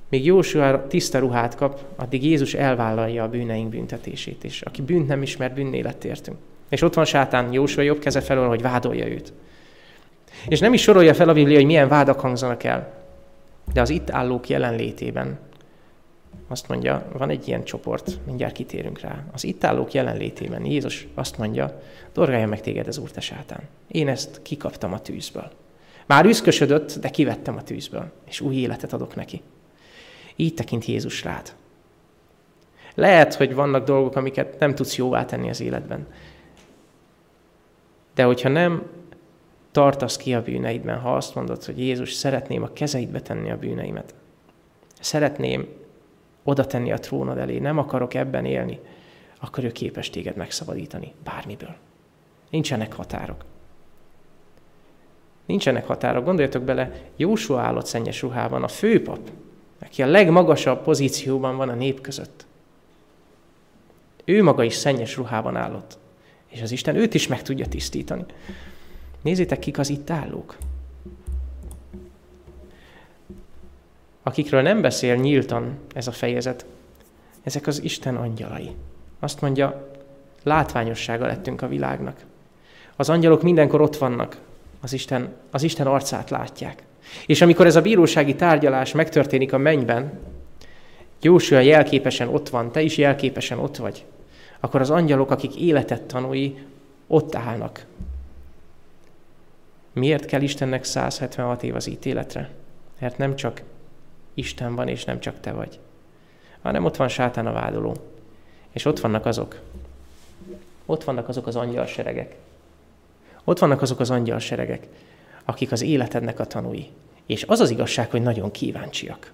míg 0.09 0.25
Jósua 0.25 0.87
tiszta 0.87 1.19
ruhát 1.19 1.55
kap, 1.55 1.83
addig 1.95 2.23
Jézus 2.23 2.53
elvállalja 2.53 3.23
a 3.23 3.29
bűneink 3.29 3.69
büntetését, 3.69 4.43
és 4.43 4.61
aki 4.61 4.81
bűnt 4.81 5.07
nem 5.07 5.21
ismer, 5.21 5.53
bűnné 5.53 5.79
lett 5.79 6.03
értünk. 6.03 6.37
És 6.69 6.81
ott 6.81 6.93
van 6.93 7.05
sátán 7.05 7.53
Jósua 7.53 7.83
jobb 7.83 7.99
keze 7.99 8.21
felől, 8.21 8.47
hogy 8.47 8.61
vádolja 8.61 9.07
őt. 9.07 9.33
És 10.47 10.59
nem 10.59 10.73
is 10.73 10.81
sorolja 10.81 11.13
fel 11.13 11.29
a 11.29 11.33
Biblia, 11.33 11.57
hogy 11.57 11.65
milyen 11.65 11.87
vádak 11.87 12.19
hangzanak 12.19 12.63
el, 12.63 12.93
de 13.73 13.81
az 13.81 13.89
itt 13.89 14.09
állók 14.09 14.49
jelenlétében 14.49 15.39
azt 16.47 16.67
mondja, 16.67 17.07
van 17.13 17.29
egy 17.29 17.47
ilyen 17.47 17.63
csoport, 17.63 18.19
mindjárt 18.25 18.53
kitérünk 18.53 18.99
rá. 18.99 19.23
Az 19.31 19.43
itt 19.43 19.63
állók 19.63 19.93
jelenlétében 19.93 20.65
Jézus 20.65 21.07
azt 21.13 21.37
mondja, 21.37 21.81
dorgálja 22.13 22.47
meg 22.47 22.61
téged 22.61 22.87
az 22.87 22.97
Úr. 22.97 23.11
Én 23.87 24.07
ezt 24.07 24.41
kikaptam 24.41 24.93
a 24.93 24.99
tűzből. 24.99 25.51
Már 26.05 26.25
üszkösödött, 26.25 26.99
de 26.99 27.09
kivettem 27.09 27.57
a 27.57 27.63
tűzből, 27.63 28.11
és 28.25 28.41
új 28.41 28.55
életet 28.55 28.93
adok 28.93 29.15
neki. 29.15 29.41
Így 30.35 30.53
tekint 30.53 30.85
Jézus 30.85 31.23
rád. 31.23 31.53
Lehet, 32.95 33.33
hogy 33.33 33.55
vannak 33.55 33.85
dolgok, 33.85 34.15
amiket 34.15 34.59
nem 34.59 34.75
tudsz 34.75 34.95
jóvá 34.95 35.25
tenni 35.25 35.49
az 35.49 35.61
életben. 35.61 36.07
De 38.15 38.23
hogyha 38.23 38.49
nem 38.49 38.83
tartasz 39.71 40.17
ki 40.17 40.33
a 40.33 40.41
bűneidben, 40.41 40.99
ha 40.99 41.15
azt 41.15 41.35
mondod, 41.35 41.63
hogy 41.63 41.79
Jézus, 41.79 42.13
szeretném 42.13 42.63
a 42.63 42.73
kezeidbe 42.73 43.21
tenni 43.21 43.51
a 43.51 43.57
bűneimet. 43.57 44.13
Szeretném 44.99 45.67
oda 46.43 46.65
tenni 46.65 46.91
a 46.91 46.99
trónod 46.99 47.37
elé, 47.37 47.57
nem 47.57 47.77
akarok 47.77 48.13
ebben 48.13 48.45
élni, 48.45 48.79
akkor 49.39 49.63
ő 49.63 49.71
képes 49.71 50.09
téged 50.09 50.35
megszabadítani 50.35 51.13
bármiből. 51.23 51.75
Nincsenek 52.49 52.93
határok. 52.93 53.45
Nincsenek 55.45 55.87
határok. 55.87 56.25
Gondoljatok 56.25 56.63
bele, 56.63 56.91
Jósua 57.15 57.61
állott 57.61 57.85
szennyes 57.85 58.21
ruhában, 58.21 58.63
a 58.63 58.67
főpap, 58.67 59.19
aki 59.81 60.03
a 60.03 60.07
legmagasabb 60.07 60.83
pozícióban 60.83 61.57
van 61.57 61.69
a 61.69 61.73
nép 61.73 62.01
között. 62.01 62.45
Ő 64.25 64.43
maga 64.43 64.63
is 64.63 64.73
szennyes 64.73 65.15
ruhában 65.15 65.55
állott. 65.55 65.97
És 66.47 66.61
az 66.61 66.71
Isten 66.71 66.95
őt 66.95 67.13
is 67.13 67.27
meg 67.27 67.41
tudja 67.41 67.67
tisztítani. 67.67 68.25
Nézzétek, 69.21 69.59
kik 69.59 69.77
az 69.77 69.89
itt 69.89 70.09
állók. 70.09 70.57
Akikről 74.23 74.61
nem 74.61 74.81
beszél 74.81 75.15
nyíltan 75.15 75.77
ez 75.93 76.07
a 76.07 76.11
fejezet, 76.11 76.65
ezek 77.43 77.67
az 77.67 77.83
Isten 77.83 78.15
angyalai. 78.15 78.71
Azt 79.19 79.41
mondja, 79.41 79.89
látványossága 80.43 81.25
lettünk 81.25 81.61
a 81.61 81.67
világnak. 81.67 82.19
Az 82.95 83.09
angyalok 83.09 83.41
mindenkor 83.41 83.81
ott 83.81 83.97
vannak, 83.97 84.37
az 84.81 84.93
Isten, 84.93 85.33
az 85.51 85.63
Isten 85.63 85.87
arcát 85.87 86.29
látják. 86.29 86.83
És 87.25 87.41
amikor 87.41 87.65
ez 87.65 87.75
a 87.75 87.81
bírósági 87.81 88.35
tárgyalás 88.35 88.91
megtörténik 88.91 89.53
a 89.53 89.57
mennyben, 89.57 90.19
Jósua 91.21 91.59
jelképesen 91.59 92.27
ott 92.27 92.49
van, 92.49 92.71
te 92.71 92.81
is 92.81 92.97
jelképesen 92.97 93.59
ott 93.59 93.75
vagy, 93.75 94.05
akkor 94.59 94.81
az 94.81 94.89
angyalok, 94.89 95.31
akik 95.31 95.55
életet 95.55 96.01
tanúi, 96.01 96.57
ott 97.07 97.35
állnak. 97.35 97.85
Miért 99.93 100.25
kell 100.25 100.41
Istennek 100.41 100.83
176 100.83 101.63
év 101.63 101.75
az 101.75 101.87
ítéletre? 101.87 102.49
Mert 102.99 103.17
nem 103.17 103.35
csak 103.35 103.61
Isten 104.33 104.75
van, 104.75 104.87
és 104.87 105.03
nem 105.05 105.19
csak 105.19 105.39
te 105.39 105.51
vagy, 105.51 105.79
hanem 106.61 106.85
ott 106.85 106.95
van 106.95 107.07
sátán 107.07 107.47
a 107.47 107.51
vádoló. 107.51 107.95
És 108.71 108.85
ott 108.85 108.99
vannak 108.99 109.25
azok. 109.25 109.59
Ott 110.85 111.03
vannak 111.03 111.29
azok 111.29 111.47
az 111.47 111.55
angyalseregek. 111.55 112.35
Ott 113.43 113.59
vannak 113.59 113.81
azok 113.81 113.99
az 113.99 114.09
angyalseregek, 114.09 114.87
akik 115.45 115.71
az 115.71 115.81
életednek 115.81 116.39
a 116.39 116.45
tanúi. 116.45 116.89
És 117.25 117.43
az 117.43 117.59
az 117.59 117.69
igazság, 117.69 118.11
hogy 118.11 118.21
nagyon 118.21 118.51
kíváncsiak. 118.51 119.31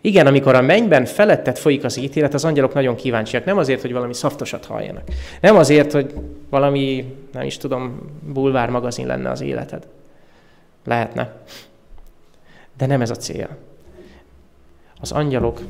Igen, 0.00 0.26
amikor 0.26 0.54
a 0.54 0.60
mennyben 0.60 1.04
felettet 1.04 1.58
folyik 1.58 1.84
az 1.84 1.96
ítélet, 1.96 2.34
az 2.34 2.44
angyalok 2.44 2.74
nagyon 2.74 2.94
kíváncsiak. 2.94 3.44
Nem 3.44 3.58
azért, 3.58 3.80
hogy 3.80 3.92
valami 3.92 4.14
szaftosat 4.14 4.64
halljanak. 4.64 5.08
Nem 5.40 5.56
azért, 5.56 5.92
hogy 5.92 6.14
valami, 6.50 7.16
nem 7.32 7.42
is 7.42 7.56
tudom, 7.56 8.10
bulvár 8.32 8.70
magazin 8.70 9.06
lenne 9.06 9.30
az 9.30 9.40
életed. 9.40 9.86
Lehetne. 10.84 11.36
De 12.76 12.86
nem 12.86 13.00
ez 13.00 13.10
a 13.10 13.16
cél. 13.16 13.56
Az 15.02 15.12
angyalok, 15.12 15.60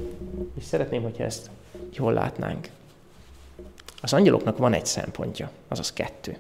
és 0.59 0.65
szeretném, 0.65 1.03
hogyha 1.03 1.25
ezt 1.25 1.51
jól 1.93 2.13
látnánk. 2.13 2.69
Az 4.03 4.13
angyaloknak 4.13 4.59
van 4.59 4.73
egy 4.73 4.87
szempontja, 4.87 5.51
azaz 5.69 5.93
kettő. 5.93 6.37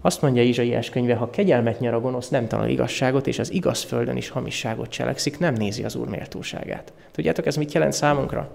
Azt 0.00 0.22
mondja 0.22 0.42
Izsaiás 0.42 0.90
könyve, 0.90 1.14
ha 1.14 1.30
kegyelmet 1.30 1.80
nyer 1.80 1.94
a 1.94 2.00
gonosz, 2.00 2.28
nem 2.28 2.46
tanul 2.46 2.68
igazságot, 2.68 3.26
és 3.26 3.38
az 3.38 3.52
igaz 3.52 3.82
földön 3.82 4.16
is 4.16 4.28
hamisságot 4.28 4.88
cselekszik, 4.88 5.38
nem 5.38 5.54
nézi 5.54 5.84
az 5.84 5.94
Úr 5.94 6.08
méltóságát. 6.08 6.92
Tudjátok, 7.10 7.46
ez 7.46 7.56
mit 7.56 7.72
jelent 7.72 7.92
számunkra? 7.92 8.50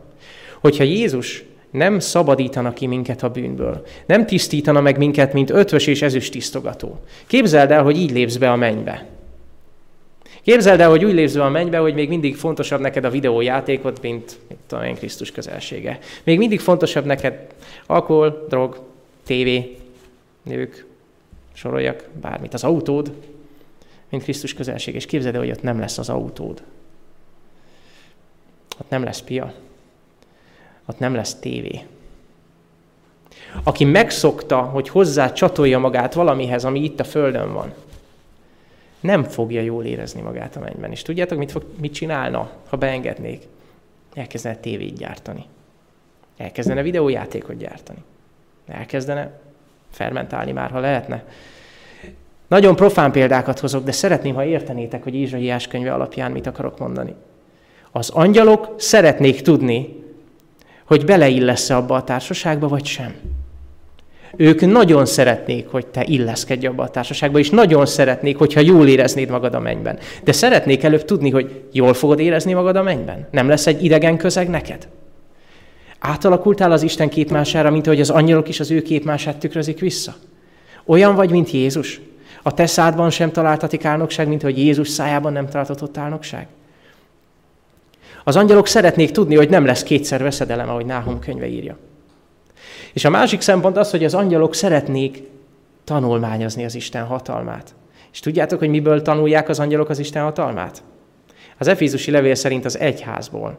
Hogyha 0.60 0.84
Jézus 0.84 1.44
nem 1.72 2.00
szabadítana 2.00 2.74
ki 2.74 2.86
minket 2.86 3.24
a 3.24 3.30
bűnből, 3.30 3.86
nem 4.06 4.26
tisztítana 4.26 4.82
meg 4.82 4.98
minket, 4.98 5.34
mint 5.34 5.50
ötvös 5.50 5.88
és 5.88 6.02
ezüst 6.02 6.32
tisztogató. 6.32 7.00
Képzeld 7.28 7.72
el, 7.72 7.84
hogy 7.84 7.98
így 7.98 8.12
lépsz 8.12 8.38
be 8.38 8.52
a 8.52 8.56
mennybe. 8.56 9.17
Képzeld 10.48 10.80
el, 10.80 10.90
hogy 10.90 11.06
úgy 11.06 11.14
lépsz 11.14 11.36
a 11.36 11.50
mennybe, 11.50 11.78
hogy 11.78 11.94
még 11.94 12.10
mindig 12.10 12.36
fontosabb 12.36 12.80
neked 12.80 13.04
a 13.04 13.10
videójátékot, 13.10 14.02
mint, 14.02 14.38
mint 14.48 14.60
tudom 14.68 14.84
én, 14.84 14.96
Krisztus 14.96 15.32
közelsége. 15.32 16.00
Még 16.24 16.38
mindig 16.38 16.60
fontosabb 16.60 17.06
neked 17.06 17.54
alkohol, 17.86 18.46
drog, 18.50 18.80
tévé, 19.26 19.78
nők, 20.44 20.86
soroljak 21.54 22.10
bármit, 22.22 22.54
az 22.54 22.64
autód, 22.64 23.12
mint 24.10 24.24
Krisztus 24.24 24.54
közelség, 24.54 24.96
és 24.96 25.06
képzeld 25.06 25.36
el, 25.36 25.42
hogy 25.42 25.52
ott 25.52 25.62
nem 25.62 25.80
lesz 25.80 25.98
az 25.98 26.10
autód. 26.10 26.64
Ott 28.80 28.90
nem 28.90 29.04
lesz 29.04 29.22
pia. 29.22 29.54
Ott 30.86 31.00
nem 31.00 31.16
lesz 31.16 31.36
tévé. 31.36 31.86
Aki 33.64 33.84
megszokta, 33.84 34.62
hogy 34.62 34.90
hozzá 34.90 35.32
csatolja 35.32 35.80
magát 35.80 36.14
valamihez, 36.14 36.66
ami 36.66 36.84
itt 36.84 37.00
a 37.00 37.04
Földön 37.04 37.54
van, 37.54 37.74
nem 39.00 39.24
fogja 39.24 39.62
jól 39.62 39.86
érezni 39.86 40.22
magát 40.22 40.56
a 40.56 40.60
mennyben. 40.60 40.92
És 40.92 41.02
tudjátok, 41.02 41.38
mit, 41.38 41.52
fog, 41.52 41.64
mit 41.80 41.94
csinálna, 41.94 42.50
ha 42.70 42.78
beengednék? 42.78 43.48
Elkezdene 44.14 44.56
tévét 44.56 44.98
gyártani. 44.98 45.46
Elkezdene 46.38 46.82
videójátékot 46.82 47.58
gyártani. 47.58 48.04
Elkezdene 48.68 49.40
fermentálni 49.92 50.52
már, 50.52 50.72
ha 50.72 50.80
lehetne. 50.80 51.24
Nagyon 52.48 52.76
profán 52.76 53.12
példákat 53.12 53.60
hozok, 53.60 53.84
de 53.84 53.92
szeretném, 53.92 54.36
ha 54.36 54.46
értenétek, 54.46 55.04
hogy 55.04 55.16
Ézsaiás 55.16 55.68
könyve 55.68 55.94
alapján 55.94 56.32
mit 56.32 56.48
akarok 56.48 56.80
mondani. 56.80 57.16
Az 57.92 58.10
angyalok 58.10 58.74
szeretnék 58.78 59.42
tudni, 59.42 60.04
hogy 60.84 61.06
beleillesz-e 61.06 61.76
abba 61.76 61.96
a 61.96 62.04
társaságba, 62.04 62.68
vagy 62.68 62.86
sem. 62.86 63.16
Ők 64.40 64.62
nagyon 64.62 65.06
szeretnék, 65.06 65.68
hogy 65.68 65.88
te 65.88 66.04
illeszkedj 66.06 66.68
abba 66.68 66.84
a 66.84 66.90
társaságba, 66.90 67.40
és 67.40 67.50
nagyon 67.50 67.86
szeretnék, 67.86 68.38
hogyha 68.38 68.60
jól 68.60 68.88
éreznéd 68.88 69.30
magad 69.30 69.54
a 69.54 69.60
mennyben. 69.60 70.00
De 70.24 70.32
szeretnék 70.32 70.84
előbb 70.84 71.06
tudni, 71.06 71.30
hogy 71.30 71.62
jól 71.72 71.94
fogod 71.94 72.20
érezni 72.20 72.54
magad 72.54 72.76
a 72.76 72.84
mennyben. 72.84 73.28
Nem 73.32 73.48
lesz 73.48 73.68
egy 73.68 73.84
idegen 73.84 74.18
közeg 74.18 74.50
neked? 74.50 74.88
Átalakultál 76.00 76.72
az 76.72 76.82
Isten 76.82 77.10
képmására, 77.10 77.72
mint 77.72 77.88
ahogy 77.88 78.00
az 78.00 78.10
angyalok 78.10 78.50
is 78.50 78.60
az 78.60 78.72
ő 78.72 78.82
képmását 78.82 79.38
tükrözik 79.38 79.80
vissza? 79.80 80.16
Olyan 80.86 81.16
vagy, 81.16 81.30
mint 81.30 81.52
Jézus? 81.52 82.02
A 82.44 82.54
te 82.54 82.66
szádban 82.66 83.10
sem 83.10 83.32
találtatik 83.32 83.86
álnokság, 83.86 84.28
mint 84.28 84.42
hogy 84.42 84.58
Jézus 84.58 84.88
szájában 84.88 85.34
nem 85.34 85.48
találtatott 85.48 85.98
álnokság? 85.98 86.48
Az 88.24 88.36
angyalok 88.36 88.68
szeretnék 88.68 89.12
tudni, 89.12 89.36
hogy 89.36 89.50
nem 89.50 89.66
lesz 89.66 89.84
kétszer 89.84 90.24
veszedelem, 90.24 90.70
ahogy 90.70 90.86
Náhum 90.86 91.20
könyve 91.20 91.48
írja. 91.48 91.78
És 92.98 93.06
a 93.06 93.10
másik 93.10 93.42
szempont 93.42 93.78
az, 93.78 93.92
hogy 93.92 94.04
az 94.04 94.14
angyalok 94.14 94.56
szeretnék 94.56 95.24
tanulmányozni 95.84 96.66
az 96.66 96.76
Isten 96.76 97.06
hatalmát. 97.06 97.76
És 98.12 98.20
tudjátok, 98.20 98.60
hogy 98.60 98.70
miből 98.70 99.02
tanulják 99.02 99.50
az 99.50 99.60
angyalok 99.60 99.90
az 99.90 100.00
Isten 100.00 100.24
hatalmát? 100.24 100.84
Az 101.58 101.68
Efézusi 101.68 102.12
levél 102.12 102.36
szerint 102.36 102.66
az 102.66 102.80
egyházból. 102.80 103.58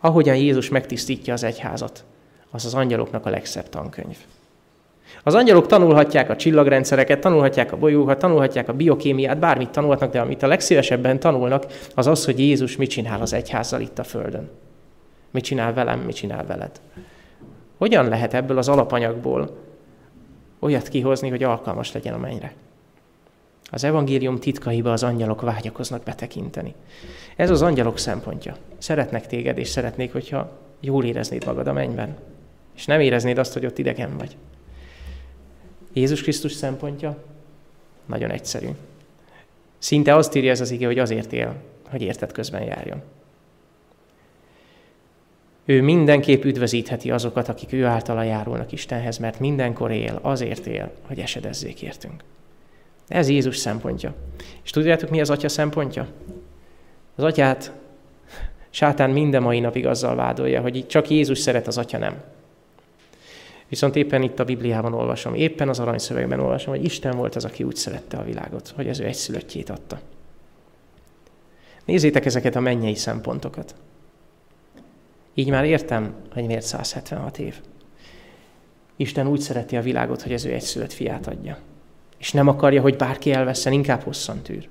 Ahogyan 0.00 0.36
Jézus 0.36 0.68
megtisztítja 0.68 1.32
az 1.32 1.42
egyházat, 1.42 2.04
az 2.50 2.64
az 2.64 2.74
angyaloknak 2.74 3.26
a 3.26 3.30
legszebb 3.30 3.68
tankönyv. 3.68 4.16
Az 5.22 5.34
angyalok 5.34 5.66
tanulhatják 5.66 6.30
a 6.30 6.36
csillagrendszereket, 6.36 7.20
tanulhatják 7.20 7.72
a 7.72 7.76
bolygókat, 7.76 8.18
tanulhatják 8.18 8.68
a 8.68 8.72
biokémiát, 8.72 9.38
bármit 9.38 9.70
tanulhatnak, 9.70 10.12
de 10.12 10.20
amit 10.20 10.42
a 10.42 10.46
legszívesebben 10.46 11.20
tanulnak, 11.20 11.66
az 11.94 12.06
az, 12.06 12.24
hogy 12.24 12.38
Jézus 12.38 12.76
mit 12.76 12.90
csinál 12.90 13.20
az 13.20 13.32
egyházzal 13.32 13.80
itt 13.80 13.98
a 13.98 14.04
Földön. 14.04 14.50
Mit 15.30 15.44
csinál 15.44 15.72
velem, 15.72 16.00
mit 16.00 16.14
csinál 16.14 16.46
veled. 16.46 16.80
Hogyan 17.76 18.08
lehet 18.08 18.34
ebből 18.34 18.58
az 18.58 18.68
alapanyagból 18.68 19.56
olyat 20.58 20.88
kihozni, 20.88 21.28
hogy 21.28 21.42
alkalmas 21.42 21.92
legyen 21.92 22.14
a 22.14 22.18
mennyre? 22.18 22.54
Az 23.70 23.84
evangélium 23.84 24.38
titkaiba 24.38 24.92
az 24.92 25.02
angyalok 25.02 25.40
vágyakoznak 25.40 26.02
betekinteni. 26.02 26.74
Ez 27.36 27.50
az 27.50 27.62
angyalok 27.62 27.98
szempontja. 27.98 28.56
Szeretnek 28.78 29.26
téged, 29.26 29.58
és 29.58 29.68
szeretnék, 29.68 30.12
hogyha 30.12 30.58
jól 30.80 31.04
éreznéd 31.04 31.46
magad 31.46 31.66
a 31.66 31.72
mennyben. 31.72 32.16
És 32.76 32.86
nem 32.86 33.00
éreznéd 33.00 33.38
azt, 33.38 33.52
hogy 33.52 33.66
ott 33.66 33.78
idegen 33.78 34.16
vagy. 34.16 34.36
Jézus 35.92 36.22
Krisztus 36.22 36.52
szempontja 36.52 37.18
nagyon 38.06 38.30
egyszerű. 38.30 38.68
Szinte 39.78 40.14
azt 40.14 40.34
írja 40.34 40.50
ez 40.50 40.60
az 40.60 40.70
ige, 40.70 40.86
hogy 40.86 40.98
azért 40.98 41.32
él, 41.32 41.54
hogy 41.90 42.02
érted 42.02 42.32
közben 42.32 42.62
járjon. 42.62 43.02
Ő 45.68 45.82
mindenképp 45.82 46.44
üdvözítheti 46.44 47.10
azokat, 47.10 47.48
akik 47.48 47.72
ő 47.72 47.84
általa 47.84 48.22
járulnak 48.22 48.72
Istenhez, 48.72 49.18
mert 49.18 49.40
mindenkor 49.40 49.90
él, 49.90 50.18
azért 50.22 50.66
él, 50.66 50.90
hogy 51.06 51.18
esedezzék 51.18 51.82
értünk. 51.82 52.24
Ez 53.08 53.28
Jézus 53.28 53.56
szempontja. 53.56 54.14
És 54.64 54.70
tudjátok, 54.70 55.10
mi 55.10 55.20
az 55.20 55.30
Atya 55.30 55.48
szempontja? 55.48 56.06
Az 57.14 57.24
Atyát 57.24 57.72
sátán 58.70 59.10
minden 59.10 59.42
mai 59.42 59.60
napig 59.60 59.86
azzal 59.86 60.14
vádolja, 60.14 60.60
hogy 60.60 60.86
csak 60.86 61.10
Jézus 61.10 61.38
szeret, 61.38 61.66
az 61.66 61.78
Atya 61.78 61.98
nem. 61.98 62.22
Viszont 63.68 63.96
éppen 63.96 64.22
itt 64.22 64.38
a 64.38 64.44
Bibliában 64.44 64.94
olvasom, 64.94 65.34
éppen 65.34 65.68
az 65.68 65.78
aranyszövegben 65.78 66.40
olvasom, 66.40 66.74
hogy 66.74 66.84
Isten 66.84 67.16
volt 67.16 67.36
az, 67.36 67.44
aki 67.44 67.64
úgy 67.64 67.76
szerette 67.76 68.16
a 68.16 68.24
világot, 68.24 68.72
hogy 68.76 68.88
az 68.88 69.00
ő 69.00 69.04
egyszülöttjét 69.04 69.70
adta. 69.70 70.00
Nézzétek 71.84 72.24
ezeket 72.24 72.56
a 72.56 72.60
mennyei 72.60 72.94
szempontokat. 72.94 73.74
Így 75.38 75.50
már 75.50 75.64
értem, 75.64 76.14
hogy 76.32 76.46
miért 76.46 76.64
176 76.64 77.38
év. 77.38 77.54
Isten 78.96 79.26
úgy 79.26 79.40
szereti 79.40 79.76
a 79.76 79.82
világot, 79.82 80.22
hogy 80.22 80.32
az 80.32 80.44
ő 80.44 80.52
egyszülött 80.52 80.92
fiát 80.92 81.26
adja. 81.26 81.58
És 82.16 82.32
nem 82.32 82.48
akarja, 82.48 82.80
hogy 82.80 82.96
bárki 82.96 83.32
elveszen, 83.32 83.72
inkább 83.72 84.02
hosszan 84.02 84.42
tűr. 84.42 84.68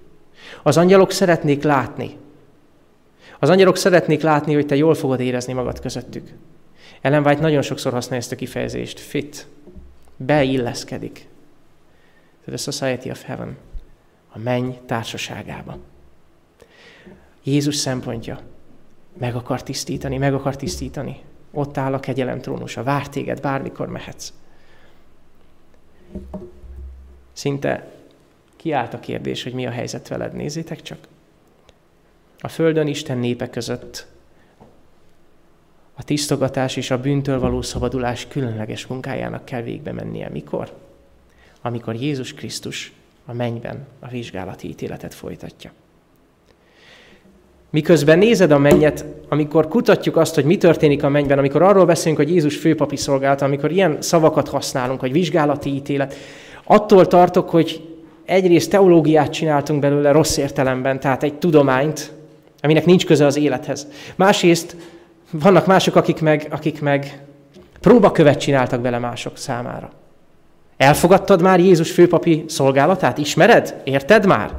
Az 0.63 0.77
angyalok 0.77 1.11
szeretnék 1.11 1.63
látni. 1.63 2.15
Az 3.39 3.49
angyalok 3.49 3.77
szeretnék 3.77 4.21
látni, 4.21 4.53
hogy 4.53 4.65
te 4.65 4.75
jól 4.75 4.93
fogod 4.93 5.19
érezni 5.19 5.53
magad 5.53 5.79
közöttük. 5.79 6.29
Ellen 7.01 7.25
White 7.25 7.41
nagyon 7.41 7.61
sokszor 7.61 7.91
használja 7.91 8.21
ezt 8.21 8.31
a 8.31 8.35
kifejezést, 8.35 8.99
fit, 8.99 9.47
beilleszkedik. 10.17 11.27
To 12.45 12.51
the 12.51 12.57
Society 12.57 13.09
of 13.09 13.23
Heaven, 13.23 13.57
a 14.29 14.39
menny 14.39 14.71
társaságába. 14.85 15.77
Jézus 17.43 17.75
szempontja, 17.75 18.39
meg 19.17 19.35
akar 19.35 19.63
tisztítani, 19.63 20.17
meg 20.17 20.33
akar 20.33 20.55
tisztítani. 20.55 21.21
Ott 21.51 21.77
áll 21.77 21.93
a 21.93 21.99
kegyelem 21.99 22.41
trónusa, 22.41 22.83
vár 22.83 23.09
téged, 23.09 23.41
bármikor 23.41 23.87
mehetsz. 23.87 24.33
Szinte 27.33 27.91
kiállt 28.55 28.93
a 28.93 28.99
kérdés, 28.99 29.43
hogy 29.43 29.53
mi 29.53 29.65
a 29.65 29.71
helyzet 29.71 30.07
veled. 30.07 30.33
Nézzétek 30.33 30.81
csak. 30.81 30.97
A 32.39 32.47
Földön 32.47 32.87
Isten 32.87 33.17
népe 33.17 33.49
között 33.49 34.07
a 35.93 36.03
tisztogatás 36.03 36.75
és 36.75 36.91
a 36.91 37.01
bűntől 37.01 37.39
való 37.39 37.61
szabadulás 37.61 38.27
különleges 38.27 38.87
munkájának 38.87 39.45
kell 39.45 39.61
végbe 39.61 39.91
mennie. 39.91 40.29
Mikor? 40.29 40.77
Amikor 41.61 41.95
Jézus 41.95 42.33
Krisztus 42.33 42.93
a 43.25 43.33
mennyben 43.33 43.87
a 43.99 44.07
vizsgálati 44.07 44.67
ítéletet 44.67 45.13
folytatja. 45.13 45.71
Miközben 47.77 48.17
nézed 48.17 48.51
a 48.51 48.57
mennyet, 48.57 49.05
amikor 49.29 49.67
kutatjuk 49.67 50.17
azt, 50.17 50.35
hogy 50.35 50.45
mi 50.45 50.57
történik 50.57 51.03
a 51.03 51.09
mennyben, 51.09 51.37
amikor 51.37 51.61
arról 51.61 51.85
beszélünk, 51.85 52.17
hogy 52.17 52.29
Jézus 52.29 52.55
főpapi 52.55 52.95
szolgálta, 52.95 53.45
amikor 53.45 53.71
ilyen 53.71 53.97
szavakat 53.99 54.49
használunk, 54.49 54.99
hogy 54.99 55.11
vizsgálati 55.11 55.69
ítélet, 55.69 56.15
attól 56.63 57.07
tartok, 57.07 57.49
hogy 57.49 57.81
egyrészt 58.25 58.69
teológiát 58.69 59.31
csináltunk 59.31 59.79
belőle 59.79 60.11
rossz 60.11 60.37
értelemben, 60.37 60.99
tehát 60.99 61.23
egy 61.23 61.33
tudományt, 61.33 62.11
aminek 62.61 62.85
nincs 62.85 63.05
köze 63.05 63.25
az 63.25 63.37
élethez. 63.37 63.87
Másrészt 64.15 64.75
vannak 65.31 65.65
mások, 65.65 65.95
akik 65.95 66.21
meg, 66.21 66.47
akik 66.49 66.81
meg 66.81 67.21
próbakövet 67.79 68.39
csináltak 68.39 68.81
bele 68.81 68.99
mások 68.99 69.37
számára. 69.37 69.89
Elfogadtad 70.77 71.41
már 71.41 71.59
Jézus 71.59 71.91
főpapi 71.91 72.43
szolgálatát? 72.47 73.17
Ismered? 73.17 73.81
Érted 73.83 74.25
már? 74.25 74.51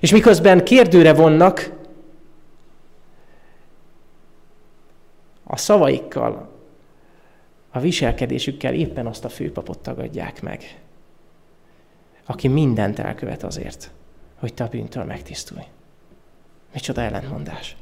És 0.00 0.12
miközben 0.12 0.64
kérdőre 0.64 1.12
vonnak, 1.12 1.78
a 5.50 5.56
szavaikkal, 5.56 6.48
a 7.70 7.80
viselkedésükkel 7.80 8.74
éppen 8.74 9.06
azt 9.06 9.24
a 9.24 9.28
főpapot 9.28 9.78
tagadják 9.78 10.42
meg, 10.42 10.80
aki 12.24 12.48
mindent 12.48 12.98
elkövet 12.98 13.42
azért, 13.42 13.90
hogy 14.38 14.54
te 14.54 14.64
a 14.64 14.68
bűntől 14.68 15.04
megtisztulj. 15.04 15.64
Micsoda 16.72 17.00
ellentmondás. 17.00 17.76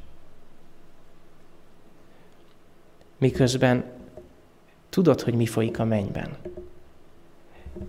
miközben 3.18 3.84
tudod, 4.88 5.20
hogy 5.20 5.34
mi 5.34 5.46
folyik 5.46 5.78
a 5.78 5.84
mennyben. 5.84 6.36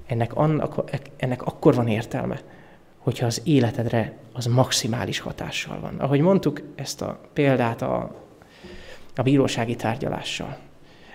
Ennek, 0.05 0.35
annak, 0.35 0.91
ennek 1.17 1.41
akkor 1.41 1.75
van 1.75 1.87
értelme, 1.87 2.41
hogyha 2.97 3.25
az 3.25 3.41
életedre 3.43 4.17
az 4.33 4.45
maximális 4.45 5.19
hatással 5.19 5.79
van. 5.79 5.99
Ahogy 5.99 6.19
mondtuk 6.19 6.61
ezt 6.75 7.01
a 7.01 7.19
példát 7.33 7.81
a, 7.81 8.15
a 9.19 9.23
bírósági 9.23 9.75
tárgyalással. 9.75 10.57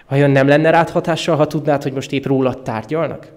Vajon 0.09 0.30
nem 0.30 0.48
lenne 0.48 0.70
rád 0.70 0.90
hatással, 0.90 1.36
ha 1.36 1.46
tudnád, 1.46 1.82
hogy 1.82 1.92
most 1.92 2.12
épp 2.12 2.24
rólad 2.24 2.62
tárgyalnak? 2.62 3.32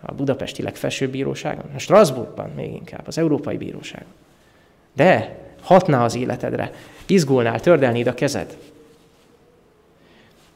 A 0.00 0.12
budapesti 0.12 0.62
legfelsőbb 0.62 1.10
bíróságon? 1.10 1.64
A 1.74 1.78
Strasbourgban 1.78 2.50
még 2.50 2.72
inkább, 2.72 3.06
az 3.06 3.18
Európai 3.18 3.56
Bíróságon. 3.56 4.12
De 4.92 5.38
hatná 5.60 6.04
az 6.04 6.14
életedre, 6.14 6.72
izgulnál, 7.06 7.60
tördelnéd 7.60 8.06
a 8.06 8.14
kezed. 8.14 8.56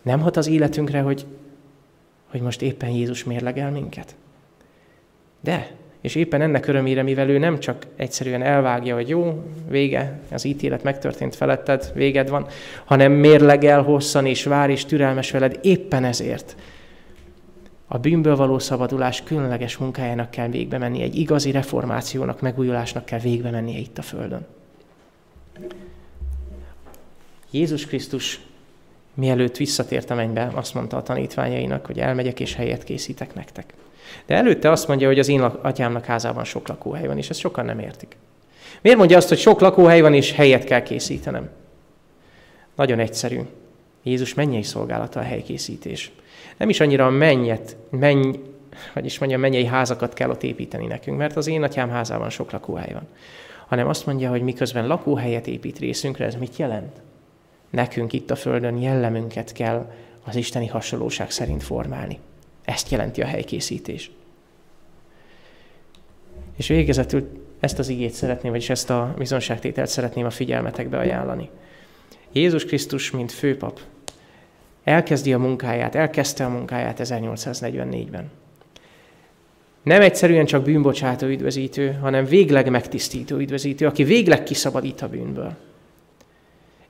Nem 0.03 0.21
hat 0.21 0.37
az 0.37 0.47
életünkre, 0.47 1.01
hogy, 1.01 1.27
hogy 2.31 2.41
most 2.41 2.63
éppen 2.63 2.91
Jézus 2.91 3.25
mérlegel 3.25 3.71
minket? 3.71 4.15
De, 5.41 5.71
és 6.05 6.15
éppen 6.15 6.41
ennek 6.41 6.67
örömére, 6.67 7.03
mivel 7.03 7.29
ő 7.29 7.39
nem 7.39 7.59
csak 7.59 7.87
egyszerűen 7.97 8.43
elvágja, 8.43 8.95
hogy 8.95 9.09
jó, 9.09 9.45
vége, 9.69 10.21
az 10.31 10.45
ítélet 10.45 10.83
megtörtént 10.83 11.35
feletted, 11.35 11.93
véged 11.95 12.29
van, 12.29 12.47
hanem 12.85 13.13
mérlegel 13.13 13.83
hosszan 13.83 14.27
és 14.27 14.45
vár 14.45 14.71
és 14.71 14.85
türelmes 14.85 15.31
veled, 15.31 15.59
éppen 15.63 16.05
ezért 16.05 16.57
a 17.87 17.99
bűnből 17.99 18.37
való 18.37 18.59
szabadulás 18.59 19.23
különleges 19.23 19.77
munkájának 19.77 20.31
kell 20.31 20.49
végbe 20.49 20.79
menni, 20.79 21.03
egy 21.03 21.17
igazi 21.17 21.51
reformációnak, 21.51 22.41
megújulásnak 22.41 23.05
kell 23.05 23.21
végbe 23.21 23.51
mennie 23.51 23.79
itt 23.79 23.99
a 23.99 24.03
Földön. 24.03 24.47
Jézus 27.51 27.87
Krisztus 27.87 28.41
mielőtt 29.15 29.57
visszatért 29.57 30.11
a 30.11 30.15
mennybe, 30.15 30.51
azt 30.55 30.75
mondta 30.75 30.97
a 30.97 31.03
tanítványainak, 31.03 31.87
hogy 31.87 31.99
elmegyek 31.99 32.41
és 32.41 32.55
helyet 32.55 32.85
készítek 32.85 33.35
nektek. 33.35 33.75
De 34.27 34.35
előtte 34.35 34.71
azt 34.71 34.89
mondja, 34.89 35.07
hogy 35.07 35.19
az 35.19 35.29
én 35.29 35.41
atyámnak 35.41 36.05
házában 36.05 36.45
sok 36.45 36.69
lakóhely 36.69 37.07
van, 37.07 37.19
és 37.19 37.31
ezt 37.31 37.39
sokan 37.41 37.65
nem 37.65 37.79
értik. 37.79 38.17
Miért 38.81 38.99
mondja 38.99 39.17
azt, 39.17 39.29
hogy 39.29 39.39
sok 39.39 39.61
lakóhely 39.61 40.01
van, 40.01 40.15
és 40.15 40.33
helyet 40.33 40.65
kell 40.65 40.83
készítenem? 40.83 41.51
Nagyon 42.75 42.99
egyszerű. 42.99 43.41
Jézus 44.03 44.35
mennyei 44.35 44.63
szolgálata 44.63 45.21
a 45.21 45.23
helykészítés. 45.23 46.13
Nem 46.57 46.69
is 46.69 46.81
annyira 46.81 47.07
a 47.07 47.11
mennyet, 47.11 47.77
menny, 47.91 48.35
vagyis 48.95 49.19
mondja, 49.19 49.39
mennyei 49.39 49.65
házakat 49.65 50.15
kell 50.15 50.31
ott 50.31 50.43
építeni 50.43 50.87
nekünk, 50.87 51.19
mert 51.19 51.37
az 51.37 51.47
én 51.47 51.63
atyám 51.63 51.91
házában 51.91 52.31
sok 52.31 52.51
lakóhely 52.51 52.93
van. 52.93 53.07
Hanem 53.67 53.89
azt 53.89 54.07
mondja, 54.07 54.31
hogy 54.31 54.43
miközben 54.43 54.87
lakóhelyet 54.87 55.47
épít 55.47 55.79
részünkre, 55.79 56.25
ez 56.25 56.35
mit 56.35 56.57
jelent? 56.57 57.03
nekünk 57.75 58.13
itt 58.13 58.31
a 58.31 58.37
Földön 58.37 58.79
jellemünket 58.79 59.53
kell 59.53 59.93
az 60.25 60.37
isteni 60.37 60.67
hasonlóság 60.67 61.31
szerint 61.31 61.63
formálni. 61.63 62.19
Ezt 62.65 62.91
jelenti 62.91 63.23
a 63.23 63.27
helykészítés. 63.27 64.11
És 66.57 66.69
végezetül 66.69 67.45
ezt 67.61 67.79
az 67.79 67.89
igét 67.89 68.13
szeretném, 68.13 68.53
vagyis 68.53 68.71
ezt 68.71 68.91
a 68.91 69.15
bizonságtételt 69.19 69.89
szeretném 69.89 70.25
a 70.25 70.31
figyelmetekbe 70.31 70.99
ajánlani. 70.99 71.51
Jézus 72.33 72.65
Krisztus, 72.65 73.11
mint 73.11 73.33
főpap, 73.33 73.81
elkezdi 74.85 75.33
a 75.33 75.39
munkáját, 75.39 75.95
elkezdte 75.95 76.45
a 76.45 76.49
munkáját 76.49 77.01
1844-ben. 77.03 78.31
Nem 79.83 80.01
egyszerűen 80.01 80.47
csak 80.47 80.63
bűnbocsátó 80.63 81.27
üdvözítő, 81.27 81.93
hanem 81.93 82.25
végleg 82.25 82.71
megtisztító 82.71 83.37
üdvözítő, 83.37 83.87
aki 83.87 84.05
végleg 84.05 84.43
kiszabadít 84.43 85.03
a 85.03 85.09
bűnből. 85.09 85.57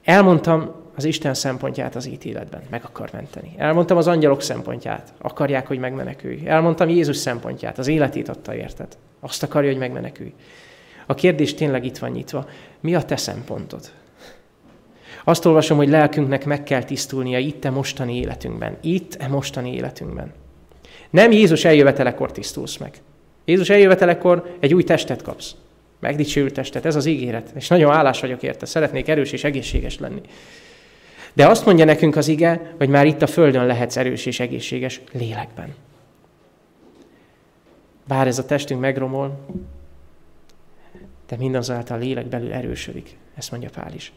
Elmondtam 0.05 0.84
az 0.95 1.05
Isten 1.05 1.35
szempontját 1.35 1.95
az 1.95 2.07
ítéletben, 2.07 2.63
meg 2.71 2.85
akar 2.85 3.11
menteni. 3.13 3.55
Elmondtam 3.57 3.97
az 3.97 4.07
angyalok 4.07 4.43
szempontját, 4.43 5.13
akarják, 5.19 5.67
hogy 5.67 5.79
megmenekülj. 5.79 6.47
Elmondtam 6.47 6.89
Jézus 6.89 7.17
szempontját, 7.17 7.79
az 7.79 7.89
életét 7.89 8.29
adta 8.29 8.55
érted. 8.55 8.97
Azt 9.21 9.43
akarja, 9.43 9.71
hogy 9.71 9.79
megmenekülj. 9.79 10.33
A 11.07 11.15
kérdés 11.15 11.55
tényleg 11.55 11.85
itt 11.85 11.99
van 11.99 12.11
nyitva. 12.11 12.47
Mi 12.81 12.95
a 12.95 13.03
te 13.03 13.17
szempontod? 13.17 13.91
Azt 15.25 15.45
olvasom, 15.45 15.77
hogy 15.77 15.89
lelkünknek 15.89 16.45
meg 16.45 16.63
kell 16.63 16.83
tisztulnia 16.83 17.39
itt 17.39 17.65
a 17.65 17.71
mostani 17.71 18.19
életünkben. 18.19 18.77
Itt 18.81 19.15
a 19.15 19.29
mostani 19.29 19.75
életünkben. 19.75 20.33
Nem 21.11 21.33
Jézus 21.33 21.65
eljövetelekor 21.65 22.33
tisztulsz 22.33 22.77
meg. 22.77 22.93
Jézus 23.45 23.71
eljövetelekor 23.71 24.57
egy 24.61 24.75
új 24.75 24.83
testet 24.83 25.23
kapsz. 25.23 25.55
Megdicsőült 26.01 26.55
testet, 26.55 26.85
ez 26.85 26.97
az 26.97 27.07
ígéret. 27.07 27.51
És 27.55 27.69
nagyon 27.69 27.93
állás 27.93 28.21
vagyok 28.21 28.43
érte, 28.43 28.67
szeretnék 28.67 29.09
erős 29.09 29.33
és 29.33 29.45
egészséges 29.45 29.99
lenni. 29.99 30.21
De 31.35 31.47
azt 31.47 31.65
mondja 31.65 31.85
nekünk 31.85 32.17
az 32.17 32.29
ige, 32.29 32.75
hogy 32.79 32.89
már 32.89 33.07
itt 33.07 33.23
a 33.23 33.27
Földön 33.27 33.67
lehetsz 33.67 33.97
erős 33.97 34.27
és 34.27 34.41
egészséges 34.41 35.01
lélekben. 35.13 35.75
Bár 38.09 38.27
ez 38.27 38.39
a 38.39 38.47
testünk 38.47 38.81
megromol, 38.81 39.47
de 41.27 41.37
mindazáltal 41.37 41.97
a 41.97 42.01
lélek 42.01 42.27
belül 42.27 42.53
erősödik. 42.53 43.17
Ezt 43.35 43.51
mondja 43.51 43.71
Pál 43.71 43.95
is. 43.95 44.13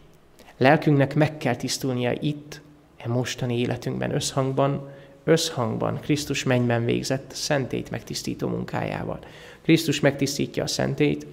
Lelkünknek 0.57 1.15
meg 1.15 1.37
kell 1.37 1.55
tisztulnia 1.55 2.11
itt, 2.19 2.61
e 2.97 3.07
mostani 3.07 3.59
életünkben, 3.59 4.13
összhangban, 4.15 4.89
összhangban 5.23 5.99
Krisztus 5.99 6.43
mennyben 6.43 6.85
végzett 6.85 7.31
szentét 7.33 7.89
megtisztító 7.89 8.47
munkájával. 8.47 9.19
Krisztus 9.61 9.99
megtisztítja 9.99 10.63
a 10.63 10.67
szentét, 10.67 11.25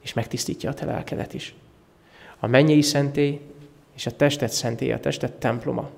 és 0.00 0.12
megtisztítja 0.12 0.70
a 0.70 0.74
te 0.74 0.84
lelkedet 0.84 1.34
is. 1.34 1.54
A 2.38 2.46
mennyei 2.46 2.82
szentély 2.82 3.40
és 3.96 4.06
a 4.06 4.16
testet 4.16 4.52
szentély, 4.52 4.92
a 4.92 5.00
testet 5.00 5.32
temploma 5.32 5.90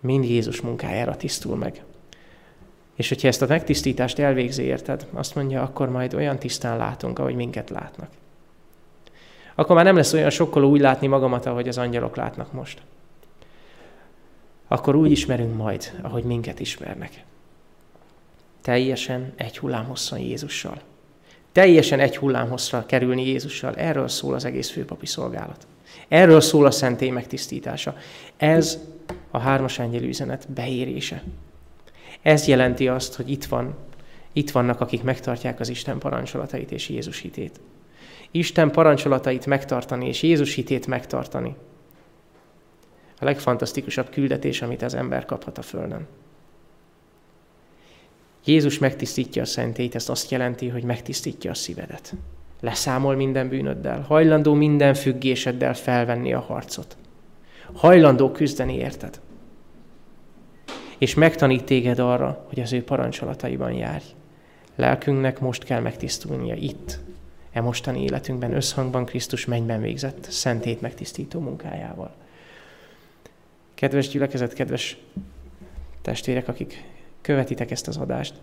mind 0.00 0.24
Jézus 0.24 0.60
munkájára 0.60 1.16
tisztul 1.16 1.56
meg. 1.56 1.82
És 2.94 3.08
hogyha 3.08 3.28
ezt 3.28 3.42
a 3.42 3.46
megtisztítást 3.46 4.18
elvégzi, 4.18 4.62
érted, 4.62 5.06
azt 5.12 5.34
mondja, 5.34 5.62
akkor 5.62 5.90
majd 5.90 6.14
olyan 6.14 6.38
tisztán 6.38 6.76
látunk, 6.76 7.18
ahogy 7.18 7.34
minket 7.34 7.70
látnak. 7.70 8.08
Akkor 9.54 9.76
már 9.76 9.84
nem 9.84 9.96
lesz 9.96 10.12
olyan 10.12 10.30
sokkoló 10.30 10.70
úgy 10.70 10.80
látni 10.80 11.06
magamat, 11.06 11.46
ahogy 11.46 11.68
az 11.68 11.78
angyalok 11.78 12.16
látnak 12.16 12.52
most. 12.52 12.82
Akkor 14.68 14.94
úgy 14.94 15.10
ismerünk 15.10 15.56
majd, 15.56 15.92
ahogy 16.02 16.24
minket 16.24 16.60
ismernek. 16.60 17.24
Teljesen 18.62 19.32
egy 19.36 19.58
hullámhosszan 19.58 20.18
Jézussal. 20.18 20.80
Teljesen 21.52 22.00
egy 22.00 22.16
hullámhosszra 22.16 22.86
kerülni 22.86 23.26
Jézussal. 23.26 23.74
Erről 23.74 24.08
szól 24.08 24.34
az 24.34 24.44
egész 24.44 24.70
főpapi 24.70 25.06
szolgálat. 25.06 25.66
Erről 26.08 26.40
szól 26.40 26.66
a 26.66 26.70
szentély 26.70 27.10
megtisztítása. 27.10 27.96
Ez 28.36 28.78
a 29.30 29.38
hármas 29.38 29.78
angyeli 29.78 30.08
üzenet 30.08 30.52
beérése. 30.52 31.22
Ez 32.22 32.46
jelenti 32.46 32.88
azt, 32.88 33.14
hogy 33.14 33.30
itt 33.30 33.44
van, 33.44 33.74
itt 34.32 34.50
vannak, 34.50 34.80
akik 34.80 35.02
megtartják 35.02 35.60
az 35.60 35.68
Isten 35.68 35.98
parancsolatait 35.98 36.72
és 36.72 36.88
Jézus 36.88 37.20
hitét. 37.20 37.60
Isten 38.30 38.70
parancsolatait 38.70 39.46
megtartani 39.46 40.08
és 40.08 40.22
Jézus 40.22 40.54
hitét 40.54 40.86
megtartani. 40.86 41.56
A 43.18 43.24
legfantasztikusabb 43.24 44.10
küldetés, 44.10 44.62
amit 44.62 44.82
az 44.82 44.94
ember 44.94 45.24
kaphat 45.24 45.58
a 45.58 45.62
Földön. 45.62 46.06
Jézus 48.44 48.78
megtisztítja 48.78 49.42
a 49.42 49.46
szentét, 49.46 49.94
ez 49.94 50.08
azt 50.08 50.30
jelenti, 50.30 50.68
hogy 50.68 50.82
megtisztítja 50.82 51.50
a 51.50 51.54
szívedet. 51.54 52.14
Leszámol 52.60 53.14
minden 53.14 53.48
bűnöddel, 53.48 54.00
hajlandó 54.00 54.54
minden 54.54 54.94
függéseddel 54.94 55.74
felvenni 55.74 56.32
a 56.32 56.40
harcot. 56.40 56.96
Hajlandó 57.72 58.30
küzdeni 58.30 58.74
érted 58.74 59.20
és 60.98 61.14
megtanít 61.14 61.64
téged 61.64 61.98
arra, 61.98 62.44
hogy 62.48 62.60
az 62.60 62.72
ő 62.72 62.84
parancsolataiban 62.84 63.72
járj. 63.72 64.04
Lelkünknek 64.74 65.40
most 65.40 65.64
kell 65.64 65.80
megtisztulnia 65.80 66.54
itt, 66.54 66.98
e 67.52 67.60
mostani 67.60 68.02
életünkben, 68.02 68.54
összhangban 68.54 69.04
Krisztus 69.04 69.44
mennyben 69.44 69.80
végzett, 69.80 70.26
szentét 70.30 70.80
megtisztító 70.80 71.40
munkájával. 71.40 72.14
Kedves 73.74 74.08
gyülekezet, 74.08 74.52
kedves 74.52 74.96
testvérek, 76.02 76.48
akik 76.48 76.84
követitek 77.20 77.70
ezt 77.70 77.88
az 77.88 77.96
adást, 77.96 78.34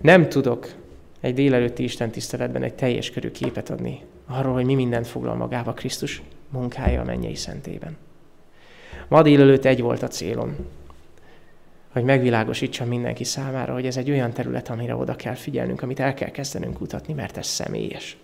nem 0.00 0.28
tudok 0.28 0.74
egy 1.20 1.34
délelőtti 1.34 1.82
Isten 1.82 2.10
tiszteletben 2.10 2.62
egy 2.62 2.74
teljes 2.74 3.10
körű 3.10 3.30
képet 3.30 3.70
adni 3.70 4.00
arról, 4.26 4.52
hogy 4.52 4.64
mi 4.64 4.74
mindent 4.74 5.06
foglal 5.06 5.34
magába 5.34 5.72
Krisztus 5.72 6.22
munkája 6.48 7.00
a 7.00 7.04
mennyei 7.04 7.34
szentében. 7.34 7.96
Ma 9.08 9.22
délelőtt 9.22 9.64
egy 9.64 9.80
volt 9.80 10.02
a 10.02 10.08
célom, 10.08 10.56
hogy 11.92 12.04
megvilágosítsam 12.04 12.88
mindenki 12.88 13.24
számára, 13.24 13.72
hogy 13.72 13.86
ez 13.86 13.96
egy 13.96 14.10
olyan 14.10 14.32
terület, 14.32 14.68
amire 14.68 14.94
oda 14.94 15.16
kell 15.16 15.34
figyelnünk, 15.34 15.82
amit 15.82 16.00
el 16.00 16.14
kell 16.14 16.30
kezdenünk 16.30 16.74
kutatni, 16.74 17.12
mert 17.12 17.36
ez 17.36 17.46
személyes. 17.46 18.16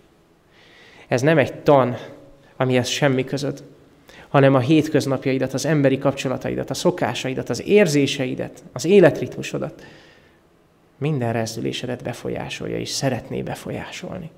Ez 1.09 1.21
nem 1.21 1.39
egy 1.39 1.55
tan, 1.55 1.97
amihez 2.57 2.89
semmi 2.89 3.25
között, 3.25 3.63
hanem 4.29 4.55
a 4.55 4.59
hétköznapjaidat, 4.59 5.55
az 5.55 5.67
emberi 5.67 5.99
kapcsolataidat, 5.99 6.71
a 6.71 6.75
szokásaidat, 6.75 7.51
az 7.51 7.63
érzéseidet, 7.67 8.63
az 8.73 8.85
életritmusodat, 8.85 9.85
minden 10.99 11.33
rezdülésedet 11.33 12.03
befolyásolja, 12.03 12.79
és 12.79 12.89
szeretné 12.89 13.43
befolyásolni. 13.43 14.31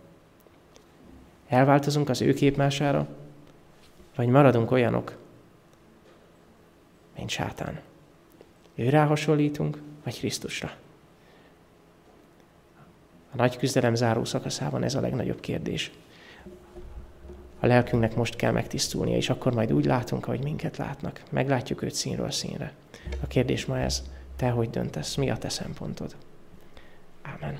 Elváltozunk 1.48 2.08
az 2.08 2.20
ő 2.20 2.32
képmására, 2.32 3.06
vagy 4.16 4.28
maradunk 4.28 4.70
olyanok, 4.70 5.16
mint 7.16 7.30
sátán. 7.30 7.80
Őrá 8.74 9.04
hasonlítunk, 9.06 9.82
vagy 10.04 10.18
Krisztusra? 10.18 10.70
A 13.32 13.36
nagy 13.36 13.56
küzdelem 13.56 13.94
záró 13.94 14.24
szakaszában 14.24 14.82
ez 14.82 14.94
a 14.94 15.00
legnagyobb 15.00 15.40
kérdés. 15.40 15.90
A 17.60 17.66
lelkünknek 17.66 18.14
most 18.14 18.36
kell 18.36 18.52
megtisztulnia, 18.52 19.16
és 19.16 19.30
akkor 19.30 19.54
majd 19.54 19.72
úgy 19.72 19.84
látunk, 19.84 20.26
ahogy 20.26 20.42
minket 20.42 20.76
látnak. 20.76 21.22
Meglátjuk 21.30 21.82
őt 21.82 21.94
színről 21.94 22.30
színre. 22.30 22.72
A 23.22 23.26
kérdés 23.26 23.66
ma 23.66 23.78
ez, 23.78 24.02
te 24.36 24.50
hogy 24.50 24.70
döntesz, 24.70 25.14
mi 25.14 25.30
a 25.30 25.36
te 25.36 25.48
szempontod? 25.48 26.16
Ámen. 27.22 27.58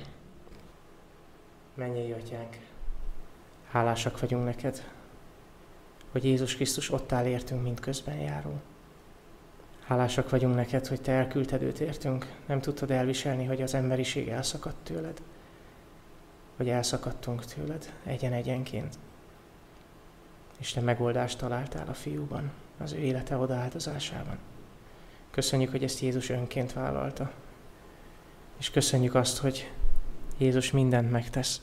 Menjél, 1.73 2.13
atyánk, 2.13 2.57
hálásak 3.71 4.19
vagyunk 4.19 4.45
neked, 4.45 4.83
hogy 6.11 6.23
Jézus 6.23 6.55
Krisztus 6.55 6.91
ott 6.91 7.11
áll 7.11 7.25
értünk, 7.25 7.63
mint 7.63 7.79
közben 7.79 8.15
járó. 8.15 8.61
Hálásak 9.85 10.29
vagyunk 10.29 10.55
neked, 10.55 10.87
hogy 10.87 11.01
te 11.01 11.11
elküldted 11.11 11.61
őt 11.61 11.79
értünk. 11.79 12.35
Nem 12.45 12.61
tudtad 12.61 12.91
elviselni, 12.91 13.45
hogy 13.45 13.61
az 13.61 13.73
emberiség 13.73 14.27
elszakadt 14.27 14.83
tőled. 14.83 15.21
Hogy 16.57 16.69
elszakadtunk 16.69 17.45
tőled 17.45 17.93
egyen-egyenként. 18.03 18.97
És 20.57 20.71
te 20.71 20.81
megoldást 20.81 21.37
találtál 21.37 21.87
a 21.87 21.93
fiúban, 21.93 22.51
az 22.77 22.91
ő 22.91 22.97
élete 22.97 23.37
odaáldozásában. 23.37 24.37
Köszönjük, 25.31 25.71
hogy 25.71 25.83
ezt 25.83 25.99
Jézus 25.99 26.29
önként 26.29 26.73
vállalta. 26.73 27.31
És 28.59 28.69
köszönjük 28.69 29.15
azt, 29.15 29.37
hogy 29.37 29.71
Jézus 30.37 30.71
mindent 30.71 31.11
megtesz, 31.11 31.61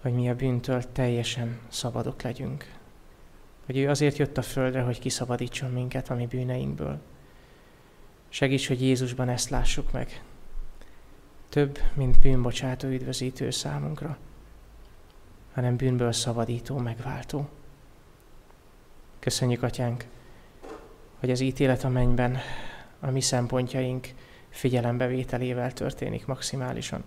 hogy 0.00 0.12
mi 0.12 0.28
a 0.28 0.34
bűntől 0.34 0.92
teljesen 0.92 1.58
szabadok 1.68 2.22
legyünk. 2.22 2.72
Hogy 3.66 3.76
ő 3.76 3.88
azért 3.88 4.16
jött 4.16 4.38
a 4.38 4.42
földre, 4.42 4.82
hogy 4.82 4.98
kiszabadítson 4.98 5.70
minket 5.70 6.10
a 6.10 6.14
mi 6.14 6.26
bűneinkből. 6.26 7.00
Segíts, 8.28 8.68
hogy 8.68 8.82
Jézusban 8.82 9.28
ezt 9.28 9.50
lássuk 9.50 9.92
meg. 9.92 10.22
Több, 11.48 11.78
mint 11.94 12.18
bűnbocsátó 12.18 12.88
üdvözítő 12.88 13.50
számunkra, 13.50 14.18
hanem 15.52 15.76
bűnből 15.76 16.12
szabadító, 16.12 16.78
megváltó. 16.78 17.48
Köszönjük, 19.18 19.62
Atyánk, 19.62 20.04
hogy 21.18 21.30
az 21.30 21.40
ítélet 21.40 21.84
a 21.84 21.88
mennyben 21.88 22.38
a 23.00 23.10
mi 23.10 23.20
szempontjaink 23.20 24.08
figyelembevételével 24.58 25.72
történik 25.72 26.26
maximálisan. 26.26 27.04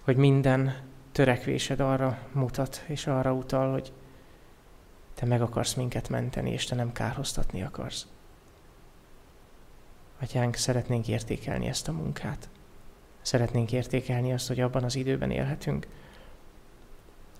Hogy 0.00 0.16
minden 0.16 0.76
törekvésed 1.12 1.80
arra 1.80 2.18
mutat 2.32 2.84
és 2.86 3.06
arra 3.06 3.32
utal, 3.32 3.72
hogy 3.72 3.92
te 5.14 5.26
meg 5.26 5.42
akarsz 5.42 5.74
minket 5.74 6.08
menteni, 6.08 6.50
és 6.50 6.64
te 6.64 6.74
nem 6.74 6.92
kárhoztatni 6.92 7.62
akarsz. 7.62 8.06
Atyánk, 10.20 10.54
szeretnénk 10.54 11.08
értékelni 11.08 11.66
ezt 11.66 11.88
a 11.88 11.92
munkát. 11.92 12.48
Szeretnénk 13.20 13.72
értékelni 13.72 14.32
azt, 14.32 14.48
hogy 14.48 14.60
abban 14.60 14.84
az 14.84 14.94
időben 14.94 15.30
élhetünk, 15.30 15.86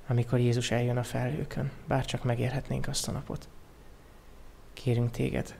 amikor 0.07 0.39
Jézus 0.39 0.71
eljön 0.71 0.97
a 0.97 1.03
felhőkön, 1.03 1.71
bár 1.87 2.05
csak 2.05 2.25
megérhetnénk 2.25 2.89
azt 2.89 3.09
a 3.09 3.13
napot. 3.13 3.49
Kérünk 4.73 5.11
téged, 5.11 5.57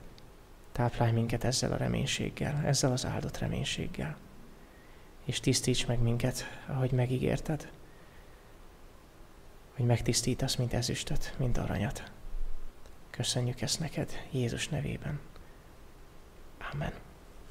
táplálj 0.73 1.11
minket 1.11 1.43
ezzel 1.43 1.71
a 1.71 1.77
reménységgel, 1.77 2.65
ezzel 2.65 2.91
az 2.91 3.05
áldott 3.05 3.37
reménységgel, 3.37 4.17
és 5.25 5.39
tisztíts 5.39 5.87
meg 5.87 5.99
minket, 5.99 6.61
ahogy 6.67 6.91
megígérted, 6.91 7.71
hogy 9.75 9.85
megtisztítasz, 9.85 10.55
mint 10.55 10.73
ezüstöt, 10.73 11.33
mint 11.37 11.57
aranyat. 11.57 12.11
Köszönjük 13.09 13.61
ezt 13.61 13.79
neked 13.79 14.11
Jézus 14.31 14.67
nevében. 14.67 15.19
Amen. 16.71 16.93